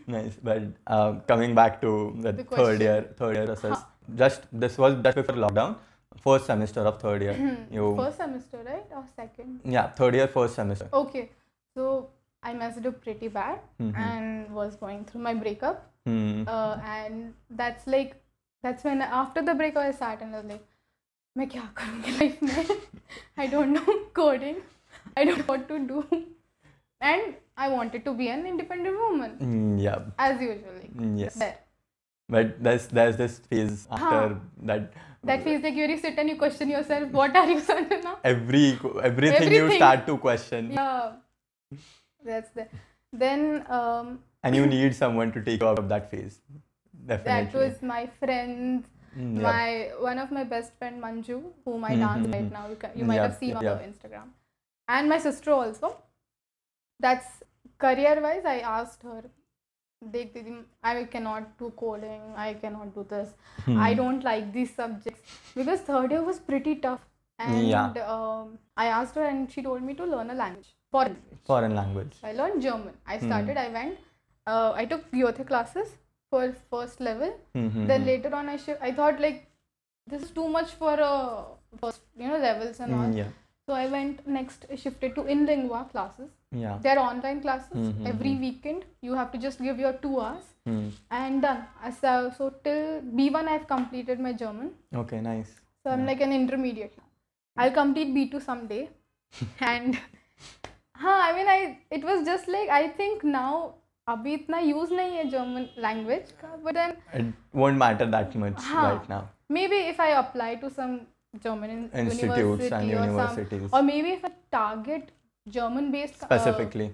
nice, 0.16 0.38
but 0.50 0.64
uh, 0.88 1.12
coming 1.32 1.54
back 1.54 1.80
to 1.82 1.92
the, 2.20 2.32
the 2.32 2.44
third 2.44 2.82
year, 2.82 3.02
third 3.18 3.36
year 3.36 3.46
process. 3.46 3.84
Just 4.22 4.48
this 4.52 4.78
was 4.78 4.96
just 5.04 5.16
before 5.16 5.36
lockdown 5.36 5.76
first 6.24 6.46
semester 6.46 6.82
of 6.82 7.00
third 7.02 7.22
year. 7.22 7.36
Hmm. 7.36 7.74
you 7.76 7.94
first 7.96 8.18
semester, 8.18 8.64
right? 8.66 8.88
Or 8.96 9.06
second? 9.16 9.60
Yeah, 9.64 9.92
third 10.00 10.16
year, 10.16 10.28
first 10.28 10.56
semester. 10.56 10.90
Okay. 10.92 11.30
So 11.76 12.10
I 12.42 12.53
messed 12.55 12.87
up 12.87 13.01
pretty 13.05 13.29
bad 13.29 13.59
and 13.81 14.55
was 14.55 14.77
going 14.77 15.05
through 15.05 15.22
my 15.29 15.35
breakup. 15.35 15.85
Hmm. 16.09 16.42
uh, 16.46 16.79
and 16.88 17.35
that's 17.61 17.87
like 17.92 18.11
that's 18.66 18.85
when 18.88 19.01
after 19.20 19.42
the 19.46 19.55
break 19.61 19.77
I 19.85 19.90
sat 20.01 20.20
and 20.27 20.37
I 20.37 20.42
was 20.42 20.51
like 20.51 20.66
मैं 21.38 21.46
क्या 21.55 21.62
करूँगी 21.81 22.12
life 22.18 22.42
में 22.42 22.77
I 23.44 23.46
don't 23.55 23.72
know 23.79 23.94
coding 24.18 24.61
I 25.16 25.25
don't 25.25 25.40
know 25.42 25.46
what 25.49 25.64
to 25.72 25.81
do 25.88 26.05
and 27.11 27.35
I 27.64 27.68
wanted 27.72 28.05
to 28.05 28.14
be 28.20 28.29
an 28.37 28.46
independent 28.53 29.01
woman 29.07 29.35
Mm, 29.49 29.83
yeah, 29.87 30.07
as 30.29 30.40
usually 30.46 30.88
Mm, 30.94 31.18
yes. 31.25 31.35
there 31.44 31.57
But 32.37 32.55
there's 32.68 32.87
there's 33.01 33.18
this 33.25 33.35
phase 33.51 33.83
after 33.99 34.22
that. 34.70 34.87
that 35.33 35.44
feels 35.51 35.66
like 35.68 35.83
you 35.83 35.99
sit 36.07 36.22
and 36.25 36.31
you 36.37 36.38
question 36.46 36.72
yourself 36.77 37.11
what 37.22 37.37
are 37.42 37.46
you 37.51 37.61
Sanjana 37.75 38.14
Every 38.37 38.64
everything, 39.11 39.53
you 39.59 39.66
Everything. 39.66 39.77
start 39.83 40.07
to 40.12 40.16
question, 40.31 40.70
yeah 40.81 41.79
that's 42.25 42.49
the 42.51 42.67
then 43.13 43.65
um, 43.69 44.19
and 44.43 44.55
you 44.55 44.65
need 44.65 44.95
someone 44.95 45.31
to 45.31 45.41
take 45.41 45.62
you 45.62 45.67
out 45.67 45.79
of 45.79 45.89
that 45.89 46.10
phase. 46.12 46.39
definitely 47.07 47.25
that 47.34 47.53
was 47.53 47.81
my 47.81 48.07
friend 48.19 48.86
Mm, 49.17 49.41
yeah. 49.41 49.43
my 49.43 49.91
one 49.99 50.19
of 50.19 50.31
my 50.31 50.43
best 50.45 50.71
friend 50.79 51.01
Manju, 51.03 51.38
whom 51.65 51.84
I 51.84 51.95
Mhm, 51.95 51.99
dance 51.99 52.27
right 52.34 52.51
now. 52.51 52.67
You, 52.69 52.77
can, 52.77 52.91
you 52.95 53.03
might 53.10 53.15
Yeah, 53.17 53.23
have 53.23 53.36
seen 53.39 53.55
on 53.57 53.65
her 53.65 53.79
Instagram, 53.88 54.29
and 54.88 55.10
my 55.10 55.17
sister 55.17 55.51
also. 55.51 55.89
That's 56.99 57.43
career 57.77 58.21
wise. 58.21 58.45
I 58.45 58.60
asked 58.60 59.03
her, 59.03 59.23
"Dekh, 60.15 60.34
didi, 60.36 60.55
I 60.84 61.03
cannot 61.15 61.57
do 61.57 61.71
coding. 61.84 62.23
I 62.45 62.53
cannot 62.63 62.93
do 62.95 63.05
this. 63.10 63.34
Hmm. 63.65 63.77
I 63.88 63.93
don't 64.01 64.23
like 64.29 64.51
these 64.53 64.73
subjects 64.75 65.38
because 65.55 65.81
third 65.81 66.12
year 66.12 66.23
was 66.23 66.39
pretty 66.51 66.75
tough." 66.88 67.07
And 67.39 67.97
um, 67.97 68.57
I 68.77 68.88
asked 68.99 69.15
her, 69.15 69.25
and 69.34 69.51
she 69.51 69.63
told 69.69 69.84
me 69.91 69.95
to 69.95 70.05
learn 70.15 70.29
a 70.29 70.36
language. 70.43 70.75
Foreign. 70.91 71.17
Foreign 71.45 71.75
language. 71.75 72.15
I 72.23 72.34
learned 72.34 72.62
German. 72.62 72.93
I 73.08 73.17
Hmm. 73.17 73.25
started. 73.27 73.58
I 73.58 73.69
went. 73.69 73.97
Uh, 74.47 74.71
I 74.82 74.86
took 74.86 75.10
Goethe 75.12 75.45
classes 75.47 75.89
for 76.32 76.43
first 76.73 76.99
level 77.08 77.32
Mhm, 77.56 77.88
then 77.89 78.01
mhm. 78.01 78.08
later 78.10 78.30
on 78.39 78.49
i 78.51 78.54
shift 78.65 78.84
i 78.89 78.91
thought 78.99 79.17
like 79.23 79.39
this 80.12 80.21
is 80.27 80.30
too 80.38 80.45
much 80.54 80.69
for 80.82 80.93
uh, 81.08 81.41
first 81.82 82.01
you 82.21 82.27
know 82.30 82.38
levels 82.43 82.80
and 82.86 82.93
all 82.99 83.10
Mm, 83.10 83.17
yeah, 83.17 83.32
so 83.65 83.73
i 83.80 83.84
went 83.95 84.22
next 84.38 84.63
shifted 84.84 85.13
to 85.18 85.26
inlingua 85.36 85.82
classes 85.91 86.30
yeah. 86.61 86.78
they're 86.86 87.01
online 87.07 87.41
classes 87.47 87.82
Mhm, 87.89 88.07
every 88.13 88.34
weekend 88.45 88.86
you 89.09 89.13
have 89.20 89.30
to 89.36 89.41
just 89.47 89.61
give 89.68 89.84
your 89.86 89.93
two 90.05 90.13
hours 90.22 90.47
Hmm. 90.70 90.88
and 91.20 91.41
done 91.47 91.61
As, 91.89 91.99
uh, 92.13 92.32
so 92.39 92.49
till 92.70 92.82
b1 93.20 93.45
i've 93.55 93.68
completed 93.76 94.24
my 94.30 94.34
german 94.43 94.72
Okay, 95.03 95.22
nice. 95.30 95.51
so 95.84 95.91
i'm 95.95 96.05
like 96.13 96.24
an 96.30 96.36
intermediate 96.41 96.95
i'll 97.57 97.78
complete 97.84 98.16
b2 98.20 98.41
someday 98.49 98.84
and 99.74 99.99
हाँ 101.02 101.20
I 101.22 101.34
mean 101.34 101.47
I 101.47 101.66
it 101.93 102.04
was 102.06 102.24
just 102.26 102.49
like 102.49 102.70
I 102.70 102.88
think 102.99 103.26
now 103.26 103.70
अभी 104.08 104.34
इतना 104.34 104.60
use 104.60 104.93
नहीं 104.93 105.16
है 105.18 105.24
German 105.30 105.68
language 105.86 106.32
का 106.41 106.56
but 106.64 106.74
then 106.74 107.34
matter 107.76 108.06
maybe 109.68 109.80
if 109.89 110.02
I 110.02 110.12
apply 110.14 110.56
to 110.56 110.70
some 110.70 110.99
German 111.43 111.89
institutes 111.99 112.74
और 113.74 113.82
maybe 114.02 114.12
if 114.12 114.26
I 114.26 114.34
target 114.52 115.12
German 115.47 115.91
based 115.91 116.26
specifically 116.26 116.89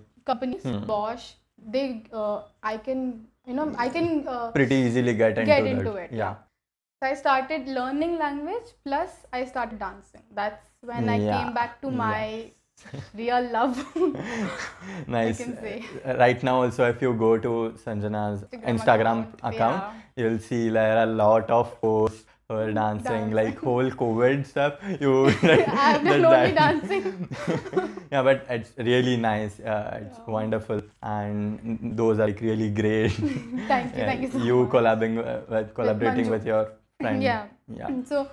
Bosch 0.88 1.34
they 1.76 1.86
I 2.64 2.78
can 2.86 3.08
you 3.50 3.56
know 3.56 3.72
I 3.80 3.90
can 3.90 4.24
pretty 4.28 4.86
easily 4.88 5.14
get 5.24 5.38
into 5.40 5.98
it 5.98 6.14
So 7.02 7.06
I 7.06 7.14
started 7.14 7.68
learning 7.68 8.14
language 8.18 8.70
plus 8.84 9.18
I 9.32 9.46
started 9.46 9.78
dancing. 9.78 10.22
That's 10.34 10.70
when 10.82 11.08
I 11.08 11.18
came 11.20 11.54
back 11.54 11.80
to 11.82 11.92
my 11.92 12.22
yes. 12.22 12.57
Real 13.16 13.50
love. 13.52 13.78
nice. 15.08 15.42
Uh, 15.42 16.16
Right 16.20 16.42
now, 16.44 16.64
also, 16.64 16.90
if 16.90 17.02
you 17.02 17.14
go 17.14 17.38
to 17.38 17.74
Sanjana's 17.84 18.44
Instagram 18.44 18.78
Instagram 18.78 19.22
account, 19.34 19.56
account, 19.56 19.84
you'll 20.16 20.40
see 20.40 20.70
there 20.70 20.98
are 20.98 21.04
a 21.04 21.14
lot 21.24 21.50
of 21.50 21.80
posts 21.82 22.24
her 22.50 22.72
dancing, 22.72 23.04
Dancing. 23.04 23.32
like 23.32 23.58
whole 23.60 23.90
COVID 23.92 24.46
stuff. 24.46 24.76
You 25.02 25.26
like, 25.44 25.68
I've 25.68 26.04
been 26.04 26.24
only 26.24 26.54
dancing. 26.54 27.30
yeah, 28.12 28.24
but 28.24 28.46
it's 28.50 28.72
really 28.78 29.18
nice. 29.18 29.60
Uh, 29.60 30.00
it's 30.04 30.20
wonderful, 30.26 30.82
and 31.04 31.80
those 31.98 32.20
are 32.20 32.28
like 32.28 32.40
really 32.40 32.70
great. 32.70 33.12
Thank 33.12 33.96
you, 33.98 34.04
thank 34.04 34.22
you 34.22 34.32
so 34.32 34.38
you 34.38 34.64
much. 34.64 34.72
collabing 34.72 35.20
uh, 35.20 35.42
with 35.50 35.74
collaborating 35.74 36.28
Manju. 36.28 36.30
with 36.32 36.46
your 36.46 36.72
friend. 37.02 37.22
Yeah. 37.22 37.48
Yeah. 37.68 37.90
So 38.06 38.30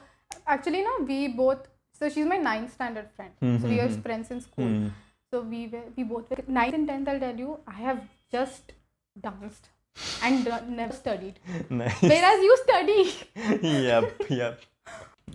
actually, 0.46 0.82
no, 0.82 1.04
we 1.04 1.28
both. 1.28 1.66
So 2.04 2.10
she's 2.10 2.26
my 2.26 2.36
ninth 2.36 2.70
standard 2.74 3.08
friend. 3.16 3.32
So 3.62 3.66
we 3.68 3.80
are 3.80 3.88
Mhm. 3.88 4.02
friends 4.06 4.30
in 4.34 4.40
school. 4.46 4.66
Hmm. 4.72 4.88
So 5.32 5.40
we 5.52 5.60
were 5.74 5.84
we 5.98 6.04
both 6.08 6.32
were 6.32 6.40
ninth 6.56 6.74
and 6.78 6.86
tenth. 6.90 7.08
I'll 7.12 7.20
tell 7.22 7.38
you, 7.42 7.52
I 7.74 7.76
have 7.84 8.02
just 8.34 8.72
danced 9.26 9.70
and 10.28 10.44
do- 10.48 10.66
never 10.80 10.92
studied. 10.98 11.38
Nice. 11.78 12.02
Whereas 12.10 12.42
you 12.48 12.56
study. 12.64 12.98
yep, 13.86 14.26
yep. 14.40 14.60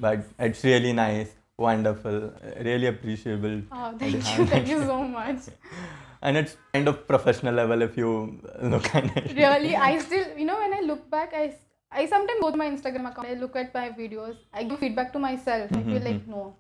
But 0.05 0.30
it's 0.47 0.63
really 0.70 0.93
nice, 0.99 1.32
wonderful, 1.67 2.20
really 2.70 2.91
appreciable. 2.93 3.57
Oh, 3.72 3.89
thank 4.03 4.30
you, 4.38 4.45
thank 4.53 4.67
you 4.76 4.84
so 4.91 4.99
much. 5.17 5.49
And 6.28 6.38
it's 6.43 6.55
kind 6.76 6.88
of 6.91 7.01
professional 7.09 7.55
level 7.63 7.82
if 7.89 7.97
you 8.03 8.09
look 8.76 8.93
at 8.93 9.05
it. 9.20 9.34
Really, 9.41 9.76
I 9.89 9.91
still, 10.07 10.26
you 10.38 10.45
know, 10.51 10.57
when 10.63 10.74
I 10.80 10.82
look 10.93 11.09
back, 11.09 11.34
I, 11.43 11.45
I 11.92 12.06
sometimes 12.06 12.40
go 12.42 12.52
to 12.52 12.58
my 12.58 12.70
Instagram 12.70 13.10
account, 13.10 13.28
I 13.28 13.34
look 13.34 13.56
at 13.56 13.74
my 13.74 13.90
videos, 13.90 14.36
I 14.54 14.64
give 14.64 14.80
feedback 14.80 15.12
to 15.14 15.20
myself. 15.20 15.72
I 15.74 15.82
feel 15.84 16.02
like, 16.02 16.28
no, 16.28 16.56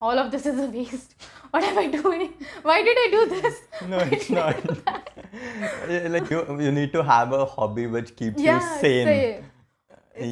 all 0.00 0.18
of 0.18 0.30
this 0.30 0.46
is 0.46 0.58
a 0.58 0.66
waste. 0.66 1.14
What 1.50 1.64
am 1.64 1.78
I 1.78 1.86
doing? 1.86 2.32
Why 2.62 2.82
did 2.82 2.96
I 3.02 3.08
do 3.10 3.40
this? 3.40 3.60
No, 3.88 3.96
Why 3.98 4.08
it's 4.12 4.28
not. 4.30 4.56
like 6.14 6.28
you, 6.30 6.60
you 6.60 6.72
need 6.72 6.92
to 6.92 7.02
have 7.02 7.32
a 7.32 7.44
hobby 7.46 7.86
which 7.86 8.14
keeps 8.16 8.42
Yeah, 8.42 8.60
you 8.74 8.80
sane. 8.80 9.08
It's- 9.08 9.44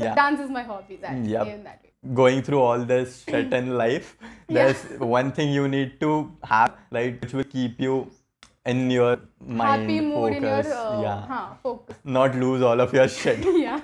Yeah. 0.03 0.15
Dance 0.17 0.41
is 0.41 0.51
my 0.51 0.63
hobby. 0.65 0.97
That, 0.97 1.17
Yep. 1.25 1.47
in 1.47 1.63
that 1.65 1.81
way. 1.85 1.93
Going 2.21 2.43
through 2.43 2.61
all 2.61 2.81
this 2.93 3.23
shit 3.25 3.53
in 3.59 3.77
life, 3.83 4.17
there's 4.49 4.83
one 4.99 5.31
thing 5.33 5.53
you 5.53 5.69
need 5.69 6.01
to 6.01 6.11
have, 6.43 6.75
like 6.91 7.21
which 7.23 7.33
will 7.33 7.45
keep 7.45 7.81
you 7.81 8.11
in 8.73 8.91
your 8.91 9.13
mind 9.41 9.83
Happy 9.83 10.01
mood 10.01 10.35
focus. 10.35 10.37
in 10.37 10.43
your 10.43 10.79
uh, 10.81 11.03
yeah. 11.03 11.27
huh, 11.29 11.47
focus. 11.63 11.97
Not 12.05 12.35
lose 12.35 12.63
all 12.63 12.81
of 12.81 12.93
your 12.93 13.07
shit. 13.09 13.39
yeah 13.67 13.81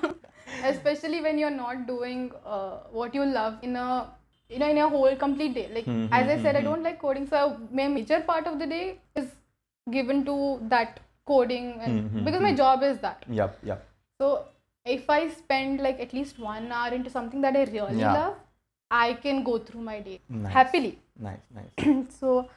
especially 0.61 1.21
when 1.21 1.39
you're 1.39 1.51
not 1.59 1.87
doing 1.87 2.33
uh, 2.45 2.79
what 2.91 3.15
you 3.15 3.25
love 3.25 3.55
in 3.63 3.77
a 3.77 4.11
you 4.49 4.59
know 4.59 4.69
in 4.69 4.79
a 4.79 4.89
whole 4.89 5.17
complete 5.17 5.55
day 5.55 5.69
like 5.75 5.85
Hmm, 5.85 6.05
as 6.13 6.29
i 6.29 6.37
hmm, 6.37 6.43
said 6.43 6.57
i 6.57 6.61
hmm, 6.61 6.67
don't 6.69 6.83
like 6.83 7.01
coding 7.01 7.27
so 7.27 7.41
my 7.81 7.89
major 7.89 8.21
part 8.21 8.47
of 8.47 8.59
the 8.59 8.67
day 8.67 8.99
is 9.17 9.29
given 9.91 10.25
to 10.25 10.37
that 10.75 11.01
coding 11.27 11.69
and 11.81 12.01
Hmm, 12.01 12.09
hmm, 12.19 12.25
because 12.25 12.43
my 12.43 12.55
job 12.55 12.83
is 12.83 12.99
that 12.99 13.25
Yep, 13.41 13.59
yep. 13.71 13.85
so 14.21 14.45
if 14.85 15.09
i 15.09 15.29
spend 15.29 15.81
like 15.81 16.01
at 16.01 16.13
least 16.13 16.39
one 16.39 16.71
hour 16.73 16.93
into 16.99 17.11
something 17.19 17.41
that 17.41 17.57
i 17.57 17.65
really 17.77 18.01
Yeah. 18.07 18.15
love 18.21 18.35
i 18.91 19.15
can 19.27 19.43
go 19.51 19.59
through 19.59 19.81
my 19.93 20.01
day 20.01 20.21
Nice. 20.29 20.53
happily 20.53 20.99
Nice, 21.29 21.47
nice, 21.55 22.09
so 22.21 22.49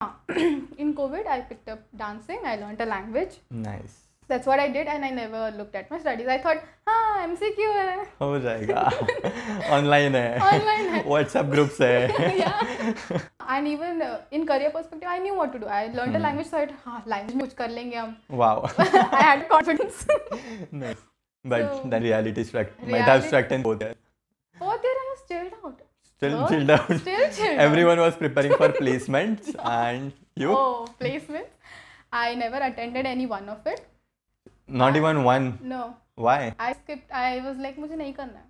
in 0.84 0.94
covid 1.00 1.26
i 1.26 1.40
picked 1.52 1.68
up 1.68 1.80
dancing 2.02 2.40
i 2.44 2.56
learned 2.56 2.80
a 2.80 2.86
language 2.86 3.38
nice 3.50 4.07
that's 4.27 4.47
what 4.47 4.59
I 4.59 4.67
did, 4.73 4.87
and 4.87 5.05
I 5.05 5.09
never 5.15 5.39
looked 5.57 5.75
at 5.75 5.89
my 5.91 5.97
studies. 5.99 6.27
I 6.27 6.37
thought, 6.43 6.61
हाँ 6.89 7.27
MCQ 7.27 7.65
है. 7.77 8.05
हो 8.21 8.39
जाएगा 8.39 8.81
online 9.77 10.15
है 10.15 10.39
Online 10.49 10.89
है. 10.93 11.03
WhatsApp 11.07 11.45
group 11.55 11.69
से 11.79 11.89
yeah. 12.39 13.21
And 13.55 13.67
even 13.73 14.01
uh, 14.01 14.11
in 14.31 14.45
career 14.51 14.71
perspective, 14.75 15.09
I 15.15 15.17
knew 15.25 15.35
what 15.39 15.51
to 15.55 15.59
do. 15.63 15.67
I 15.67 15.81
learned 15.97 16.15
Hmm. 16.15 16.21
a 16.21 16.23
language, 16.27 16.47
so 16.51 16.57
I 16.57 16.65
thought, 16.65 16.75
हाँ 16.85 17.03
language 17.13 17.35
में 17.35 17.45
कुछ 17.45 17.53
कर 17.61 17.69
लेंगे 17.69 17.97
हम. 17.97 18.15
wow 18.31 18.55
I 18.79 19.23
had 19.29 19.47
confidence. 19.53 20.05
nice 20.83 21.03
but 21.53 21.69
So, 21.69 21.89
then 21.93 22.03
reality 22.09 22.43
struck 22.51 22.67
might 22.81 23.01
have 23.01 23.07
reality- 23.07 23.27
struck 23.27 23.51
in 23.59 23.65
both 23.69 23.79
there 23.85 23.95
Fourth 24.59 24.83
year, 24.89 24.97
I 25.03 25.07
was 25.13 25.23
chilled 25.31 25.53
out. 25.65 25.79
still 26.15 26.35
Girl, 26.39 26.47
chilled 26.49 26.69
out 26.77 26.91
Still 27.05 27.23
chilled 27.37 27.59
everyone 27.69 27.99
was 28.07 28.15
preparing 28.25 28.53
for 28.61 28.69
placements 28.81 29.55
and 29.77 30.11
you 30.43 30.51
out. 30.51 30.57
Oh, 30.59 30.87
placements. 30.99 31.49
I 32.19 32.35
never 32.43 32.59
attended 32.67 33.05
any 33.15 33.25
one 33.25 33.49
of 33.55 33.67
it. 33.73 33.81
Not 34.70 34.96
even 34.96 35.16
one 35.16 35.52
no 35.62 35.82
why 36.18 36.50
I 36.60 36.72
skipped 36.72 37.12
I 37.12 37.40
was 37.40 37.60
like 37.60 37.78
मुझे 37.78 37.96
नहीं 37.96 38.12
करना 38.12 38.44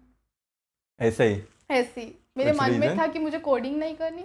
ऐसे 1.00 1.28
ही? 1.28 1.42
ऐसे 1.70 2.00
ही। 2.00 2.14
मेरे 2.36 2.52
मन 2.52 2.78
में 2.80 2.98
था 2.98 3.06
कि 3.06 3.18
मुझे 3.18 3.38
कोडिंग 3.38 3.78
नहीं 3.78 3.94
करनी। 3.94 4.22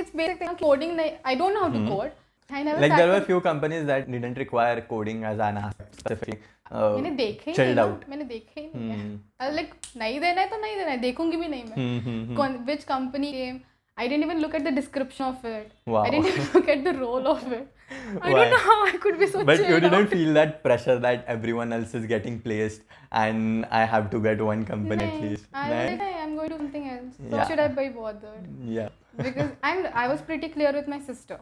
इट्स 0.00 0.16
बेसिक 0.16 0.48
कोडिंग 0.48 0.96
नहीं 0.96 1.10
I 1.26 1.36
don't 1.36 1.54
know 1.54 1.60
how 1.60 1.72
to 1.72 1.86
code 1.88 2.10
I 2.50 2.60
mm-hmm. 2.62 2.78
like 2.82 2.92
there 2.96 3.08
were 3.08 3.20
few 3.24 3.38
companies 3.40 3.82
that 3.88 4.06
didn't 4.12 4.38
require 4.38 4.82
coding 4.90 5.24
as 5.30 5.40
an 5.46 5.56
specific 5.96 6.36
uh, 6.72 6.92
मैंने 6.94 7.10
देखे 7.10 7.50
ही 7.50 7.74
नहीं 7.74 8.08
मैंने 8.08 8.24
देखे 8.24 8.60
ही 8.60 8.70
नहीं 8.74 8.88
लाइक 8.88 9.10
hmm. 9.10 9.46
Uh, 9.46 9.50
like, 9.58 9.96
नहीं 9.96 10.20
देना 10.20 10.40
है 10.40 10.48
तो 10.48 10.60
नहीं 10.60 10.76
देना 10.76 10.90
है। 10.90 10.96
देखूँगी 10.96 11.36
भी 11.36 11.48
नहीं 11.48 11.64
मैं। 11.64 12.64
Which 12.64 12.84
company 12.84 13.32
came 13.32 13.58
I 13.98 14.06
didn't 14.06 14.24
even 14.24 14.40
look 14.40 14.54
at 14.54 14.64
the 14.64 14.70
description 14.70 15.26
of 15.26 15.44
it. 15.44 15.72
Wow. 15.84 16.04
I 16.04 16.10
didn't 16.10 16.26
even 16.32 16.52
look 16.54 16.68
at 16.68 16.84
the 16.84 16.94
role 16.94 17.26
of 17.26 17.52
it. 17.52 17.66
I 17.90 18.32
Why? 18.32 18.32
don't 18.32 18.50
know 18.50 18.58
how 18.58 18.86
I 18.86 18.96
could 19.02 19.18
be 19.18 19.26
so. 19.26 19.44
But 19.44 19.58
you 19.58 19.80
didn't 19.80 19.94
out. 19.94 20.08
feel 20.08 20.32
that 20.34 20.62
pressure 20.62 20.98
that 21.00 21.24
everyone 21.26 21.72
else 21.72 21.94
is 21.94 22.06
getting 22.06 22.38
placed 22.38 22.82
and 23.10 23.66
I 23.70 23.84
have 23.84 24.10
to 24.10 24.20
get 24.20 24.40
one 24.40 24.64
company 24.64 25.04
nee, 25.04 25.12
at 25.12 25.22
least. 25.22 25.46
I 25.52 25.68
nee? 25.68 25.98
like, 25.98 26.16
I'm 26.22 26.36
going 26.36 26.50
to 26.50 26.58
something 26.58 26.88
else. 26.88 27.14
So 27.30 27.36
yeah. 27.36 27.48
should 27.48 27.58
I 27.58 27.68
be 27.68 27.88
bothered? 27.88 28.48
Yeah. 28.64 28.88
because 29.16 29.50
I'm. 29.62 29.86
I 29.94 30.08
was 30.08 30.20
pretty 30.20 30.48
clear 30.48 30.72
with 30.72 30.88
my 30.88 31.00
sister. 31.00 31.40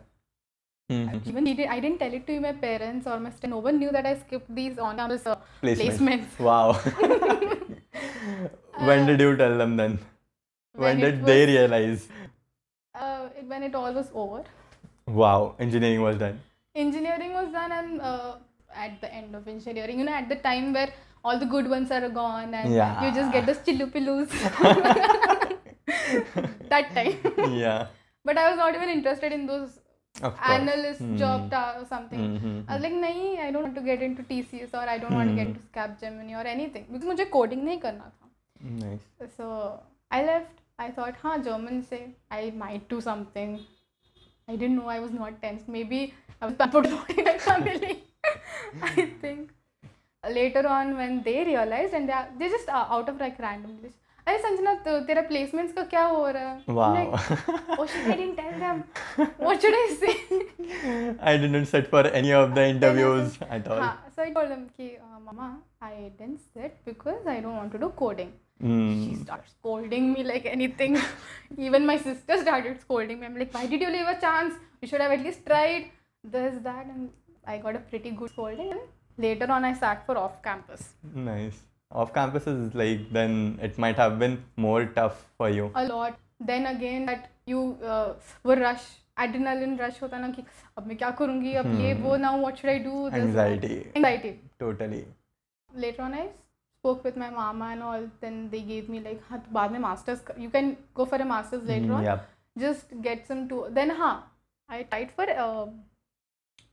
Mm-hmm. 0.90 1.28
Even 1.28 1.44
did, 1.44 1.60
I 1.66 1.80
didn't 1.80 1.98
tell 1.98 2.12
it 2.12 2.26
to 2.26 2.40
my 2.40 2.52
parents 2.52 3.06
or 3.06 3.18
my 3.18 3.30
sister. 3.30 3.48
No 3.48 3.58
one 3.58 3.78
knew 3.78 3.90
that 3.90 4.06
I 4.06 4.16
skipped 4.18 4.54
these 4.54 4.78
on-campus 4.78 5.26
uh, 5.26 5.36
placements. 5.62 5.98
placements. 5.98 6.38
Wow. 6.38 6.74
when 8.88 9.06
did 9.06 9.20
uh, 9.20 9.24
you 9.24 9.36
tell 9.36 9.58
them 9.58 9.76
then? 9.76 9.98
When, 10.74 10.82
when 10.82 11.00
did 11.00 11.22
was, 11.22 11.26
they 11.26 11.46
realize? 11.46 12.08
uh, 12.95 13.27
when 13.47 13.63
it 13.63 13.75
all 13.75 13.93
was 13.93 14.09
over 14.13 14.43
Wow, 15.07 15.55
engineering 15.59 16.01
was 16.01 16.17
done. 16.17 16.39
engineering 16.75 17.31
was 17.37 17.47
done 17.53 17.71
and 17.77 18.01
uh, 18.09 18.35
at 18.83 18.99
the 19.01 19.07
end 19.13 19.35
of 19.39 19.47
engineering 19.53 19.97
you 19.99 20.05
know 20.09 20.13
at 20.19 20.27
the 20.29 20.37
time 20.43 20.67
where 20.75 20.91
all 21.23 21.37
the 21.41 21.47
good 21.53 21.67
ones 21.73 21.89
are 21.95 22.07
gone 22.17 22.53
and 22.59 22.69
you 23.03 23.09
just 23.17 23.31
get 23.33 23.45
those 23.49 23.57
chillupilus 23.65 24.29
that 26.69 26.93
time 26.97 27.13
yeah. 27.63 27.87
but 28.25 28.37
i 28.37 28.47
was 28.49 28.57
not 28.57 28.75
even 28.75 28.89
interested 28.97 29.31
in 29.39 29.45
those 29.53 29.71
Of 30.27 30.33
course. 30.37 30.47
analyst 30.53 31.01
Hmm. 31.03 31.17
job 31.19 31.43
ta- 31.51 31.75
or 31.81 31.85
something 31.91 32.23
Mhm, 32.23 32.55
i 32.69 32.73
was 32.77 32.83
like 32.85 32.95
nahi 33.03 33.27
i 33.45 33.51
don't 33.53 33.63
want 33.67 33.77
to 33.81 33.83
get 33.89 34.01
into 34.07 34.23
tcs 34.31 34.73
or 34.79 34.85
i 34.95 34.97
don't 35.03 35.15
want 35.19 35.29
to 35.33 35.37
get 35.41 35.47
Hmm. 35.47 35.53
into 35.53 35.61
capgemini 35.77 36.35
or 36.41 36.47
anything 36.55 36.83
because 36.89 37.05
मुझे 37.11 37.25
coding 37.35 37.63
नहीं 37.69 37.79
करना 37.85 38.09
था 38.15 38.27
Nice. 38.81 39.05
so 39.37 39.45
i 40.17 40.21
left 40.31 40.57
i 40.79 40.89
thought 40.97 41.15
हाँ 41.23 41.37
german 41.47 41.81
से 41.89 41.99
i 42.39 42.41
might 42.63 42.87
do 42.93 42.99
something 43.07 43.55
i 44.47 44.55
didn't 44.61 44.77
know 44.79 44.89
i 44.97 44.99
was 45.05 45.11
not 45.21 45.41
tense 45.41 45.67
maybe 45.77 46.01
i 46.41 46.45
was 46.45 46.55
pampered 46.61 46.87
in 47.17 47.25
my 47.29 47.37
family 47.47 47.91
i 48.91 49.05
think 49.25 49.49
later 50.23 50.63
on 50.67 50.95
when 50.97 51.21
they 51.23 51.43
realized 51.45 51.93
and 51.99 52.09
they 52.09 52.13
are, 52.13 52.27
they 52.39 52.49
just 52.49 52.69
uh, 52.69 52.85
out 52.97 53.09
of 53.09 53.19
like 53.25 53.39
random 53.47 53.77
just 53.87 53.97
अरे 54.27 54.37
संजना 54.41 54.73
तो 54.85 54.91
तेरा 55.05 55.21
placements 55.29 55.71
का 55.75 55.83
क्या 55.93 56.03
हो 56.09 56.27
रहा 56.35 56.49
है 56.49 56.57
I'm 56.67 56.75
Wow. 56.75 56.89
like, 56.95 57.79
oh 57.79 57.85
shit 57.93 58.05
I 58.07 58.17
didn't 58.19 58.35
tell 58.41 58.59
them 58.63 58.83
what 59.45 59.61
should 59.63 59.77
I 59.77 59.87
say 60.01 60.13
I 61.31 61.37
didn't 61.37 61.65
sit 61.71 61.87
for 61.93 62.03
any 62.19 62.31
of 62.41 62.53
the 62.59 62.65
interviews 62.73 63.39
at 63.49 63.67
all. 63.67 63.79
हाँ 63.81 64.04
so 64.16 64.22
I 64.22 64.30
told 64.32 64.50
them 64.50 64.66
कि 64.80 64.88
uh, 64.98 65.20
mama 65.28 65.48
I 65.82 66.10
didn't 66.18 66.40
sit 66.54 66.76
because 66.84 67.26
I 67.26 67.40
don't 67.40 67.56
want 67.56 67.72
to 67.72 67.78
do 67.78 67.90
coding 68.02 68.32
she 68.58 68.66
Hmm. 68.66 69.22
starts 69.22 69.50
scolding 69.52 70.12
me 70.12 70.22
like 70.24 70.46
anything. 70.46 70.94
Even 71.58 71.84
my 71.88 71.98
sister 71.98 72.38
started 72.40 72.80
scolding 72.80 73.20
me. 73.20 73.26
I'm 73.26 73.36
like, 73.38 73.52
why 73.52 73.66
did 73.66 73.82
you 73.82 73.90
leave 73.90 74.06
a 74.08 74.18
chance? 74.18 74.54
You 74.80 74.88
should 74.88 75.02
have 75.02 75.12
at 75.12 75.22
least 75.22 75.44
tried 75.44 75.90
this, 76.24 76.54
that, 76.62 76.86
and 76.86 77.10
I 77.46 77.58
got 77.58 77.76
a 77.76 77.80
pretty 77.80 78.12
good 78.12 78.30
scolding. 78.30 78.70
And 78.70 78.80
later 79.18 79.50
on, 79.50 79.66
I 79.66 79.74
sat 79.74 80.06
for 80.06 80.16
off 80.16 80.42
campus. 80.42 80.94
Nice. 81.14 81.58
Off 81.92 82.14
campus 82.14 82.46
is 82.46 82.74
like 82.74 83.12
then 83.12 83.58
it 83.62 83.76
might 83.78 83.96
have 83.96 84.18
been 84.18 84.42
more 84.56 84.86
tough 84.86 85.22
for 85.36 85.50
you. 85.50 85.70
A 85.74 85.84
lot. 85.86 86.18
Then 86.40 86.64
again, 86.66 87.04
that 87.04 87.30
you 87.44 87.76
uh, 87.84 88.14
were 88.42 88.56
rush, 88.56 88.86
adrenaline 89.24 89.78
rush 89.80 90.00
होता 90.02 90.18
ना 90.18 90.28
कि 90.30 90.42
अब 90.78 90.86
मैं 90.86 90.96
क्या 90.96 91.10
करूँगी 91.20 91.54
अब 91.62 91.66
ये 91.80 91.92
वो 92.02 92.16
should 92.56 92.70
I 92.70 92.78
do? 92.78 93.10
This, 93.10 93.34
that. 93.34 93.46
Anxiety. 93.50 93.92
Anxiety. 93.96 94.40
Totally. 94.58 95.04
later 95.74 96.02
on 96.02 96.14
I 96.14 96.28
spoke 96.80 97.04
with 97.04 97.16
my 97.16 97.28
mama 97.30 97.66
and 97.72 97.82
all 97.82 98.04
then 98.20 98.48
they 98.50 98.60
gave 98.60 98.88
me 98.88 99.00
like 99.00 99.20
हाँ 99.28 99.38
तो 99.44 99.52
बाद 99.52 99.72
में 99.72 99.78
masters 99.80 100.20
you 100.38 100.50
can 100.50 100.76
go 100.94 101.04
for 101.04 101.16
a 101.16 101.24
masters 101.24 101.64
later 101.64 101.88
Mm, 101.88 101.96
on 101.96 102.04
Yep. 102.04 102.28
just 102.58 102.94
get 103.08 103.26
some 103.26 103.48
to 103.48 103.64
then 103.78 103.90
हाँ 103.90 104.14
I 104.68 104.82
tried 104.84 105.10
for 105.16 105.26
uh, 105.46 105.66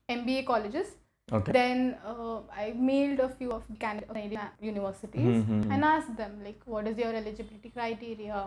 MBA 0.09 0.45
colleges. 0.45 0.87
Okay. 1.31 1.51
Then 1.51 1.95
uh, 2.05 2.39
I 2.55 2.73
mailed 2.75 3.19
a 3.19 3.29
few 3.29 3.51
of 3.51 3.63
Canadian 3.79 4.41
universities 4.61 5.43
Mhm. 5.43 5.71
and 5.73 5.85
asked 5.89 6.15
them 6.17 6.33
like, 6.45 6.61
what 6.65 6.87
is 6.87 6.97
your 6.97 7.13
eligibility 7.19 7.69
criteria? 7.69 8.41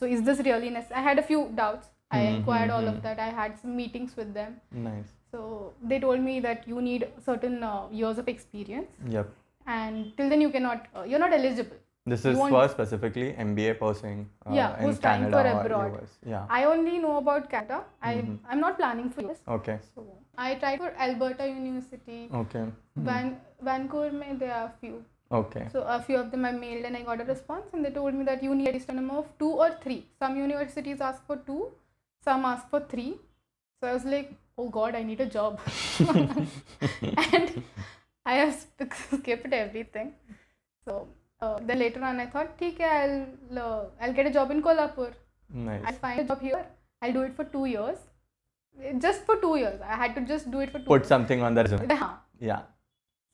So 0.00 0.06
is 0.16 0.22
this 0.22 0.40
really 0.48 0.70
necessary? 0.70 1.00
I 1.00 1.02
had 1.08 1.18
a 1.18 1.22
few 1.30 1.40
doubts. 1.60 1.88
I 2.12 2.22
Mhm, 2.22 2.36
inquired 2.36 2.70
all 2.76 2.82
mhm. 2.86 2.92
of 2.94 3.02
that. 3.04 3.18
I 3.26 3.30
had 3.40 3.58
some 3.60 3.76
meetings 3.82 4.16
with 4.16 4.32
them. 4.38 4.56
Nice. 4.86 5.12
So 5.34 5.44
they 5.90 5.98
told 6.00 6.20
me 6.30 6.40
that 6.46 6.66
you 6.72 6.80
need 6.88 7.06
certain 7.28 7.62
uh, 7.68 7.86
years 8.00 8.18
of 8.22 8.28
experience, 8.32 8.98
Yep. 9.14 9.30
and 9.76 10.10
till 10.16 10.28
then 10.34 10.42
you 10.46 10.50
cannot, 10.56 10.86
uh, 10.96 11.04
you're 11.12 11.22
not 11.26 11.32
eligible. 11.38 11.78
This 12.12 12.24
is 12.28 12.36
for 12.52 12.60
specifically 12.70 13.26
MBA 13.44 13.72
pursuing 13.80 14.20
uh, 14.46 14.52
Yeah, 14.58 14.76
in 14.78 14.84
who's 14.86 14.98
trying 15.04 15.20
Canada 15.24 15.42
for 15.42 15.58
or 15.58 15.60
abroad. 15.66 15.92
US. 16.02 16.14
Yeah. 16.32 16.46
I 16.58 16.64
only 16.70 16.98
know 17.04 17.12
about 17.18 17.48
Canada. 17.52 17.78
I 18.10 18.14
Mhm. 18.16 18.38
I'm 18.50 18.60
not 18.66 18.76
planning 18.80 19.08
for 19.16 19.22
this. 19.28 19.40
Okay. 19.56 19.76
So 19.94 20.04
I 20.46 20.48
tried 20.64 20.80
for 20.84 20.90
Alberta 21.06 21.46
University, 21.52 22.18
Okay. 22.40 22.64
Mhm. 22.64 23.04
Van- 23.10 23.36
Vancouver. 23.68 24.10
Mein 24.22 24.40
there 24.42 24.54
are 24.60 24.68
few. 24.80 24.96
Okay. 25.40 25.62
So 25.74 25.84
a 25.96 26.00
few 26.08 26.18
of 26.22 26.26
them 26.32 26.48
I 26.50 26.52
mailed 26.64 26.88
and 26.90 27.00
I 27.00 27.04
got 27.10 27.22
a 27.26 27.28
response, 27.30 27.70
and 27.72 27.88
they 27.88 27.92
told 28.00 28.18
me 28.22 28.26
that 28.32 28.42
you 28.48 28.56
need 28.64 28.80
a 28.94 28.96
number 28.98 29.20
of 29.22 29.30
two 29.44 29.52
or 29.66 29.70
three. 29.84 30.00
Some 30.24 30.36
universities 30.42 31.06
ask 31.10 31.24
for 31.30 31.36
two, 31.52 31.60
some 32.24 32.44
asked 32.44 32.68
for 32.70 32.80
three. 32.80 33.14
So 33.80 33.88
I 33.88 33.94
was 33.94 34.04
like, 34.04 34.32
oh 34.58 34.68
God, 34.68 34.94
I 34.94 35.02
need 35.02 35.20
a 35.20 35.26
job, 35.26 35.60
and 37.32 37.62
I 38.24 38.34
have 38.34 38.54
skipped 39.12 39.52
everything. 39.52 40.12
So 40.84 41.08
uh, 41.40 41.58
then 41.66 41.78
later 41.80 42.02
on, 42.04 42.20
I 42.20 42.26
thought, 42.26 42.52
okay, 42.62 42.84
I'll 42.84 43.58
uh, 43.58 43.84
I'll 44.00 44.12
get 44.12 44.26
a 44.26 44.30
job 44.30 44.50
in 44.52 44.62
Kolhapur. 44.62 45.12
Nice. 45.52 45.82
I'll 45.86 46.00
find 46.04 46.20
a 46.20 46.24
job 46.24 46.40
here. 46.40 46.64
I'll 47.00 47.12
do 47.12 47.22
it 47.22 47.34
for 47.34 47.44
two 47.44 47.64
years. 47.66 47.98
Just 48.98 49.26
for 49.26 49.36
two 49.36 49.56
years. 49.56 49.80
I 49.82 49.96
had 49.96 50.14
to 50.14 50.22
just 50.22 50.50
do 50.50 50.60
it 50.60 50.70
for 50.70 50.78
two 50.78 50.84
Put 50.86 51.02
years. 51.02 51.08
something 51.08 51.42
on 51.42 51.54
the 51.54 51.64
resume. 51.64 51.86
Yeah. 51.88 52.14
Yeah. 52.40 52.62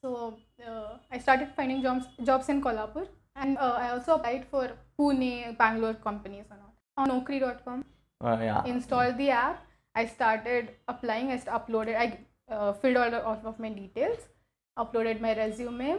So 0.03 0.39
uh, 0.67 0.97
I 1.13 1.19
started 1.19 1.49
finding 1.55 1.83
jobs 1.83 2.07
jobs 2.25 2.49
in 2.49 2.63
Kolhapur, 2.63 3.07
and 3.37 3.59
uh, 3.59 3.77
I 3.85 3.91
also 3.91 4.15
applied 4.15 4.47
for 4.51 4.71
Pune, 4.99 5.57
Bangalore 5.59 5.95
companies 5.95 6.47
and 6.51 6.61
all. 6.65 6.75
On 6.97 7.09
Naukri.com, 7.11 7.85
Uh, 8.21 8.37
yeah. 8.41 8.65
installed 8.65 9.17
the 9.17 9.31
app. 9.31 9.65
I 9.95 10.07
started 10.07 10.71
applying. 10.89 11.31
I 11.31 11.39
uploaded. 11.39 11.97
I 11.97 12.19
uh, 12.53 12.73
filled 12.73 12.97
all, 12.97 13.15
all 13.15 13.41
of 13.45 13.59
my 13.59 13.69
details, 13.69 14.19
uploaded 14.77 15.21
my 15.21 15.37
resume, 15.37 15.99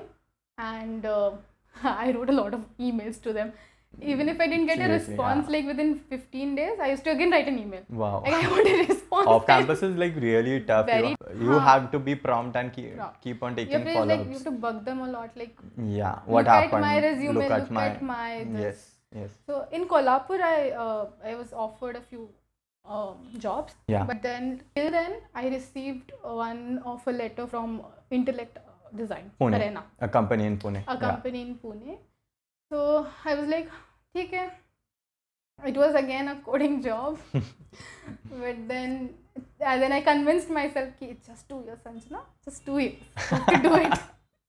and 0.58 1.06
uh, 1.06 1.32
I 1.84 2.12
wrote 2.12 2.30
a 2.30 2.34
lot 2.34 2.54
of 2.54 2.62
emails 2.80 3.22
to 3.24 3.34
them. 3.34 3.54
Even 4.02 4.30
if 4.30 4.40
I 4.40 4.48
didn't 4.48 4.68
get 4.68 4.80
a 4.80 4.88
response 4.94 5.48
yeah. 5.48 5.54
like 5.58 5.66
within 5.66 6.00
15 6.10 6.56
days, 6.56 6.80
I 6.80 6.92
used 6.92 7.04
to 7.06 7.12
again 7.12 7.32
write 7.32 7.48
an 7.48 7.58
email. 7.58 7.82
Wow. 7.90 8.22
Like 8.24 8.34
I 8.36 8.48
want 8.48 8.68
a 8.68 8.88
response. 8.94 9.28
Off 9.28 9.48
campus 9.48 9.82
is 9.82 9.96
like 9.96 10.16
really 10.16 10.60
tough. 10.62 10.86
Very- 10.86 11.10
you 11.10 11.44
you 11.46 11.60
have 11.60 11.92
to 11.92 12.00
be 12.00 12.16
prompt 12.16 12.56
and 12.56 12.72
keep, 12.72 12.94
keep 13.24 13.42
on 13.42 13.56
taking 13.56 13.84
to 13.84 13.94
follow 13.94 14.06
like 14.06 14.26
you 14.28 14.34
have 14.34 14.44
to 14.44 14.52
bug 14.52 14.86
them 14.86 15.00
a 15.00 15.10
lot. 15.10 15.32
Like 15.36 15.58
Yeah. 15.84 16.20
What 16.26 16.46
look 16.46 16.54
happened? 16.54 16.74
at 16.74 16.82
my 16.82 17.02
resume, 17.02 17.34
Look 17.34 17.52
at 17.52 17.72
my. 17.72 17.98
my 18.02 18.44
this. 18.52 18.62
yes. 18.62 18.89
Yes. 19.16 19.32
So 19.48 19.66
in 19.72 19.88
Kolhapur, 19.88 20.40
I 20.42 20.72
uh, 20.72 21.08
I 21.24 21.36
was 21.36 21.52
offered 21.54 21.96
a 21.96 22.02
few 22.02 22.30
um, 22.86 23.18
jobs. 23.40 23.74
Yeah. 23.88 24.04
But 24.06 24.22
then 24.22 24.62
till 24.76 24.92
then, 24.92 25.14
I 25.34 25.48
received 25.48 26.12
one 26.22 26.82
offer 26.86 27.12
letter 27.12 27.48
from 27.48 27.82
Intellect 28.12 28.58
uh, 28.58 28.96
Design 28.96 29.32
Pune. 29.42 29.58
Arena, 29.60 29.84
A 30.00 30.08
company 30.08 30.46
in 30.46 30.58
Pune. 30.58 30.84
a 30.88 30.94
Yeah. 30.94 31.00
company 31.00 31.42
in 31.42 31.56
Pune. 31.56 31.98
So 32.72 33.08
I 33.26 33.34
was 33.36 33.48
like, 33.48 33.70
okay. 34.16 34.50
It 35.66 35.76
was 35.76 35.94
again 35.94 36.30
a 36.30 36.36
coding 36.46 36.82
job, 36.82 37.18
but 37.34 38.60
then 38.68 39.10
uh, 39.38 39.78
then 39.78 39.92
I 39.92 40.00
convinced 40.02 40.50
myself, 40.50 40.94
ki 41.00 41.08
it's 41.08 41.28
just 41.28 41.50
two 41.50 41.64
years, 41.66 41.80
Sanjana, 41.86 42.22
just 42.46 42.66
two 42.66 42.78
years, 42.78 42.94
to 43.50 43.58
do 43.66 43.74
it. 43.76 43.98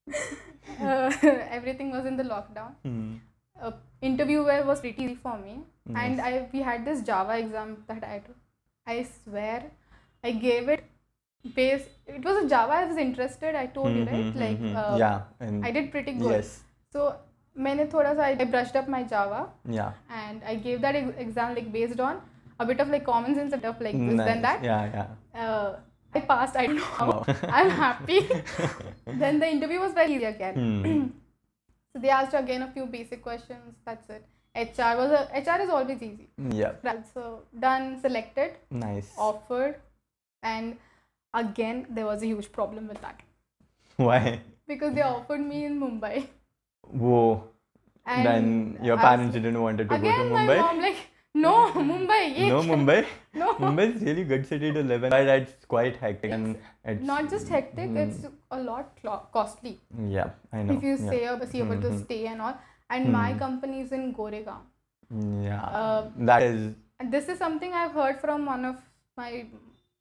uh, 0.80 1.10
everything 1.50 1.90
was 1.90 2.06
in 2.06 2.16
the 2.16 2.22
lockdown 2.22 2.74
Hmm 2.84 3.16
uh, 3.61 3.71
interview 4.01 4.43
were- 4.49 4.63
was 4.71 4.81
pretty 4.85 5.03
easy 5.05 5.15
for 5.27 5.37
me 5.45 5.53
and 6.03 6.17
Nice. 6.17 6.25
I 6.27 6.49
we 6.53 6.61
had 6.69 6.85
this 6.89 7.01
Java 7.11 7.37
exam 7.45 7.77
that 7.87 8.03
I 8.03 8.11
had. 8.15 8.23
I 8.93 8.95
swear 9.11 9.63
I 10.23 10.31
gave 10.45 10.67
it 10.75 10.83
base 11.55 11.85
it 12.17 12.23
was 12.27 12.37
a 12.43 12.47
Java 12.49 12.73
I 12.79 12.85
was 12.91 12.97
interested 13.05 13.55
I 13.55 13.65
told 13.77 13.95
you 13.99 14.03
right 14.11 14.27
Mhm, 14.27 14.39
like 14.43 14.59
mhm. 14.59 14.75
uh, 14.83 14.97
yeah. 15.03 15.19
And 15.47 15.65
I 15.69 15.71
did 15.77 15.91
pretty 15.95 16.13
good 16.21 16.31
Yes. 16.35 16.51
so 16.95 17.07
मैंने 17.65 17.85
थोड़ा 17.93 18.13
सा 18.15 18.29
I 18.45 18.45
brushed 18.53 18.75
up 18.81 18.87
my 18.93 19.01
Java 19.11 19.41
Yeah. 19.79 19.91
and 20.21 20.47
I 20.53 20.55
gave 20.67 20.81
that 20.85 20.95
ex- 21.01 21.19
exam 21.25 21.53
like 21.59 21.71
based 21.75 21.99
on 22.09 22.21
a 22.59 22.65
bit 22.71 22.79
of 22.85 22.89
like 22.95 23.05
common 23.11 23.35
sense 23.41 23.53
and 23.57 23.61
stuff 23.65 23.79
like 23.87 23.97
this 24.05 24.15
Nice. 24.21 24.27
then 24.29 24.41
that 24.47 24.63
Yeah. 24.69 24.89
Yeah. 24.95 25.45
uh, 25.45 25.75
I 26.17 26.21
passed 26.31 26.57
I 26.63 26.65
don't 26.67 26.81
know 26.81 26.91
how 26.97 27.07
Wow. 27.11 27.37
I'm 27.59 27.69
happy 27.83 28.19
then 29.23 29.39
the 29.45 29.47
interview 29.59 29.79
was 29.85 29.93
very 30.01 30.13
easy 30.17 30.27
again 30.33 30.59
Hmm. 30.63 31.05
so 31.92 32.00
they 32.00 32.08
asked 32.10 32.34
again 32.34 32.62
a 32.62 32.70
few 32.70 32.86
basic 32.86 33.22
questions. 33.22 33.74
That's 33.84 34.08
it. 34.10 34.24
HR 34.56 34.96
was 35.00 35.10
a 35.12 35.22
HR 35.40 35.60
is 35.62 35.70
always 35.70 36.02
easy. 36.02 36.28
Yeah. 36.50 36.72
Right. 36.82 37.04
So 37.14 37.42
done, 37.58 38.00
selected, 38.00 38.52
Nice. 38.70 39.10
offered, 39.16 39.76
and 40.42 40.76
again 41.34 41.86
there 41.90 42.06
was 42.06 42.22
a 42.22 42.26
huge 42.26 42.50
problem 42.50 42.88
with 42.88 43.00
that 43.02 43.20
Why? 43.96 44.40
because 44.66 44.92
they 44.94 45.02
offered 45.02 45.40
me 45.40 45.64
in 45.64 45.78
Mumbai. 45.80 46.26
Whoa. 46.82 47.44
And 48.06 48.26
then 48.26 48.78
your 48.82 48.96
parents 48.96 49.34
didn't 49.34 49.60
wanted 49.62 49.88
to 49.88 49.94
again 49.94 50.16
go 50.16 50.24
to 50.24 50.30
Mumbai. 50.34 50.44
Again, 50.44 50.56
my 50.56 50.72
mom 50.72 50.80
like 50.80 50.96
no 51.34 51.54
Mumbai. 51.74 52.48
no? 52.48 52.62
Mumbai. 52.62 53.06
No. 53.32 53.54
Mumbai 53.64 53.94
is 53.94 54.02
really 54.02 54.24
good 54.24 54.46
city 54.46 54.72
to 54.72 54.82
live 54.82 55.04
in. 55.04 55.10
But 55.10 55.28
it's 55.28 55.64
quite 55.66 55.96
hectic 55.96 56.32
and 56.32 56.56
it's 56.84 57.04
Not 57.04 57.30
just 57.30 57.48
hectic. 57.48 57.88
Mm. 57.90 57.96
It's 58.04 58.26
a 58.50 58.60
lot 58.60 58.96
clo- 59.00 59.26
costly 59.32 59.78
yeah. 60.08 60.30
I 60.52 60.62
know. 60.62 60.74
if 60.74 60.82
you 60.82 60.96
yeah. 60.96 61.10
say 61.10 61.24
ab- 61.26 61.46
see 61.52 61.60
about 61.60 61.80
the 61.80 61.90
Mhm. 61.90 62.04
stay 62.04 62.26
and 62.26 62.42
all. 62.42 62.56
And 62.90 63.12
my 63.12 63.32
Hmm. 63.32 63.38
company 63.38 63.80
is 63.82 63.92
in 63.92 64.12
Goregaon. 64.14 64.62
Yeah. 65.44 65.62
Uh, 65.80 66.10
that 66.30 66.42
is 66.42 66.74
And 66.98 67.12
this 67.12 67.28
is 67.28 67.38
something 67.38 67.72
I've 67.72 67.92
heard 67.92 68.20
from 68.20 68.46
one 68.46 68.64
of 68.64 68.76
my 69.16 69.46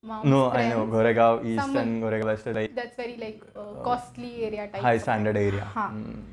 mom's 0.01 0.25
no. 0.33 0.49
I 0.49 0.67
know. 0.69 0.87
Goregaon 0.87 1.45
East 1.45 1.61
Someone- 1.61 1.83
and 1.83 2.03
Goregaon 2.03 2.25
West 2.31 2.47
is 2.47 2.55
like 2.55 2.73
that's 2.79 2.95
very 3.03 3.15
like 3.25 3.43
uh, 3.55 3.71
costly 3.89 4.31
area 4.47 4.67
type. 4.71 4.81
high 4.87 4.97
standard 4.97 5.37
area. 5.37 5.65
Huh. 5.75 5.89
Mm. 5.99 6.23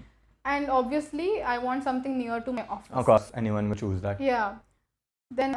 And 0.55 0.71
obviously, 0.71 1.43
I 1.43 1.59
want 1.59 1.85
something 1.91 2.17
near 2.19 2.41
to 2.49 2.53
my 2.61 2.65
office. 2.69 2.91
Of 3.03 3.05
course, 3.05 3.31
anyone 3.35 3.69
would 3.69 3.79
choose 3.85 4.01
that. 4.09 4.21
Yeah. 4.21 4.55
Then 5.43 5.57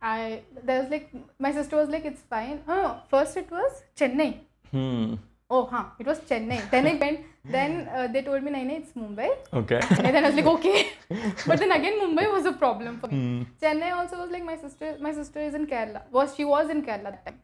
I 0.00 0.42
there 0.64 0.80
was 0.80 0.90
like 0.90 1.10
my 1.38 1.52
sister 1.52 1.76
was 1.76 1.88
like 1.88 2.04
it's 2.04 2.22
fine. 2.22 2.60
Oh, 2.68 3.02
first 3.10 3.36
it 3.36 3.50
was 3.50 3.82
Chennai. 3.96 4.38
Hmm. 4.70 5.14
Oh, 5.50 5.64
huh. 5.64 5.84
It 5.98 6.06
was 6.06 6.18
Chennai. 6.20 6.70
Then 6.70 6.86
I 6.86 6.94
went. 6.94 7.20
Then 7.44 7.88
uh, 7.88 8.06
they 8.06 8.20
told 8.22 8.42
me, 8.42 8.52
"Naina, 8.52 8.80
it's 8.80 8.92
Mumbai." 8.92 9.30
Okay. 9.60 9.80
And 9.90 10.14
then 10.14 10.24
I 10.24 10.28
was 10.28 10.34
like, 10.34 10.46
"Okay," 10.46 10.92
but 11.46 11.58
then 11.58 11.72
again, 11.72 11.98
Mumbai 12.00 12.30
was 12.30 12.44
a 12.44 12.52
problem 12.52 12.98
for 13.00 13.08
me. 13.08 13.20
Hmm. 13.20 13.42
Chennai 13.62 13.92
also 13.98 14.18
was 14.18 14.30
like 14.30 14.44
my 14.44 14.56
sister. 14.56 14.96
My 15.00 15.12
sister 15.20 15.40
is 15.40 15.54
in 15.54 15.66
Kerala. 15.66 16.02
Was 16.18 16.34
she 16.36 16.44
was 16.44 16.68
in 16.68 16.82
Kerala 16.88 17.12
that 17.14 17.24
time? 17.26 17.40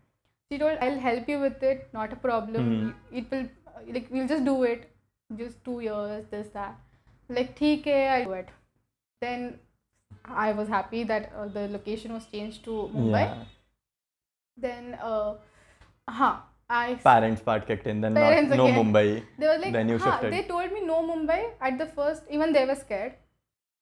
She 0.51 0.59
told, 0.59 0.77
"I'll 0.83 1.01
help 1.07 1.31
you 1.35 1.41
with 1.41 1.63
it. 1.63 1.89
Not 1.95 2.13
a 2.13 2.21
problem. 2.27 2.69
Hmm. 2.75 3.21
It 3.23 3.31
will 3.31 3.49
like 3.97 4.11
we'll 4.11 4.29
just 4.35 4.45
do 4.45 4.57
it. 4.65 4.91
Just 5.43 5.65
two 5.65 5.81
years, 5.81 6.27
this 6.31 6.49
that." 6.59 6.77
Like, 7.31 7.53
okay, 7.57 8.01
I'll 8.09 8.25
do 8.25 8.33
it. 8.43 8.49
Then 9.23 9.59
I 10.25 10.53
was 10.53 10.69
happy 10.69 11.05
that 11.05 11.33
uh, 11.37 11.49
the 11.49 11.69
location 11.69 12.13
was 12.13 12.27
changed 12.27 12.65
to 12.65 12.91
Mumbai. 12.95 13.25
Yeah. 13.25 13.45
Then, 14.57 14.95
uh, 14.95 15.35
huh, 16.09 16.37
I 16.69 16.95
Parents 16.95 17.43
part 17.43 17.67
kicked 17.67 17.87
in. 17.87 18.01
Then 18.01 18.15
not, 18.15 18.45
no 18.49 18.67
again. 18.67 18.93
Mumbai. 18.93 19.23
they 19.39 19.47
were 19.47 19.59
like, 19.59 19.73
Then 19.73 19.89
you 19.89 19.99
huh, 19.99 20.13
shifted. 20.13 20.33
they 20.33 20.43
told 20.49 20.73
me 20.73 20.81
no 20.87 21.03
Mumbai 21.03 21.51
at 21.61 21.79
the 21.79 21.87
first. 21.87 22.23
Even 22.31 22.53
they 22.53 22.65
were 22.65 22.75
scared 22.75 23.15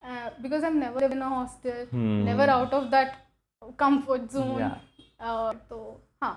uh, 0.02 0.30
because 0.42 0.64
I've 0.64 0.74
never 0.74 0.98
lived 0.98 1.12
in 1.14 1.22
a 1.22 1.28
hostel, 1.28 1.86
Hmm. 1.90 2.24
never 2.24 2.42
out 2.42 2.72
of 2.72 2.90
that 2.90 3.26
comfort 3.76 4.30
zone. 4.30 4.58
Yeah. 4.58 4.78
Uh, 5.20 5.54
so, 5.68 6.00
huh. 6.20 6.34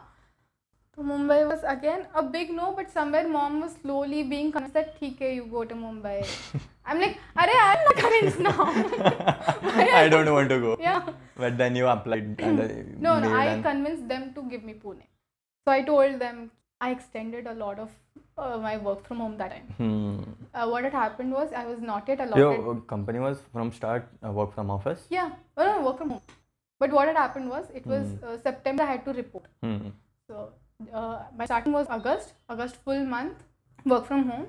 Mumbai 0.97 1.45
was 1.47 1.61
again 1.67 2.07
a 2.15 2.23
big 2.23 2.51
no, 2.51 2.71
but 2.75 2.89
somewhere 2.89 3.27
mom 3.27 3.59
was 3.61 3.73
slowly 3.81 4.23
being 4.23 4.51
convinced 4.51 4.73
that 4.75 4.95
okay, 5.03 5.35
you 5.35 5.45
go 5.45 5.65
to 5.65 5.75
Mumbai. 5.75 6.25
I'm 6.85 6.99
like, 7.01 7.17
Arey, 7.35 7.55
I'm 7.61 7.83
not 7.83 7.95
convinced 7.95 8.39
now. 8.39 8.63
I 9.81 10.05
are 10.05 10.09
don't 10.09 10.31
want 10.31 10.49
to 10.49 10.59
go. 10.59 10.77
Yeah. 10.79 11.01
But 11.35 11.57
then 11.57 11.75
you 11.75 11.87
applied. 11.87 12.35
and, 12.39 13.01
No, 13.07 13.19
no, 13.19 13.35
I 13.35 13.61
convinced 13.61 14.07
them 14.07 14.33
to 14.35 14.43
give 14.43 14.63
me 14.63 14.73
Pune. 14.73 15.01
So 15.65 15.71
I 15.71 15.81
told 15.81 16.19
them 16.19 16.51
I 16.79 16.91
extended 16.91 17.47
a 17.47 17.53
lot 17.53 17.79
of 17.79 17.89
uh, 18.37 18.57
my 18.57 18.77
work 18.77 19.05
from 19.07 19.17
home 19.17 19.37
that 19.37 19.51
time. 19.51 19.67
Hmm. 19.77 20.19
Uh, 20.53 20.67
what 20.69 20.83
had 20.83 20.93
happened 20.93 21.31
was 21.31 21.51
I 21.51 21.65
was 21.65 21.81
not 21.81 22.07
yet 22.07 22.19
allotted. 22.19 22.39
Your 22.39 22.75
company 22.81 23.19
was 23.19 23.39
from 23.51 23.71
start 23.71 24.07
uh, 24.25 24.31
work 24.31 24.53
from 24.53 24.69
office. 24.69 25.07
Yeah, 25.09 25.31
well, 25.57 25.79
no, 25.79 25.85
work 25.87 25.97
from 25.97 26.11
home. 26.11 26.21
But 26.79 26.91
what 26.91 27.07
had 27.07 27.17
happened 27.17 27.49
was 27.49 27.65
it 27.73 27.85
was 27.85 28.07
Hmm. 28.11 28.23
uh, 28.27 28.37
September 28.37 28.83
I 28.83 28.91
had 28.91 29.05
to 29.05 29.13
report. 29.13 29.45
Hmm. 29.63 29.89
So 30.27 30.49
uh, 30.93 31.23
my 31.38 31.45
starting 31.45 31.73
was 31.73 31.88
August, 31.89 32.34
August 32.49 32.76
full 32.84 33.05
month, 33.05 33.43
work 33.86 34.05
from 34.05 34.30
home. 34.30 34.47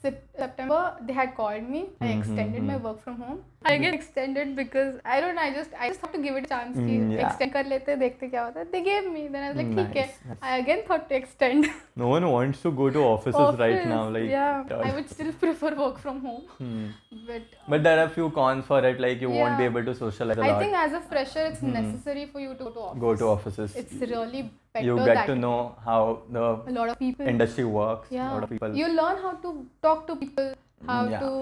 September 0.00 0.96
they 1.02 1.12
had 1.12 1.34
called 1.36 1.62
me. 1.68 1.90
I 2.00 2.08
Mhm, 2.08 2.18
extended 2.18 2.62
my 2.64 2.74
mhm. 2.74 2.82
work 2.88 3.00
from 3.00 3.16
home. 3.22 3.44
I 3.69 3.77
get 3.77 3.93
extended 3.95 4.55
because 4.57 4.91
I 5.13 5.19
don't 5.21 5.35
know. 5.37 5.41
I 5.41 5.53
just 5.53 5.71
I 5.85 5.87
just 5.89 6.01
have 6.05 6.11
to 6.13 6.19
give 6.25 6.35
it 6.41 6.45
a 6.45 6.49
chance. 6.49 6.77
कि 6.77 6.97
Mm, 6.97 7.09
yeah. 7.13 7.23
extend 7.27 7.53
कर 7.53 7.65
लेते 7.71 7.95
देखते 8.03 8.27
क्या 8.33 8.43
होता 8.43 8.59
है. 8.59 8.65
They 8.75 8.81
gave 8.87 9.07
me. 9.15 9.23
Then 9.33 9.43
I 9.47 9.49
was 9.53 9.57
like 9.61 9.71
ठीक 9.79 9.97
है. 9.97 10.05
Nice, 10.05 10.19
nice. 10.29 10.37
I 10.51 10.59
again 10.59 10.83
thought 10.89 11.07
to 11.09 11.15
extend. 11.17 11.67
No 12.03 12.11
one 12.13 12.27
wants 12.33 12.61
to 12.67 12.71
go 12.81 12.87
to 12.97 13.03
offices 13.07 13.59
right 13.63 13.87
now. 13.93 13.97
Office, 14.03 14.13
Like, 14.17 14.29
yeah, 14.35 14.77
uh, 14.77 14.79
I 14.89 14.93
would 14.97 15.09
still 15.15 15.31
prefer 15.43 15.71
work 15.81 15.99
from 16.05 16.21
home. 16.27 16.43
hmm. 16.61 16.85
But 17.31 17.57
But 17.75 17.83
there 17.89 18.03
are 18.03 18.07
few 18.19 18.29
cons 18.37 18.65
for 18.71 18.79
it. 18.91 19.01
Like 19.07 19.25
you 19.27 19.31
won't 19.35 19.57
be 19.63 19.67
Yeah. 19.67 19.71
able 19.73 19.89
to 19.91 19.95
socialize 20.03 20.41
a 20.43 20.47
I 20.47 20.51
lot. 20.53 20.61
think 20.65 20.79
as 20.85 20.97
a 21.01 21.01
fresher, 21.13 21.45
it's 21.51 21.63
necessary 21.77 22.25
for 22.35 22.43
you 22.45 22.53
to 22.61 22.67
go 22.69 22.71
to 22.77 22.85
office. 22.87 23.01
go 23.07 23.15
to 23.23 23.31
offices. 23.35 23.75
It's 23.83 23.97
really 24.15 24.43
better 24.73 24.85
you 24.91 24.97
get 25.03 25.13
that 25.21 25.25
to 25.31 25.37
way. 25.37 25.43
know 25.47 25.57
how 25.89 25.99
the 26.37 26.45
a 26.73 26.75
lot 26.81 26.93
of 26.95 26.99
people. 27.05 27.33
industry 27.35 27.67
works. 27.79 28.11
A 28.11 28.19
yeah, 28.19 28.33
lot 28.35 28.47
of 28.49 28.53
people. 28.55 28.77
you 28.83 28.91
learn 29.01 29.21
how 29.25 29.33
to 29.47 29.55
talk 29.87 30.05
to 30.11 30.15
people, 30.27 30.53
how 30.91 30.99
Yeah. 31.15 31.25
to 31.25 31.33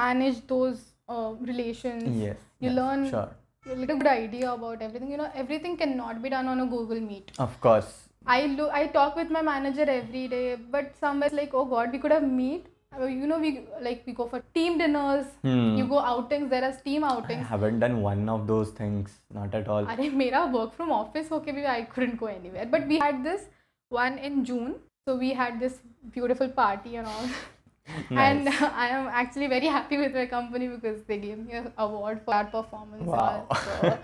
manage 0.00 0.40
those 0.54 0.80
uh, 1.07 1.33
relations. 1.39 2.21
Yes 2.25 2.37
you 2.59 2.69
yes, 2.69 2.77
learn 2.77 3.09
sure. 3.09 3.29
you 3.65 3.75
little 3.75 3.95
a 3.95 3.99
good 3.99 4.07
idea 4.07 4.51
about 4.51 4.81
everything. 4.81 5.09
You 5.11 5.17
know 5.17 5.31
everything 5.33 5.77
cannot 5.77 6.21
be 6.21 6.29
done 6.29 6.47
on 6.47 6.61
a 6.61 6.65
google 6.65 6.99
meet. 6.99 7.31
Of 7.39 7.59
course. 7.61 8.09
I 8.27 8.45
look 8.47 8.71
i 8.73 8.87
talk 8.87 9.15
with 9.15 9.29
my 9.29 9.41
manager 9.41 9.83
every 9.95 10.27
day 10.27 10.55
but 10.55 10.95
somewhere 10.99 11.29
like 11.39 11.53
oh 11.53 11.65
god 11.65 11.91
we 11.91 11.99
could 11.99 12.11
have 12.11 12.27
meet. 12.27 12.65
Uh, 12.97 13.05
you 13.05 13.27
know 13.27 13.37
we 13.39 13.49
like 13.81 14.03
we 14.07 14.13
go 14.13 14.27
for 14.27 14.41
team 14.53 14.77
dinners. 14.77 15.25
Hmm. 15.41 15.75
you 15.77 15.85
go 15.85 15.99
outings. 15.99 16.49
There 16.49 16.63
are 16.63 16.73
team 16.87 17.03
outings. 17.03 17.45
i 17.45 17.49
haven't 17.49 17.79
done 17.79 18.01
one 18.01 18.29
of 18.29 18.47
those 18.47 18.71
things. 18.71 19.19
Not 19.33 19.53
at 19.53 19.67
all. 19.67 19.85
Are, 19.85 19.97
mera 20.23 20.47
work 20.47 20.73
from 20.73 20.91
office? 20.91 21.31
Okay 21.39 21.65
i 21.65 21.81
couldn't 21.83 22.17
go 22.17 22.27
anywhere. 22.27 22.65
But 22.65 22.87
we 22.87 22.99
had 22.99 23.23
this 23.23 23.49
one 23.89 24.17
in 24.17 24.45
june. 24.45 24.75
So 25.07 25.15
we 25.15 25.33
had 25.33 25.59
this 25.59 25.81
beautiful 26.13 26.49
party 26.49 26.95
and 26.95 27.07
all. 27.07 27.27
And 28.09 28.49
I 28.83 28.87
am 28.89 29.07
actually 29.07 29.47
very 29.47 29.67
happy 29.67 29.97
with 29.97 30.13
my 30.13 30.25
company 30.25 30.67
because 30.67 31.03
they 31.03 31.17
gave 31.17 31.37
me 31.39 31.53
an 31.53 31.71
award 31.77 32.21
for 32.25 32.31
that 32.31 32.51
performance. 32.51 33.03
Wow. 33.03 33.47
So 33.65 33.97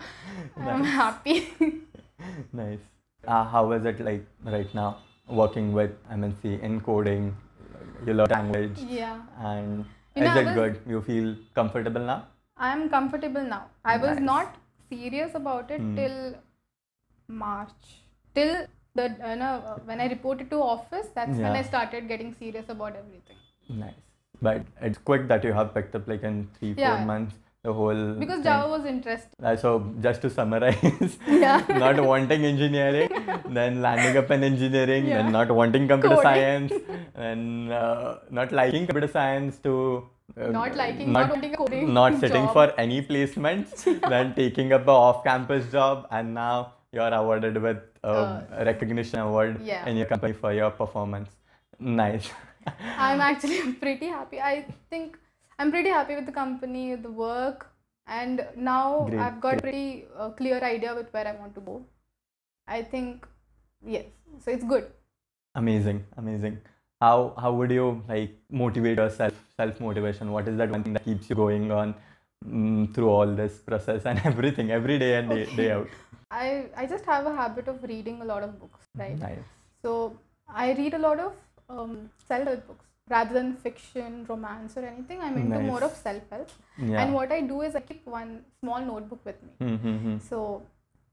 I'm 0.58 0.84
happy. 0.84 1.54
nice. 2.54 2.80
Uh, 3.28 3.44
how 3.44 3.72
is 3.72 3.86
it 3.86 4.00
like 4.00 4.26
right 4.44 4.74
now 4.74 4.98
working 5.28 5.74
with 5.74 5.92
MNC 6.12 6.62
in 6.62 6.82
coding? 6.82 7.36
You 8.06 8.14
learn 8.14 8.30
language 8.30 8.80
yeah. 8.80 9.20
and 9.40 9.86
You 10.16 10.24
know, 10.24 10.32
is 10.32 10.38
it 10.38 10.46
was- 10.46 10.56
good? 10.56 10.82
You 10.88 11.02
feel 11.02 11.36
comfortable 11.56 12.02
now? 12.02 12.28
I 12.58 12.72
am 12.74 12.90
comfortable 12.90 13.44
now. 13.44 13.66
I 13.86 13.98
was 13.98 14.20
not 14.20 14.56
serious 14.90 15.34
about 15.36 15.72
it 15.72 15.82
Hmm. 15.82 15.96
till 15.96 16.36
March. 17.28 17.92
Till 18.36 18.68
the 18.96 19.06
uh, 19.30 19.36
no, 19.36 19.46
uh, 19.46 19.78
when 19.86 20.00
I 20.00 20.08
reported 20.08 20.50
to 20.52 20.62
office, 20.62 21.08
that's 21.16 21.38
when 21.38 21.56
I 21.56 21.62
started 21.64 22.08
getting 22.08 22.34
serious 22.34 22.70
about 22.70 22.96
everything. 22.96 23.38
Nice. 23.72 23.94
But 24.42 24.66
it's 24.82 24.98
quick 24.98 25.28
that 25.28 25.44
you 25.44 25.54
have 25.54 25.74
picked 25.74 25.96
up 25.96 26.08
like 26.08 26.24
in 26.24 26.48
three, 26.60 26.74
four 26.74 27.06
months 27.06 27.36
the 27.64 27.72
whole. 27.72 28.14
Because 28.16 28.36
thing. 28.38 28.44
Java 28.44 28.70
was 28.70 28.86
interesting. 28.86 29.30
Uh, 29.44 29.56
so 29.56 29.94
just 30.02 30.22
to 30.24 30.30
summarize, 30.32 31.18
Yeah. 31.28 31.64
not 31.70 32.00
wanting 32.04 32.44
engineering, 32.46 33.10
then 33.50 33.82
landing 33.84 34.18
up 34.18 34.32
in 34.32 34.44
engineering, 34.44 35.06
Yeah. 35.06 35.22
then 35.22 35.32
not 35.32 35.52
wanting 35.52 35.88
computer 35.88 36.16
Coding. 36.16 36.32
science, 36.70 36.74
and 37.14 37.72
uh, 37.72 38.16
not 38.32 38.52
liking 38.52 38.88
computer 38.88 39.08
science 39.08 39.60
to 39.60 40.08
uh, 40.40 40.48
Not 40.48 40.76
liking, 40.76 41.12
not 41.12 41.30
wanting 41.30 41.54
a 41.54 41.58
coding 41.58 41.94
not 41.94 42.20
sitting 42.20 42.46
job. 42.46 42.54
for 42.54 42.74
any 42.80 43.02
placements, 43.06 43.84
then 44.10 44.34
taking 44.34 44.74
up 44.74 44.88
a 44.88 44.92
off-campus 44.92 45.72
job, 45.72 46.08
and 46.10 46.34
now 46.34 46.74
you're 46.94 47.14
awarded 47.14 47.62
with 47.62 47.78
a 48.04 48.08
Uh, 48.08 48.64
recognition 48.66 49.20
award 49.20 49.60
yeah. 49.64 49.86
in 49.90 49.96
your 49.98 50.08
company 50.08 50.34
for 50.34 50.52
your 50.52 50.72
performance. 50.72 51.30
Nice. 51.80 52.32
I'm 52.98 53.22
actually 53.22 53.74
pretty 53.86 54.08
happy. 54.08 54.40
I 54.40 54.66
think 54.90 55.18
I'm 55.60 55.72
pretty 55.72 55.90
happy 55.90 56.16
with 56.16 56.26
the 56.26 56.32
company, 56.32 56.96
the 56.96 57.12
work, 57.12 57.68
and 58.08 58.46
now 58.56 59.08
Great, 59.10 59.20
I've 59.20 59.42
got 59.42 59.52
great. 59.52 59.62
pretty 59.62 60.06
uh, 60.18 60.30
clear 60.30 60.60
idea 60.64 60.96
with 60.96 61.14
where 61.14 61.28
I 61.28 61.34
want 61.34 61.56
to 61.56 61.62
go. 61.62 61.86
I 62.68 62.82
think 62.84 63.28
yes, 63.86 64.06
so 64.44 64.52
it's 64.52 64.64
good. 64.64 64.88
Amazing, 65.56 66.04
amazing. 66.18 66.60
How 67.02 67.34
how 67.38 67.52
would 67.54 67.72
you 67.72 68.04
like 68.08 68.38
motivate 68.50 68.98
yourself? 68.98 69.34
Self 69.58 69.80
motivation. 69.80 70.32
What 70.32 70.48
is 70.48 70.58
that 70.58 70.72
one 70.72 70.84
thing 70.84 70.94
that 70.94 71.06
keeps 71.06 71.30
you 71.30 71.36
going 71.36 71.72
on 71.72 71.94
mm, 72.46 72.94
through 72.94 73.10
all 73.10 73.36
this 73.42 73.60
process 73.60 74.06
and 74.06 74.22
everything, 74.32 74.72
every 74.72 74.98
day 75.00 75.16
and 75.18 75.30
day, 75.30 75.46
day 75.56 75.72
out? 75.72 75.88
I 76.32 76.66
I 76.76 76.86
just 76.86 77.06
have 77.06 77.26
a 77.26 77.36
habit 77.36 77.68
of 77.68 77.84
reading 77.84 78.22
a 78.22 78.26
lot 78.26 78.44
of 78.44 78.60
books, 78.60 78.86
right? 78.98 79.18
Nice. 79.20 79.40
So 79.84 80.18
I 80.48 80.72
read 80.74 80.94
a 80.94 81.00
lot 81.00 81.20
of 81.20 81.34
um, 81.78 82.10
self-help 82.28 82.68
books 82.68 82.86
rather 83.10 83.34
than 83.34 83.56
fiction, 83.68 84.26
romance, 84.28 84.78
or 84.78 84.84
anything. 84.90 85.22
I'm 85.22 85.38
into 85.38 85.60
more 85.60 85.84
of 85.84 85.96
self-help. 85.96 86.50
Yeah. 86.78 87.02
And 87.02 87.14
what 87.14 87.32
I 87.32 87.42
do 87.42 87.62
is 87.62 87.76
I 87.76 87.82
keep 87.82 88.06
one 88.06 88.44
small 88.60 88.82
notebook 88.92 89.26
with 89.26 89.42
me. 89.48 89.52
Hmm, 89.62 89.76
hmm, 89.86 89.98
hmm, 90.06 90.18
So 90.30 90.62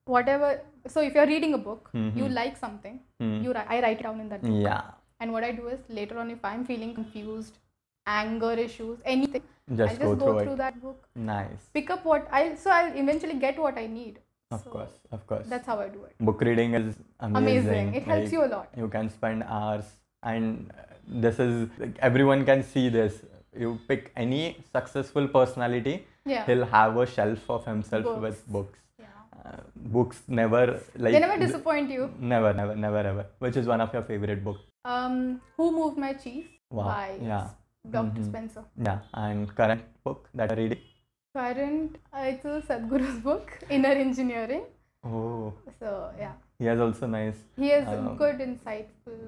whatever. 0.04 0.50
So 0.86 1.00
if 1.08 1.14
you're 1.14 1.26
reading 1.26 1.54
a 1.54 1.62
book, 1.68 1.90
you 1.94 2.24
Mhm. 2.26 2.34
like 2.40 2.56
something, 2.66 3.00
hmm. 3.20 3.34
you 3.46 3.54
I 3.54 3.80
write 3.86 3.98
it 4.00 4.04
down 4.08 4.20
in 4.26 4.28
that 4.34 4.42
book. 4.42 4.62
Yeah. 4.68 4.84
And 5.20 5.32
what 5.36 5.44
I 5.48 5.52
do 5.60 5.66
is 5.76 5.80
later 6.00 6.18
on, 6.24 6.30
if 6.36 6.44
I'm 6.50 6.64
feeling 6.70 6.94
confused, 7.00 7.58
anger 8.06 8.52
issues, 8.66 9.00
anything, 9.16 9.42
Just 9.78 9.94
I 9.94 9.96
go 9.96 10.04
just 10.04 10.20
through 10.20 10.32
go 10.32 10.38
it. 10.38 10.44
through 10.44 10.56
that 10.62 10.80
book, 10.82 11.08
Nice. 11.30 11.64
pick 11.78 11.90
up 11.94 12.04
what 12.10 12.28
I 12.38 12.42
so 12.64 12.70
I'll 12.76 12.94
eventually 13.04 13.34
get 13.46 13.58
what 13.64 13.76
I 13.84 13.86
need. 13.98 14.20
Of 14.56 14.62
So 14.64 14.70
course, 14.74 14.94
of 15.16 15.26
course. 15.32 15.46
That's 15.54 15.66
how 15.66 15.78
I 15.80 15.88
do 15.96 16.04
it. 16.04 16.14
Book 16.28 16.40
reading 16.50 16.74
is 16.78 16.86
amazing. 17.20 17.42
Amazing. 17.42 17.94
It 18.00 18.04
helps 18.12 18.24
like, 18.24 18.32
you 18.36 18.44
a 18.44 18.50
lot. 18.52 18.78
You 18.82 18.88
can 18.94 19.10
spend 19.16 19.44
hours, 19.56 19.90
and 20.32 20.70
uh, 20.78 20.82
this 21.24 21.38
is 21.44 21.68
like, 21.78 21.96
everyone 22.10 22.44
can 22.50 22.62
see 22.62 22.88
this. 22.88 23.14
You 23.64 23.78
pick 23.88 24.12
any 24.24 24.40
successful 24.76 25.26
personality, 25.36 25.94
Yeah. 26.32 26.44
he'll 26.48 26.66
have 26.78 26.96
a 27.04 27.06
shelf 27.06 27.48
of 27.56 27.64
himself 27.72 28.04
Books. 28.08 28.22
with 28.26 28.38
books. 28.56 28.78
Yeah. 29.04 29.06
Uh, 29.44 29.60
books 29.96 30.18
never 30.40 30.62
like 31.04 31.12
they 31.14 31.20
never 31.26 31.38
disappoint 31.44 31.90
you. 31.96 32.10
never, 32.34 32.52
never, 32.60 32.74
never, 32.86 32.98
ever. 33.12 33.24
Which 33.46 33.56
is 33.62 33.66
one 33.74 33.80
of 33.86 33.92
your 33.98 34.02
favorite 34.10 34.44
books? 34.48 34.60
Um, 34.84 35.40
Who 35.56 35.70
Moved 35.78 35.96
My 36.04 36.12
Cheese 36.24 36.46
Wow. 36.70 36.84
by 36.92 37.06
Yeah. 37.30 37.48
Dr. 37.96 38.20
Mhm. 38.20 38.26
Spencer. 38.30 38.64
Yeah, 38.88 38.98
and 39.24 39.54
current 39.60 39.82
book 40.04 40.28
that 40.34 40.50
you're 40.50 40.62
reading? 40.64 40.82
Current, 41.34 41.96
uh, 42.12 42.24
it's 42.32 42.44
a 42.44 42.60
Sadhguru's 42.68 43.20
book, 43.20 43.50
Inner 43.70 43.94
Engineering. 44.06 44.64
Oh, 45.04 45.52
So 45.80 46.10
yeah, 46.18 46.32
he 46.58 46.66
has 46.66 46.80
also 46.80 47.06
nice. 47.06 47.36
he 47.56 47.70
is 47.70 47.86
Um, 47.88 48.16
good, 48.16 48.38
insightful. 48.38 49.18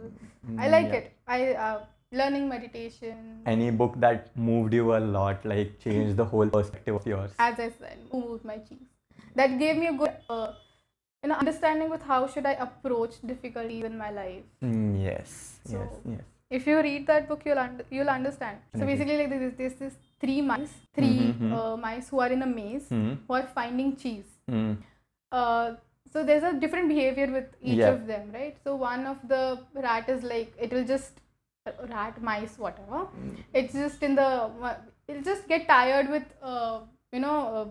I 0.59 0.67
mm, 0.69 0.71
like 0.71 0.87
yeah. 0.89 0.95
it. 1.01 1.13
I 1.27 1.53
uh, 1.55 1.81
learning 2.13 2.49
meditation. 2.49 3.43
Any 3.47 3.71
book 3.71 3.95
that 4.05 4.37
moved 4.37 4.75
you 4.75 4.95
a 4.97 5.01
lot, 5.19 5.45
like 5.45 5.79
changed 5.85 6.17
the 6.17 6.25
whole 6.25 6.49
perspective 6.49 6.95
of 6.97 7.07
yours. 7.07 7.31
as 7.39 7.59
I 7.67 7.71
said, 7.79 7.99
who 8.11 8.21
moved 8.31 8.45
my 8.45 8.57
cheese. 8.59 8.89
That 9.37 9.59
gave 9.61 9.77
me 9.77 9.87
a 9.87 9.93
good, 9.93 10.17
uh, 10.29 10.53
you 11.23 11.29
know, 11.29 11.37
understanding 11.37 11.89
with 11.91 12.03
how 12.03 12.27
should 12.27 12.47
I 12.47 12.55
approach 12.67 13.21
difficulties 13.25 13.85
in 13.85 13.97
my 13.97 14.11
life. 14.11 14.43
Mm, 14.63 15.01
yes, 15.05 15.61
yes, 15.69 15.73
So- 15.79 16.03
yes. 16.17 16.21
If 16.59 16.67
you 16.67 16.79
read 16.85 17.07
that 17.07 17.29
book, 17.29 17.43
you'll 17.47 17.61
under, 17.63 17.85
you'll 17.97 18.09
understand. 18.13 18.57
So 18.77 18.85
basically, 18.85 19.17
like 19.19 19.29
this 19.31 19.53
there's 19.59 19.75
this 19.83 19.95
three 20.23 20.41
mice, 20.43 20.73
3 20.95 21.11
Mhm, 21.27 21.53
uh, 21.59 21.77
mice 21.83 22.09
who 22.15 22.19
are 22.25 22.33
in 22.37 22.43
a 22.43 22.49
maze 22.55 22.89
Hmm. 22.89 23.13
who 23.29 23.35
are 23.39 23.47
finding 23.59 23.93
cheese. 24.01 24.33
Hmm. 24.49 24.73
Uh, 25.41 25.75
so 26.13 26.25
there's 26.25 26.43
a 26.43 26.53
different 26.63 26.89
behavior 26.89 27.27
with 27.37 27.49
each 27.63 27.79
Yeah. 27.79 27.91
of 27.97 28.07
them, 28.07 28.31
right? 28.33 28.57
So 28.65 28.75
one 28.77 29.07
of 29.07 29.19
the 29.33 29.43
rat 29.75 30.09
is 30.09 30.23
like 30.23 30.53
it 30.59 30.73
will 30.73 30.85
just 30.85 31.21
uh, 31.67 31.73
rat, 31.89 32.21
mice, 32.23 32.59
whatever. 32.59 33.01
Mm. 33.21 33.37
It's 33.55 33.73
just 33.75 34.03
in 34.03 34.15
the 34.15 34.31
it'll 35.09 35.23
just 35.23 35.47
get 35.49 35.67
tired 35.69 36.09
with 36.11 36.25
uh, 36.43 36.81
you 37.13 37.21
know 37.21 37.39
uh, 37.61 37.67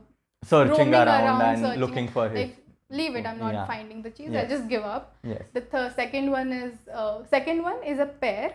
Searching 0.45 0.93
around, 0.93 1.07
around, 1.07 1.41
and 1.41 1.61
searching 1.61 1.79
looking 1.81 2.07
for 2.07 2.25
it. 2.27 2.35
like 2.35 2.55
leave 2.89 3.15
it. 3.15 3.25
I'm 3.25 3.39
not 3.39 3.53
Yeah. 3.53 3.65
finding 3.67 4.01
the 4.01 4.09
cheese. 4.11 4.29
Yes. 4.31 4.45
I 4.45 4.49
just 4.55 4.69
give 4.69 4.83
up. 4.83 5.15
yes. 5.23 5.43
The 5.53 5.61
th- 5.61 5.91
second 5.93 6.31
one 6.31 6.53
is 6.53 6.73
uh, 6.93 7.23
second 7.35 7.61
one 7.63 7.83
is 7.83 7.99
a 7.99 8.05
pair. 8.25 8.53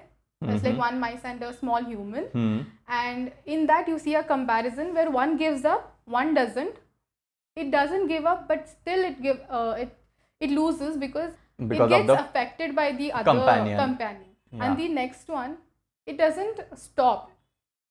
It's 0.52 0.64
like 0.64 0.74
Mhm. 0.74 0.78
one 0.86 0.96
mice 1.02 1.22
and 1.24 1.42
a 1.42 1.52
small 1.58 1.82
human. 1.90 2.24
Hmm. 2.38 2.58
And 2.88 3.32
in 3.46 3.66
that 3.68 3.86
you 3.92 3.98
see 4.06 4.14
a 4.14 4.22
comparison 4.30 4.92
where 4.96 5.10
one 5.10 5.36
gives 5.42 5.64
up, 5.64 5.84
one 6.16 6.34
doesn't. 6.38 6.80
It 7.56 7.70
doesn't 7.70 8.08
give 8.08 8.26
up, 8.26 8.48
but 8.48 8.68
still 8.68 9.04
it 9.04 9.22
give 9.22 9.40
uh, 9.48 9.74
it 9.78 9.96
it 10.40 10.50
loses 10.50 10.96
because, 10.96 11.32
Because 11.58 11.90
it 11.92 12.06
gets 12.06 12.20
affected 12.20 12.74
by 12.74 12.92
the 12.92 13.12
other 13.12 13.30
companion. 13.30 13.78
companion. 13.78 14.30
Yeah. 14.52 14.64
And 14.64 14.78
the 14.78 14.88
next 14.88 15.28
one, 15.28 15.56
it 16.06 16.18
doesn't 16.18 16.60
stop. 16.76 17.30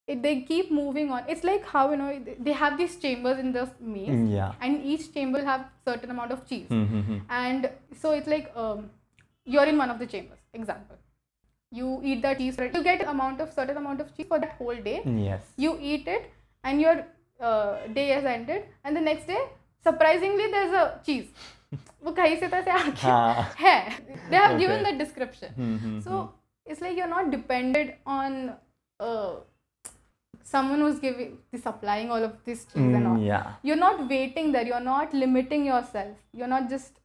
It, 0.06 0.22
they 0.22 0.42
keep 0.42 0.70
moving 0.70 1.12
on. 1.12 1.24
It's 1.30 1.46
like 1.46 1.66
how 1.66 1.84
you 1.92 1.98
know 2.02 2.10
they- 2.48 2.52
have 2.64 2.78
these 2.78 2.98
chambers 3.04 3.40
in 3.40 3.54
the 3.54 3.64
maze, 3.80 4.10
Mm, 4.10 4.26
yeah. 4.34 4.52
and 4.60 4.84
each 4.94 5.06
chamber 5.14 5.40
will 5.40 5.46
have 5.46 5.64
certain 5.86 6.12
amount 6.12 6.32
of 6.34 6.46
cheese. 6.50 6.68
Hmm, 6.68 6.84
hmm, 6.92 7.02
hmm. 7.12 7.18
And 7.30 7.70
so 8.02 8.12
it's 8.12 8.28
like 8.28 8.52
um, 8.66 8.90
you're 9.46 9.66
in 9.74 9.78
one 9.78 9.90
of 9.96 10.00
the 10.00 10.06
chambers. 10.16 10.40
Example, 10.54 10.98
you 11.72 12.02
eat 12.04 12.22
that 12.22 12.38
cheese. 12.38 12.58
You 12.74 12.84
get 12.84 13.08
amount 13.16 13.40
of 13.40 13.54
certain 13.54 13.78
amount 13.78 14.02
of 14.02 14.14
cheese 14.18 14.28
for 14.28 14.40
that 14.40 14.52
whole 14.58 14.76
day. 14.90 15.02
Yes. 15.06 15.42
You 15.56 15.78
eat 15.82 16.06
it, 16.18 16.30
and 16.66 16.82
your 16.82 16.98
uh, 17.40 17.88
day 17.94 18.08
has 18.10 18.26
ended. 18.26 18.64
And 18.84 18.96
the 18.96 19.02
next 19.02 19.28
day, 19.28 19.42
surprisingly, 19.84 20.52
there's 20.52 20.74
a 20.74 21.00
cheese. 21.06 21.28
वो 22.04 22.12
कहीं 22.16 22.36
से 22.40 22.48
तो 22.48 22.58
ऐसे 22.58 22.72
आके 22.72 22.92
हाँ. 23.02 23.44
है. 23.60 24.30
They 24.30 24.38
have 24.38 24.60
given 24.60 24.80
Okay. 24.80 24.84
that 24.84 24.98
description. 25.00 25.54
Hmm, 25.56 25.78
hmm, 25.78 26.00
So 26.02 26.30
it's 26.66 26.82
like 26.82 26.98
you're 26.98 27.08
not 27.14 27.32
dependent 27.32 27.94
on 28.06 28.54
uh, 29.00 29.36
someone 30.44 30.80
who's 30.80 31.00
giving 31.00 31.38
supplying 31.64 32.12
all 32.12 32.24
of 32.24 32.34
these 32.46 32.66
cheese 32.66 32.84
mm, 32.84 32.96
and 32.98 33.08
all 33.08 33.18
Mm, 33.18 33.26
yeah. 33.28 33.54
you're 33.64 33.80
not 33.84 34.08
waiting 34.10 34.52
there 34.52 34.66
you're 34.70 34.86
not 34.88 35.14
limiting 35.14 35.66
yourself 35.66 36.18
you're 36.34 36.52
not 36.54 36.70
just 36.70 37.00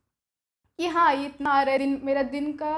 कि 0.79 0.87
हाँ 0.97 1.13
ये 1.15 1.27
इतना 1.27 1.51
आ 1.51 1.63
रहा 1.63 1.73
है 1.73 1.79
दिन 1.79 2.01
मेरा 2.05 2.23
दिन 2.35 2.53
का 2.63 2.73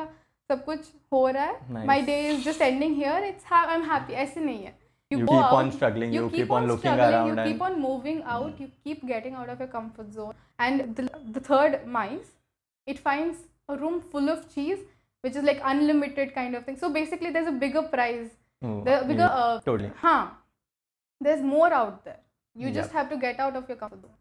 सब 0.51 0.65
कुछ 0.65 0.87
हो 1.13 1.27
रहा 1.29 1.45
है 1.45 1.85
my 1.87 1.87
Nice. 1.87 2.07
day 2.07 2.21
is 2.35 2.45
just 2.45 2.61
ending 2.69 2.95
here 3.01 3.17
it's 3.31 3.45
ha- 3.53 3.67
I'm 3.75 3.85
happy 3.91 4.15
ऐसे 4.25 4.41
नहीं 4.41 4.65
है 4.65 4.75
You 5.11 5.19
go 5.27 5.27
keep 5.27 5.53
on 5.61 5.73
struggling, 5.73 6.13
you 6.13 6.31
keep 6.31 6.51
on 6.53 6.67
looking 6.69 6.93
around 7.05 7.37
you 7.39 7.45
keep 7.53 7.61
on 7.69 7.81
moving 7.85 8.23
out 8.35 8.61
you 8.61 8.71
keep 8.85 9.07
getting 9.07 9.35
out 9.35 9.49
of 9.49 9.59
your 9.59 9.69
comfort 9.69 10.13
zone 10.13 10.35
and 10.59 10.95
the, 10.97 11.09
the 11.33 11.41
third 11.41 11.85
mice 11.87 12.31
it 12.87 12.99
finds 12.99 13.39
a 13.69 13.77
room 13.77 14.01
full 14.13 14.29
of 14.35 14.45
cheese 14.55 14.79
which 15.23 15.35
is 15.41 15.43
like 15.43 15.61
unlimited 15.65 16.33
kind 16.35 16.55
of 16.55 16.65
thing 16.65 16.77
so 16.77 16.91
basically 16.99 17.31
there's 17.31 17.49
a 17.49 17.59
bigger 17.65 17.83
prize 17.83 18.31
Oh, 18.63 18.85
the 18.85 18.95
bigger 19.09 19.23
yeah, 19.23 19.43
uh, 19.43 19.61
totally. 19.61 19.91
huh 19.97 20.29
there's 21.21 21.43
more 21.43 21.73
out 21.73 22.05
there 22.05 22.21
you 22.55 22.67
Yep. 22.69 22.75
just 22.75 22.93
have 22.93 23.11
to 23.11 23.17
get 23.17 23.41
out 23.41 23.57
of 23.57 23.69
your 23.69 23.79
comfort 23.85 24.03
zone 24.03 24.17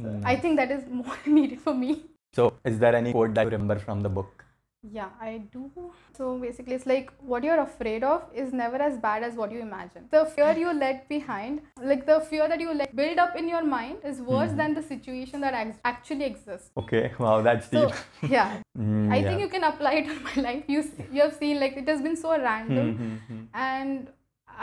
Mm. 0.00 0.22
i 0.24 0.34
think 0.42 0.56
that 0.58 0.70
is 0.74 0.84
more 0.98 1.16
needed 1.38 1.60
for 1.60 1.74
me 1.74 1.90
So, 2.36 2.44
is 2.68 2.78
there 2.82 2.94
any 2.98 3.10
quote 3.14 3.34
that 3.38 3.44
you 3.44 3.50
remember 3.54 3.74
from 3.78 4.00
the 4.04 4.08
book? 4.18 4.41
Yeah 4.90 5.10
i 5.20 5.38
do 5.52 5.70
so 6.16 6.36
basically 6.38 6.74
it's 6.74 6.86
like 6.86 7.12
what 7.20 7.44
you're 7.44 7.60
afraid 7.60 8.02
of 8.02 8.22
is 8.34 8.52
never 8.52 8.76
as 8.76 8.98
bad 8.98 9.22
as 9.22 9.34
what 9.36 9.52
you 9.52 9.60
imagine 9.60 10.08
the 10.10 10.24
fear 10.34 10.56
you 10.58 10.72
let 10.72 11.08
behind 11.08 11.60
like 11.80 12.04
the 12.04 12.18
fear 12.30 12.48
that 12.48 12.58
you 12.60 12.74
let 12.74 12.94
build 12.96 13.18
up 13.18 13.36
in 13.36 13.48
your 13.48 13.62
mind 13.62 13.98
is 14.04 14.20
worse 14.20 14.50
Mhm. 14.50 14.56
than 14.56 14.74
the 14.74 14.82
situation 14.82 15.40
that 15.40 15.54
actually 15.84 16.24
exists 16.24 16.70
Okay, 16.76 17.12
wow, 17.18 17.42
that's 17.42 17.70
so 17.70 17.84
deep. 17.86 17.94
yeah 18.36 18.56
Mm, 18.78 19.12
i 19.12 19.18
yeah. 19.20 19.28
think 19.28 19.40
you 19.40 19.48
can 19.54 19.64
apply 19.68 19.92
it 20.00 20.08
on 20.10 20.18
my 20.24 20.34
life 20.48 20.64
you 20.74 20.82
you 21.12 21.22
have 21.22 21.34
seen 21.38 21.60
like 21.60 21.76
it 21.84 21.86
has 21.94 22.02
been 22.08 22.16
so 22.16 22.36
random 22.44 22.92
Hmm, 22.96 23.08
hmm, 23.12 23.34
hmm. 23.36 23.42
and 23.54 24.08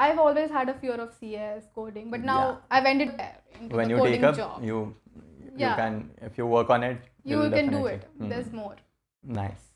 i've 0.05 0.19
always 0.27 0.49
had 0.57 0.67
a 0.75 0.77
fear 0.83 0.95
of 1.05 1.13
cs 1.19 1.67
coding 1.79 2.09
but 2.15 2.23
now 2.31 2.41
Yeah. 2.41 2.55
i've 2.77 2.91
ended 2.93 3.15
there 3.17 3.37
into 3.59 3.75
When 3.81 3.87
the 3.87 3.93
you 3.95 4.01
coding 4.03 4.21
take 4.21 4.29
up, 4.31 4.35
job 4.43 4.63
you 4.71 4.77
you 5.45 5.65
Yeah. 5.65 5.75
can 5.81 6.01
if 6.29 6.37
you 6.41 6.45
work 6.57 6.69
on 6.77 6.83
it, 6.91 7.09
you 7.23 7.37
will 7.43 7.51
can 7.57 7.71
do 7.79 7.85
it 7.95 8.07
Hmm. 8.17 8.29
there's 8.33 8.51
more 8.61 8.75
Nice. 9.41 9.68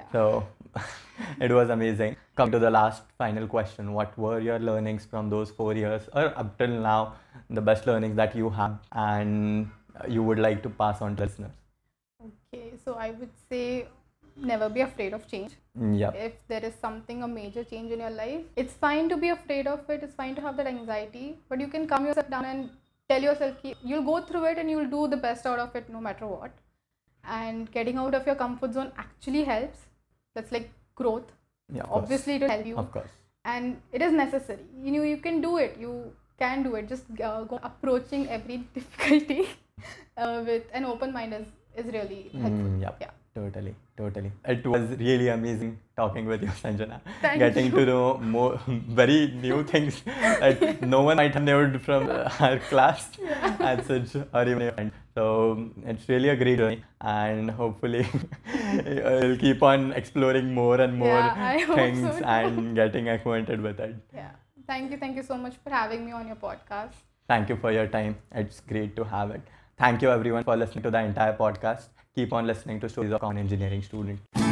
Yeah 0.00 0.08
So 0.12 0.46
it 1.46 1.50
was 1.60 1.70
amazing. 1.70 2.16
Come 2.36 2.50
to 2.52 2.58
the 2.58 2.70
last 2.70 3.02
final 3.18 3.46
question. 3.46 3.92
What 3.92 4.16
were 4.26 4.40
your 4.40 4.58
learnings 4.58 5.06
from 5.14 5.30
those 5.30 5.50
four 5.60 5.74
years 5.74 6.08
or 6.14 6.26
up 6.42 6.56
till 6.58 6.68
now, 6.68 7.14
the 7.50 7.60
best 7.70 7.86
learnings 7.86 8.16
that 8.16 8.36
you 8.42 8.50
have 8.50 8.78
and 8.92 9.70
you 10.08 10.22
would 10.22 10.38
like 10.38 10.62
to 10.68 10.70
pass 10.84 11.02
on 11.02 11.16
to 11.16 11.24
listeners? 11.24 11.56
okay 12.28 12.72
so 12.84 12.94
i 13.02 13.10
would 13.18 13.30
say 13.50 13.86
never 14.50 14.68
be 14.76 14.82
afraid 14.86 15.14
of 15.18 15.26
change 15.30 15.52
Yep. 16.00 16.14
if 16.24 16.32
there 16.48 16.64
is 16.68 16.74
something 16.80 17.22
a 17.22 17.28
major 17.28 17.64
change 17.70 17.92
in 17.96 18.00
your 18.04 18.10
life 18.10 18.42
it's 18.62 18.74
fine 18.84 19.08
to 19.12 19.16
be 19.24 19.30
afraid 19.34 19.66
of 19.66 19.88
it 19.94 20.02
it's 20.06 20.14
fine 20.14 20.34
to 20.38 20.42
have 20.46 20.56
that 20.58 20.66
anxiety 20.66 21.38
but 21.48 21.60
you 21.64 21.68
can 21.74 21.86
calm 21.92 22.06
yourself 22.10 22.28
down 22.34 22.44
and 22.44 22.70
tell 23.08 23.22
yourself 23.28 23.54
you'll 23.92 24.04
go 24.10 24.20
through 24.30 24.44
it 24.50 24.58
and 24.58 24.70
you'll 24.74 24.90
do 24.96 25.06
the 25.14 25.16
best 25.26 25.46
out 25.52 25.58
of 25.64 25.74
it 25.80 25.88
no 25.96 26.00
matter 26.08 26.26
what 26.26 26.52
and 27.38 27.70
getting 27.78 27.96
out 28.04 28.14
of 28.20 28.26
your 28.26 28.34
comfort 28.44 28.74
zone 28.78 28.92
actually 28.98 29.44
helps 29.44 29.86
that's 30.34 30.52
like 30.52 30.70
growth 31.02 31.28
Yeah. 31.78 31.86
Obviously 31.98 32.34
it 32.36 32.42
will 32.42 32.50
help 32.50 32.66
you 32.66 32.76
Of 32.82 32.90
course. 32.94 33.12
and 33.44 33.76
it 33.98 34.02
is 34.06 34.12
necessary 34.12 34.64
you 34.86 34.92
know 34.94 35.02
you 35.10 35.18
can 35.26 35.40
do 35.44 35.52
it 35.64 35.76
you 35.84 35.92
can 36.42 36.62
do 36.66 36.74
it 36.80 36.88
just 36.88 37.04
uh, 37.28 37.44
go 37.52 37.60
approaching 37.68 38.28
every 38.36 38.56
difficulty 38.78 39.40
uh, 40.16 40.42
with 40.46 40.64
an 40.72 40.84
open 40.84 41.12
mind 41.12 41.34
is, 41.40 41.46
is 41.76 41.92
really 41.98 42.22
helpful 42.34 42.70
Mm, 42.74 42.82
yep. 42.82 42.96
yeah 43.06 43.16
Totally, 43.32 43.72
totally. 43.96 44.30
It 44.52 44.64
was 44.66 44.88
really 45.00 45.28
amazing 45.28 45.78
talking 45.96 46.26
with 46.26 46.42
you, 46.42 46.48
Sanjana. 46.62 46.96
Thank 47.22 47.38
Getting 47.38 47.66
you. 47.66 47.76
to 47.76 47.84
know 47.86 48.18
more 48.18 48.58
very 49.00 49.28
new 49.44 49.62
things 49.62 50.00
that 50.04 50.82
no 50.82 51.02
one 51.02 51.16
might 51.18 51.34
have 51.34 51.44
known 51.44 51.78
from 51.78 52.10
uh, 52.10 52.28
our 52.40 52.58
class 52.70 53.06
at 53.60 53.86
such 53.86 54.16
or 54.34 54.42
even 54.48 54.60
your 54.62 54.72
friend. 54.72 54.90
So 55.20 55.70
it's 55.84 56.08
really 56.08 56.30
a 56.30 56.36
great 56.36 56.56
journey, 56.58 56.82
and 57.02 57.50
hopefully 57.50 58.06
we'll 58.86 59.36
keep 59.36 59.62
on 59.62 59.92
exploring 59.92 60.54
more 60.54 60.80
and 60.80 60.96
more 61.02 61.18
Yeah, 61.18 61.58
hope 61.58 61.66
so 61.68 61.74
things 61.80 62.22
and 62.36 62.74
getting 62.74 63.10
acquainted 63.16 63.60
with 63.68 63.80
it. 63.88 63.96
yeah 64.14 64.30
thank 64.70 64.90
you 64.94 64.98
thank 65.02 65.16
you 65.20 65.24
so 65.30 65.36
much 65.44 65.58
for 65.64 65.70
having 65.76 66.06
me 66.08 66.12
on 66.22 66.26
your 66.32 66.40
podcast 66.48 67.06
Thank 67.32 67.48
you 67.52 67.56
for 67.64 67.70
your 67.70 67.86
time. 67.86 68.16
It's 68.42 68.58
great 68.72 68.96
to 68.96 69.04
have 69.04 69.30
it. 69.30 69.42
Thank 69.82 70.02
you 70.02 70.10
everyone 70.10 70.42
for 70.50 70.56
listening 70.56 70.82
to 70.88 70.90
the 70.98 71.02
entire 71.10 71.36
podcast. 71.44 71.90
Keep 72.16 72.32
on 72.40 72.46
listening 72.52 72.80
to 72.80 72.88
Stories 72.88 73.12
of 73.18 73.20
Con 73.26 73.38
Engineering 73.46 73.82
Student. 73.90 74.49